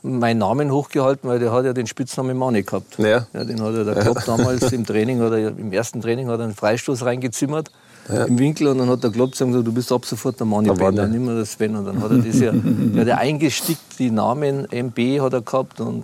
meinen 0.04 0.38
Namen 0.38 0.72
hochgehalten, 0.72 1.30
weil 1.30 1.40
der 1.40 1.52
hat 1.52 1.66
ja 1.66 1.74
den 1.74 1.88
Spitznamen 1.88 2.38
Mani 2.38 2.64
gehabt. 2.64 2.98
Ja. 2.98 3.28
ja 3.34 3.44
den 3.44 3.62
hat 3.62 3.74
er 3.76 3.84
der 3.84 3.96
Klopp 3.96 4.24
damals 4.26 4.72
im 4.72 4.86
Training 4.86 5.22
oder 5.22 5.38
im 5.38 5.72
ersten 5.72 6.02
Training 6.02 6.28
hat 6.28 6.40
er 6.40 6.46
einen 6.46 6.56
Freistoß 6.56 7.04
reingezimmert 7.04 7.72
ja. 8.10 8.26
im 8.26 8.38
Winkel 8.40 8.68
und 8.68 8.78
dann 8.78 8.90
hat 8.90 9.04
der 9.04 9.12
Klopp 9.12 9.32
gesagt, 9.32 9.52
du 9.54 9.72
bist 9.72 9.92
ab 9.92 10.06
sofort 10.06 10.40
der 10.40 10.48
Mani 10.48 10.72
Bender, 10.72 11.08
nicht 11.08 11.20
mehr 11.20 11.36
der 11.36 11.46
Sven. 11.46 11.76
Und 11.76 11.86
dann 11.86 12.02
hat 12.02 12.12
er 12.12 12.18
das 12.20 12.40
ja, 12.40 12.52
der 12.54 13.02
hat 13.02 13.08
ja 13.08 13.18
eingestickt, 13.18 14.00
die 14.00 14.12
Namen 14.12 14.68
MB 14.72 15.22
hat 15.22 15.34
er 15.34 15.42
gehabt 15.42 15.80
und 15.82 16.04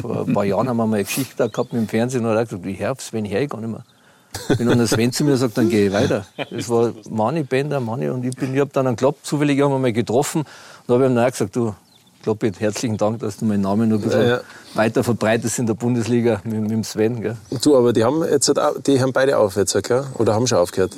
vor 0.00 0.26
ein 0.26 0.32
paar 0.32 0.44
Jahren 0.44 0.68
haben 0.68 0.76
wir 0.76 0.86
mal 0.86 0.96
eine 0.96 1.04
Geschichte 1.04 1.48
gehabt 1.48 1.72
mit 1.72 1.82
dem 1.82 1.88
Fernsehen 1.88 2.24
und 2.24 2.30
hat 2.30 2.38
er 2.38 2.44
gesagt, 2.44 2.66
ich 2.66 2.80
hör 2.80 2.94
Sven 2.98 3.24
her, 3.24 3.42
ich 3.42 3.50
gar 3.50 3.60
nicht 3.60 3.70
mehr. 3.70 3.84
Wenn 4.48 4.66
dann 4.66 4.78
der 4.78 4.86
Sven 4.86 5.12
zu 5.12 5.24
mir 5.24 5.36
sagt, 5.36 5.58
dann 5.58 5.68
gehe 5.68 5.86
ich 5.86 5.92
weiter. 5.92 6.26
Das 6.50 6.68
war 6.68 6.92
Mani 7.10 7.42
Bender, 7.42 7.80
Mani 7.80 8.08
und 8.08 8.24
ich, 8.24 8.34
bin, 8.36 8.54
ich 8.54 8.60
habe 8.60 8.70
dann 8.72 8.86
einen 8.86 8.96
Klopp 8.96 9.18
zufällig 9.22 9.60
haben 9.60 9.72
wir 9.72 9.78
mal 9.78 9.92
getroffen 9.92 10.40
und 10.40 10.48
da 10.86 10.94
habe 10.94 11.04
ich 11.04 11.10
ihm 11.10 11.30
gesagt, 11.30 11.56
du, 11.56 11.74
Kloppi, 12.22 12.52
herzlichen 12.56 12.96
Dank, 12.96 13.18
dass 13.18 13.38
du 13.38 13.44
meinen 13.44 13.62
Namen 13.62 13.88
noch 13.88 13.96
ein 13.96 14.02
bisschen 14.02 14.22
ja, 14.22 14.28
ja. 14.36 14.40
weiter 14.74 15.02
verbreitest 15.02 15.58
in 15.58 15.66
der 15.66 15.74
Bundesliga 15.74 16.40
mit, 16.44 16.60
mit 16.60 16.70
dem 16.70 16.84
Sven. 16.84 17.20
Gell? 17.20 17.36
Du, 17.62 17.76
aber 17.76 17.92
die 17.92 18.04
haben 18.04 18.22
jetzt 18.22 18.48
halt 18.48 18.86
die 18.86 19.00
haben 19.00 19.12
beide 19.12 19.38
auf 19.38 19.56
jetzt, 19.56 19.80
gell? 19.82 20.04
oder 20.18 20.34
haben 20.34 20.46
schon 20.46 20.58
aufgehört? 20.58 20.96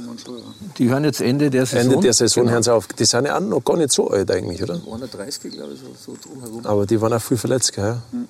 Die 0.76 0.90
hören 0.90 1.04
jetzt 1.04 1.22
Ende 1.22 1.48
der 1.50 1.64
Saison. 1.64 1.92
Ende 1.92 2.02
der 2.02 2.12
Saison 2.12 2.42
genau. 2.42 2.52
hören 2.54 2.62
sie 2.62 2.74
auf. 2.74 2.86
Die 2.88 3.04
sind 3.04 3.24
ja 3.26 3.36
auch 3.36 3.40
noch 3.40 3.64
gar 3.64 3.76
nicht 3.76 3.92
so 3.92 4.10
alt 4.10 4.30
eigentlich, 4.30 4.62
oder? 4.62 4.74
31, 4.74 5.52
glaube 5.52 5.72
ich, 5.72 5.80
so, 5.80 6.12
so 6.12 6.18
drumherum. 6.22 6.66
Aber 6.66 6.84
die 6.84 7.00
waren 7.00 7.12
auch 7.12 7.22
viel 7.22 7.38
verletzt, 7.38 7.72
gell? 7.72 7.96
Mhm. 8.12 8.28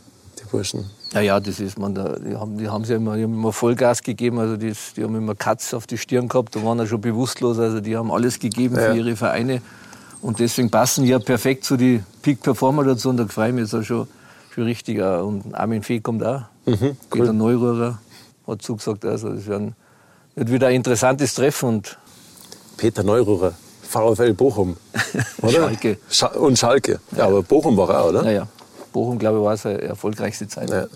Burschen. 0.54 0.88
Ja, 1.12 1.20
ja, 1.20 1.40
das 1.40 1.58
ist 1.58 1.78
man. 1.78 1.94
Die 1.94 2.36
haben, 2.36 2.58
die 2.58 2.68
haben 2.68 2.84
ja 2.84 2.94
immer, 2.94 3.16
die 3.16 3.24
haben 3.24 3.34
immer 3.34 3.52
Vollgas 3.52 4.02
gegeben. 4.02 4.38
Also 4.38 4.56
die, 4.56 4.72
die 4.96 5.02
haben 5.02 5.16
immer 5.16 5.34
Katz 5.34 5.74
auf 5.74 5.88
die 5.88 5.98
Stirn 5.98 6.28
gehabt. 6.28 6.54
Da 6.54 6.62
waren 6.64 6.78
ja 6.78 6.86
schon 6.86 7.00
bewusstlos. 7.00 7.58
Also 7.58 7.80
die 7.80 7.96
haben 7.96 8.12
alles 8.12 8.38
gegeben 8.38 8.76
ja. 8.76 8.82
für 8.82 8.96
ihre 8.96 9.16
Vereine. 9.16 9.62
Und 10.22 10.38
deswegen 10.38 10.70
passen 10.70 11.04
ja 11.06 11.18
perfekt 11.18 11.64
zu 11.64 11.76
die 11.76 12.04
Peak 12.22 12.40
Performer 12.40 12.84
dazu. 12.84 13.08
Und 13.08 13.16
da 13.16 13.26
freue 13.26 13.48
ich 13.48 13.54
mich 13.54 13.62
jetzt 13.64 13.74
auch 13.74 13.82
schon, 13.82 14.06
schon 14.54 14.62
richtig. 14.64 15.00
Und 15.00 15.52
Armin 15.54 15.82
Fee 15.82 15.98
kommt 15.98 16.22
auch. 16.22 16.42
Mhm, 16.66 16.76
cool. 16.80 16.96
Peter 17.10 17.32
Neururer 17.32 17.98
hat 18.46 18.62
zugesagt. 18.62 19.04
Also 19.04 19.30
das 19.30 19.46
wird, 19.46 19.60
ein, 19.60 19.74
wird 20.36 20.52
wieder 20.52 20.68
ein 20.68 20.76
interessantes 20.76 21.34
Treffen. 21.34 21.68
Und 21.68 21.98
Peter 22.76 23.02
Neururer, 23.02 23.54
VfL 23.82 24.34
Bochum, 24.34 24.76
oder? 25.42 25.50
Schalke. 25.50 25.98
Scha 26.08 26.26
und 26.28 26.56
Schalke. 26.56 27.00
Ja, 27.16 27.26
aber 27.26 27.42
Bochum 27.42 27.76
war 27.76 27.90
auch, 28.00 28.10
oder? 28.10 28.22
Naja, 28.22 28.46
Bochum, 28.94 29.18
glaube 29.18 29.38
ich, 29.38 29.44
war 29.44 29.56
seine 29.56 29.82
erfolgreichste 29.82 30.46
Zeit. 30.46 30.70
Ja. 30.70 30.86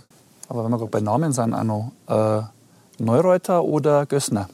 Aber 0.48 0.64
wenn 0.64 0.70
wir 0.70 0.78
gerade 0.78 0.90
bei 0.90 1.00
Namen 1.00 1.32
sind, 1.32 1.52
auch 1.52 1.64
noch 1.64 1.92
äh, 2.06 3.02
Neureuter 3.02 3.62
oder 3.64 4.06
Gössner? 4.06 4.48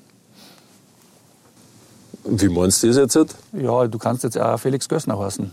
Wie 2.25 2.49
meinst 2.49 2.83
du 2.83 2.87
das 2.91 3.15
jetzt? 3.15 3.37
Ja, 3.53 3.87
du 3.87 3.99
kannst 3.99 4.25
jetzt 4.25 4.39
auch 4.39 4.59
Felix 4.59 4.89
Gössner 4.89 5.19
heißen. 5.19 5.53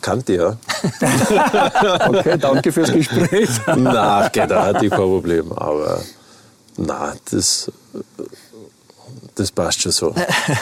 Kannte 0.00 0.34
ja. 0.34 0.56
okay, 2.08 2.38
danke 2.38 2.72
fürs 2.72 2.90
Gespräch. 2.90 3.50
na, 3.76 4.28
geht 4.28 4.50
auch, 4.52 4.72
kein 4.72 4.90
Problem. 4.90 5.52
Aber 5.52 6.00
na, 6.78 7.12
das, 7.30 7.70
das 9.34 9.50
passt 9.52 9.82
schon 9.82 9.92
so. 9.92 10.14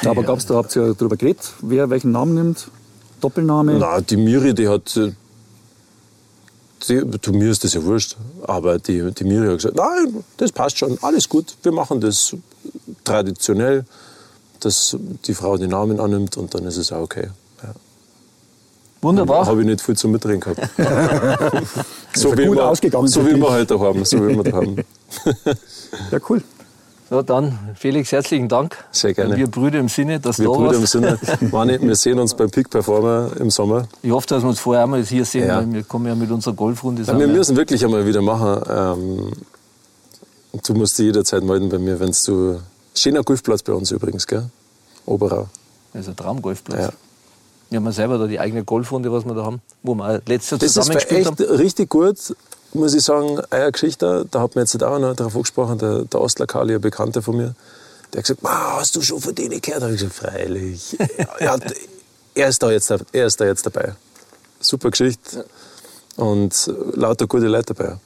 Aber 0.05 0.25
gab's 0.25 0.47
da, 0.47 0.55
habt 0.55 0.75
ihr 0.75 0.95
darüber 0.95 1.17
geredet, 1.17 1.53
wer 1.61 1.89
welchen 1.89 2.11
Namen 2.11 2.35
nimmt? 2.35 2.69
Doppelname? 3.21 3.79
Na, 3.79 4.01
die 4.01 4.17
Miri, 4.17 4.55
die 4.55 4.69
hat. 4.69 4.99
Die, 6.89 7.03
du, 7.21 7.33
mir 7.33 7.51
ist 7.51 7.65
das 7.65 7.75
ja 7.75 7.83
wurscht, 7.83 8.17
aber 8.43 8.79
die, 8.79 9.11
die 9.13 9.25
Miri 9.25 9.47
hat 9.47 9.57
gesagt, 9.57 9.77
nein, 9.77 10.25
das 10.37 10.53
passt 10.53 10.79
schon, 10.79 10.99
alles 11.03 11.29
gut, 11.29 11.57
wir 11.63 11.73
machen 11.73 12.01
das 12.01 12.37
traditionell 13.05 13.85
dass 14.65 14.97
die 15.27 15.35
Frau 15.35 15.57
den 15.57 15.71
Namen 15.71 16.01
annimmt 16.01 16.37
und 16.37 16.55
dann 16.55 16.65
ist 16.65 16.77
es 16.77 16.93
auch 16.93 17.03
okay. 17.03 17.29
Ja. 17.63 17.71
Wunderbar. 19.03 19.47
Habe 19.47 19.61
ich 19.61 19.67
nicht 19.67 19.83
viel 19.83 19.97
zum 19.97 20.13
Mitreden 20.13 20.41
gehabt. 20.41 20.61
so, 22.15 22.33
wie 22.33 22.51
wir, 22.51 23.07
so 23.07 23.27
wie 23.27 23.37
wir 23.37 23.51
heute 23.51 23.79
haben. 23.79 24.05
So 24.05 24.27
wie 24.27 24.43
wir 24.43 24.53
haben. 24.53 24.77
ja, 26.11 26.19
cool. 26.29 26.43
So, 27.11 27.21
dann 27.21 27.59
Felix, 27.75 28.13
herzlichen 28.13 28.49
Dank. 28.49 28.77
Sehr 28.91 29.13
gerne. 29.13 29.37
Wir 29.37 29.47
Brüder 29.47 29.79
im 29.79 29.89
Sinne, 29.89 30.21
dass 30.21 30.39
wir 30.39 30.47
du 30.47 30.55
Brüder 30.55 30.77
im 30.77 30.87
Sinne. 30.87 31.19
Mani, 31.53 31.79
wir 31.81 31.97
sehen 31.97 32.19
uns 32.19 32.35
beim 32.35 32.51
Peak 32.51 32.71
Performer 32.71 33.31
im 33.39 33.51
Sommer. 33.51 33.87
Ich 34.03 34.11
hoffe, 34.11 34.27
dass 34.27 34.43
wir 34.43 34.49
uns 34.49 34.59
vorher 34.59 34.85
einmal 34.85 35.05
hier 35.05 35.25
sehen. 35.27 35.47
Ja. 35.47 35.71
Wir 35.71 35.83
kommen 35.83 36.07
ja 36.07 36.15
mit 36.15 36.31
unserer 36.31 36.55
Golfrunde. 36.55 37.03
Ja, 37.03 37.19
wir 37.19 37.29
müssen 37.29 37.57
wirklich 37.57 37.85
einmal 37.85 38.07
wieder 38.07 38.23
machen. 38.23 38.63
Ähm, 38.69 39.33
du 40.67 40.75
musst 40.75 40.99
dich 40.99 41.07
jederzeit 41.07 41.45
melden 41.45 41.69
bei 41.69 41.79
mir, 41.79 42.01
wenn 42.01 42.15
du 42.27 42.61
Schöner 42.95 43.23
Golfplatz 43.23 43.63
bei 43.63 43.73
uns 43.73 43.91
übrigens, 43.91 44.27
gell? 44.27 44.47
Oberau. 45.05 45.49
Das 45.93 46.03
ist 46.03 46.09
ein 46.09 46.17
Traumgolfplatz. 46.17 46.81
Ja. 46.81 46.91
Wir 47.71 47.81
haben 47.81 47.93
selber 47.93 48.19
da 48.19 48.27
die 48.27 48.39
eigene 48.39 48.65
Golfrunde, 48.65 49.13
was 49.13 49.25
wir 49.25 49.35
da 49.35 49.45
haben, 49.45 49.61
wo 49.83 49.95
wir 49.95 50.23
letztes 50.27 50.53
Jahr 50.53 50.61
zusammengespielt 50.61 51.27
haben. 51.27 51.37
Das 51.37 51.47
ist 51.47 51.53
echt 51.53 51.61
richtig 51.61 51.91
gut, 51.91 52.35
muss 52.75 52.95
ich 52.95 53.03
sagen. 53.03 53.41
Eine 53.51 53.73
Geschichte, 53.73 54.27
da 54.31 54.41
hat 54.41 54.55
mir 54.55 54.63
jetzt 54.63 54.83
auch 54.83 54.99
noch 54.99 55.15
darauf 55.15 55.35
angesprochen, 55.35 55.79
der, 55.79 56.05
der 56.05 56.21
Ostler 56.21 56.47
Kali, 56.47 56.75
ein 56.75 56.81
Bekannter 56.81 57.23
von 57.23 57.37
mir, 57.37 57.55
der 58.13 58.19
hat 58.19 58.27
gesagt, 58.27 58.43
hast 58.43 58.97
du 58.97 59.03
schon 59.03 59.21
von 59.21 59.35
denen 59.35 59.61
gehört? 59.61 59.83
Da 59.83 59.87
habe 59.87 59.95
ich 59.95 60.01
gesagt, 60.01 60.17
freilich. 60.17 60.97
ja, 61.41 61.57
er, 62.35 62.49
ist 62.49 62.63
da 62.63 62.71
jetzt, 62.71 62.91
er 62.91 63.27
ist 63.27 63.41
da 63.41 63.45
jetzt 63.45 63.67
dabei. 63.67 63.95
Super 64.61 64.91
Geschichte. 64.91 65.45
Und 66.17 66.71
lauter 66.93 67.27
gute 67.27 67.47
Leute 67.47 67.75
dabei. 67.75 67.97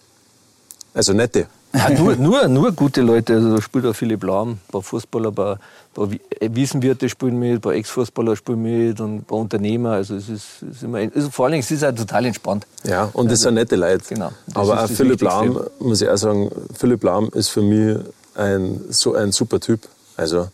Also 0.95 1.13
nette. 1.13 1.47
Ja, 1.79 1.91
nur, 1.91 2.17
nur, 2.17 2.49
nur 2.49 2.73
gute 2.73 3.03
Leute. 3.03 3.35
Also 3.35 3.55
da 3.55 3.63
spielt 3.63 3.87
auch 3.87 3.95
Philipp 3.95 4.25
Lahm, 4.25 4.51
ein 4.51 4.61
paar 4.71 4.83
Fußballer, 4.83 5.29
ein 5.29 5.35
paar, 5.35 5.59
paar 5.95 6.09
Wiesenwirte 6.41 7.09
spielen 7.09 7.39
mit, 7.39 7.55
ein 7.55 7.61
paar 7.61 7.75
Ex-Fußballer 7.75 8.35
spielen 8.35 8.63
mit 8.63 9.01
und 9.01 9.17
ein 9.17 9.23
paar 9.23 9.39
Unternehmer. 9.39 9.93
Also 9.93 10.17
es 10.17 10.29
ist, 10.29 10.45
ist 10.71 10.83
immer, 10.83 10.99
also 10.99 11.31
vor 11.31 11.45
allen 11.45 11.53
Dingen 11.53 11.63
es 11.63 11.71
ist 11.71 11.83
es 11.83 11.95
total 11.95 12.25
entspannt. 12.27 12.67
Ja, 12.85 13.09
und 13.13 13.31
das 13.31 13.43
sind 13.43 13.55
nette 13.55 13.77
Leute. 13.77 14.03
Genau. 14.09 14.33
Aber 14.55 14.83
auch 14.83 14.89
Philipp 14.89 15.23
Lahm, 15.23 15.61
muss 15.79 16.03
ich 16.03 16.09
auch 16.09 16.17
sagen, 16.17 16.51
Philipp 16.75 17.05
Lahm 17.05 17.31
ist 17.33 17.49
für 17.49 17.63
mich 17.63 17.99
ein, 18.35 18.81
so 18.91 19.15
ein 19.15 19.31
super 19.31 19.61
Typ. 19.61 19.81
Also 20.17 20.49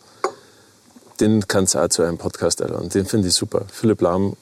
den 1.19 1.47
kannst 1.47 1.75
du 1.75 1.79
auch 1.79 1.87
zu 1.87 2.03
einem 2.03 2.17
Podcast 2.17 2.61
einladen. 2.61 2.89
Den 2.89 3.05
finde 3.05 3.29
ich 3.29 3.33
super. 3.33 3.63
Philipp 3.71 4.01
Lahm 4.01 4.35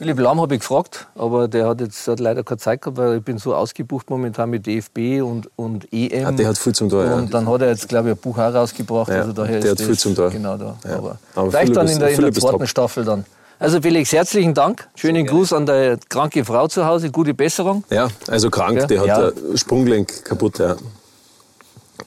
Philipp 0.00 0.18
Lahm 0.18 0.40
habe 0.40 0.54
ich 0.54 0.60
gefragt, 0.60 1.08
aber 1.14 1.46
der 1.46 1.68
hat 1.68 1.82
jetzt 1.82 2.08
hat 2.08 2.20
leider 2.20 2.42
keine 2.42 2.56
Zeit 2.56 2.80
gehabt, 2.80 2.96
weil 2.96 3.18
ich 3.18 3.22
bin 3.22 3.36
so 3.36 3.54
ausgebucht 3.54 4.08
momentan 4.08 4.48
mit 4.48 4.66
DFB 4.66 5.20
und, 5.22 5.50
und 5.56 5.92
EM. 5.92 6.26
Ah, 6.26 6.32
der 6.32 6.48
hat 6.48 6.56
viel 6.56 6.74
zum 6.74 6.88
Tor, 6.88 7.04
Und 7.04 7.24
ja. 7.24 7.28
dann 7.30 7.46
hat 7.46 7.60
er 7.60 7.68
jetzt, 7.68 7.86
glaube 7.86 8.08
ich, 8.08 8.16
ein 8.16 8.18
Buch 8.18 8.38
herausgebracht. 8.38 9.10
Ja, 9.10 9.16
also 9.16 9.32
daher 9.34 9.60
der 9.60 9.72
hat 9.72 9.78
viel 9.78 9.98
zum 9.98 10.14
Tor. 10.14 10.30
Genau 10.30 10.56
da. 10.56 10.78
Ja. 10.88 10.96
Aber, 10.96 11.18
aber 11.34 11.50
vielleicht 11.50 11.76
dann 11.76 11.86
in 11.86 11.98
der, 11.98 12.08
in 12.12 12.20
der 12.22 12.32
zweiten 12.32 12.66
Staffel 12.66 13.04
dann. 13.04 13.26
Also 13.58 13.82
Felix, 13.82 14.10
herzlichen 14.10 14.54
Dank. 14.54 14.88
Schönen 14.94 15.26
so 15.26 15.34
Gruß 15.34 15.52
an 15.52 15.66
die 15.66 15.96
kranke 16.08 16.46
Frau 16.46 16.66
zu 16.66 16.86
Hause. 16.86 17.10
Gute 17.10 17.34
Besserung. 17.34 17.84
Ja, 17.90 18.08
also 18.26 18.48
krank. 18.48 18.78
Ja? 18.78 18.86
Der 18.86 19.00
hat 19.00 19.06
ja. 19.06 19.56
Sprunggelenk 19.58 20.24
kaputt. 20.24 20.60
Ja. 20.60 20.76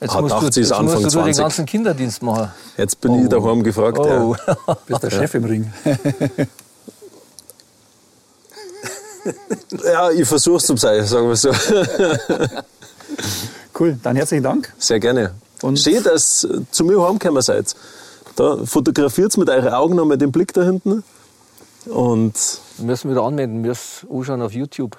Jetzt 0.00 0.20
musst, 0.20 0.56
du, 0.56 0.60
jetzt 0.60 0.82
musst 0.82 1.14
du 1.14 1.22
den 1.22 1.36
ganzen 1.36 1.64
Kinderdienst 1.64 2.24
machen. 2.24 2.50
Jetzt 2.76 3.00
bin 3.00 3.12
oh. 3.12 3.22
ich 3.22 3.28
daheim 3.28 3.62
gefragt. 3.62 3.96
Oh. 4.00 4.34
Ja. 4.48 4.76
Bist 4.84 5.04
der 5.04 5.10
Chef 5.10 5.32
im 5.34 5.44
Ring. 5.44 5.72
ja, 9.84 10.10
ich 10.10 10.26
versuche 10.26 10.56
es 10.56 10.66
zum 10.66 10.76
sein, 10.76 11.04
sagen 11.04 11.28
wir 11.28 11.36
so. 11.36 11.50
cool, 13.78 13.98
dann 14.02 14.16
herzlichen 14.16 14.42
Dank. 14.42 14.72
Sehr 14.78 15.00
gerne. 15.00 15.34
Und 15.62 15.78
Schön, 15.78 16.02
dass 16.02 16.44
ihr 16.44 16.64
zu 16.70 16.84
mir 16.84 17.00
heimgekommen 17.00 17.42
seid. 17.42 17.74
Da 18.36 18.58
fotografiert 18.64 19.36
mit 19.36 19.48
euren 19.48 19.72
Augen 19.72 19.94
nochmal 19.94 20.18
den 20.18 20.32
Blick 20.32 20.52
da 20.52 20.62
hinten. 20.62 21.04
Und 21.86 22.34
wir 22.78 22.86
müssen 22.86 23.10
wieder 23.10 23.22
anmelden, 23.22 23.62
wir 23.62 23.70
müssen 23.70 24.10
anschauen 24.10 24.42
auf 24.42 24.52
YouTube. 24.52 24.96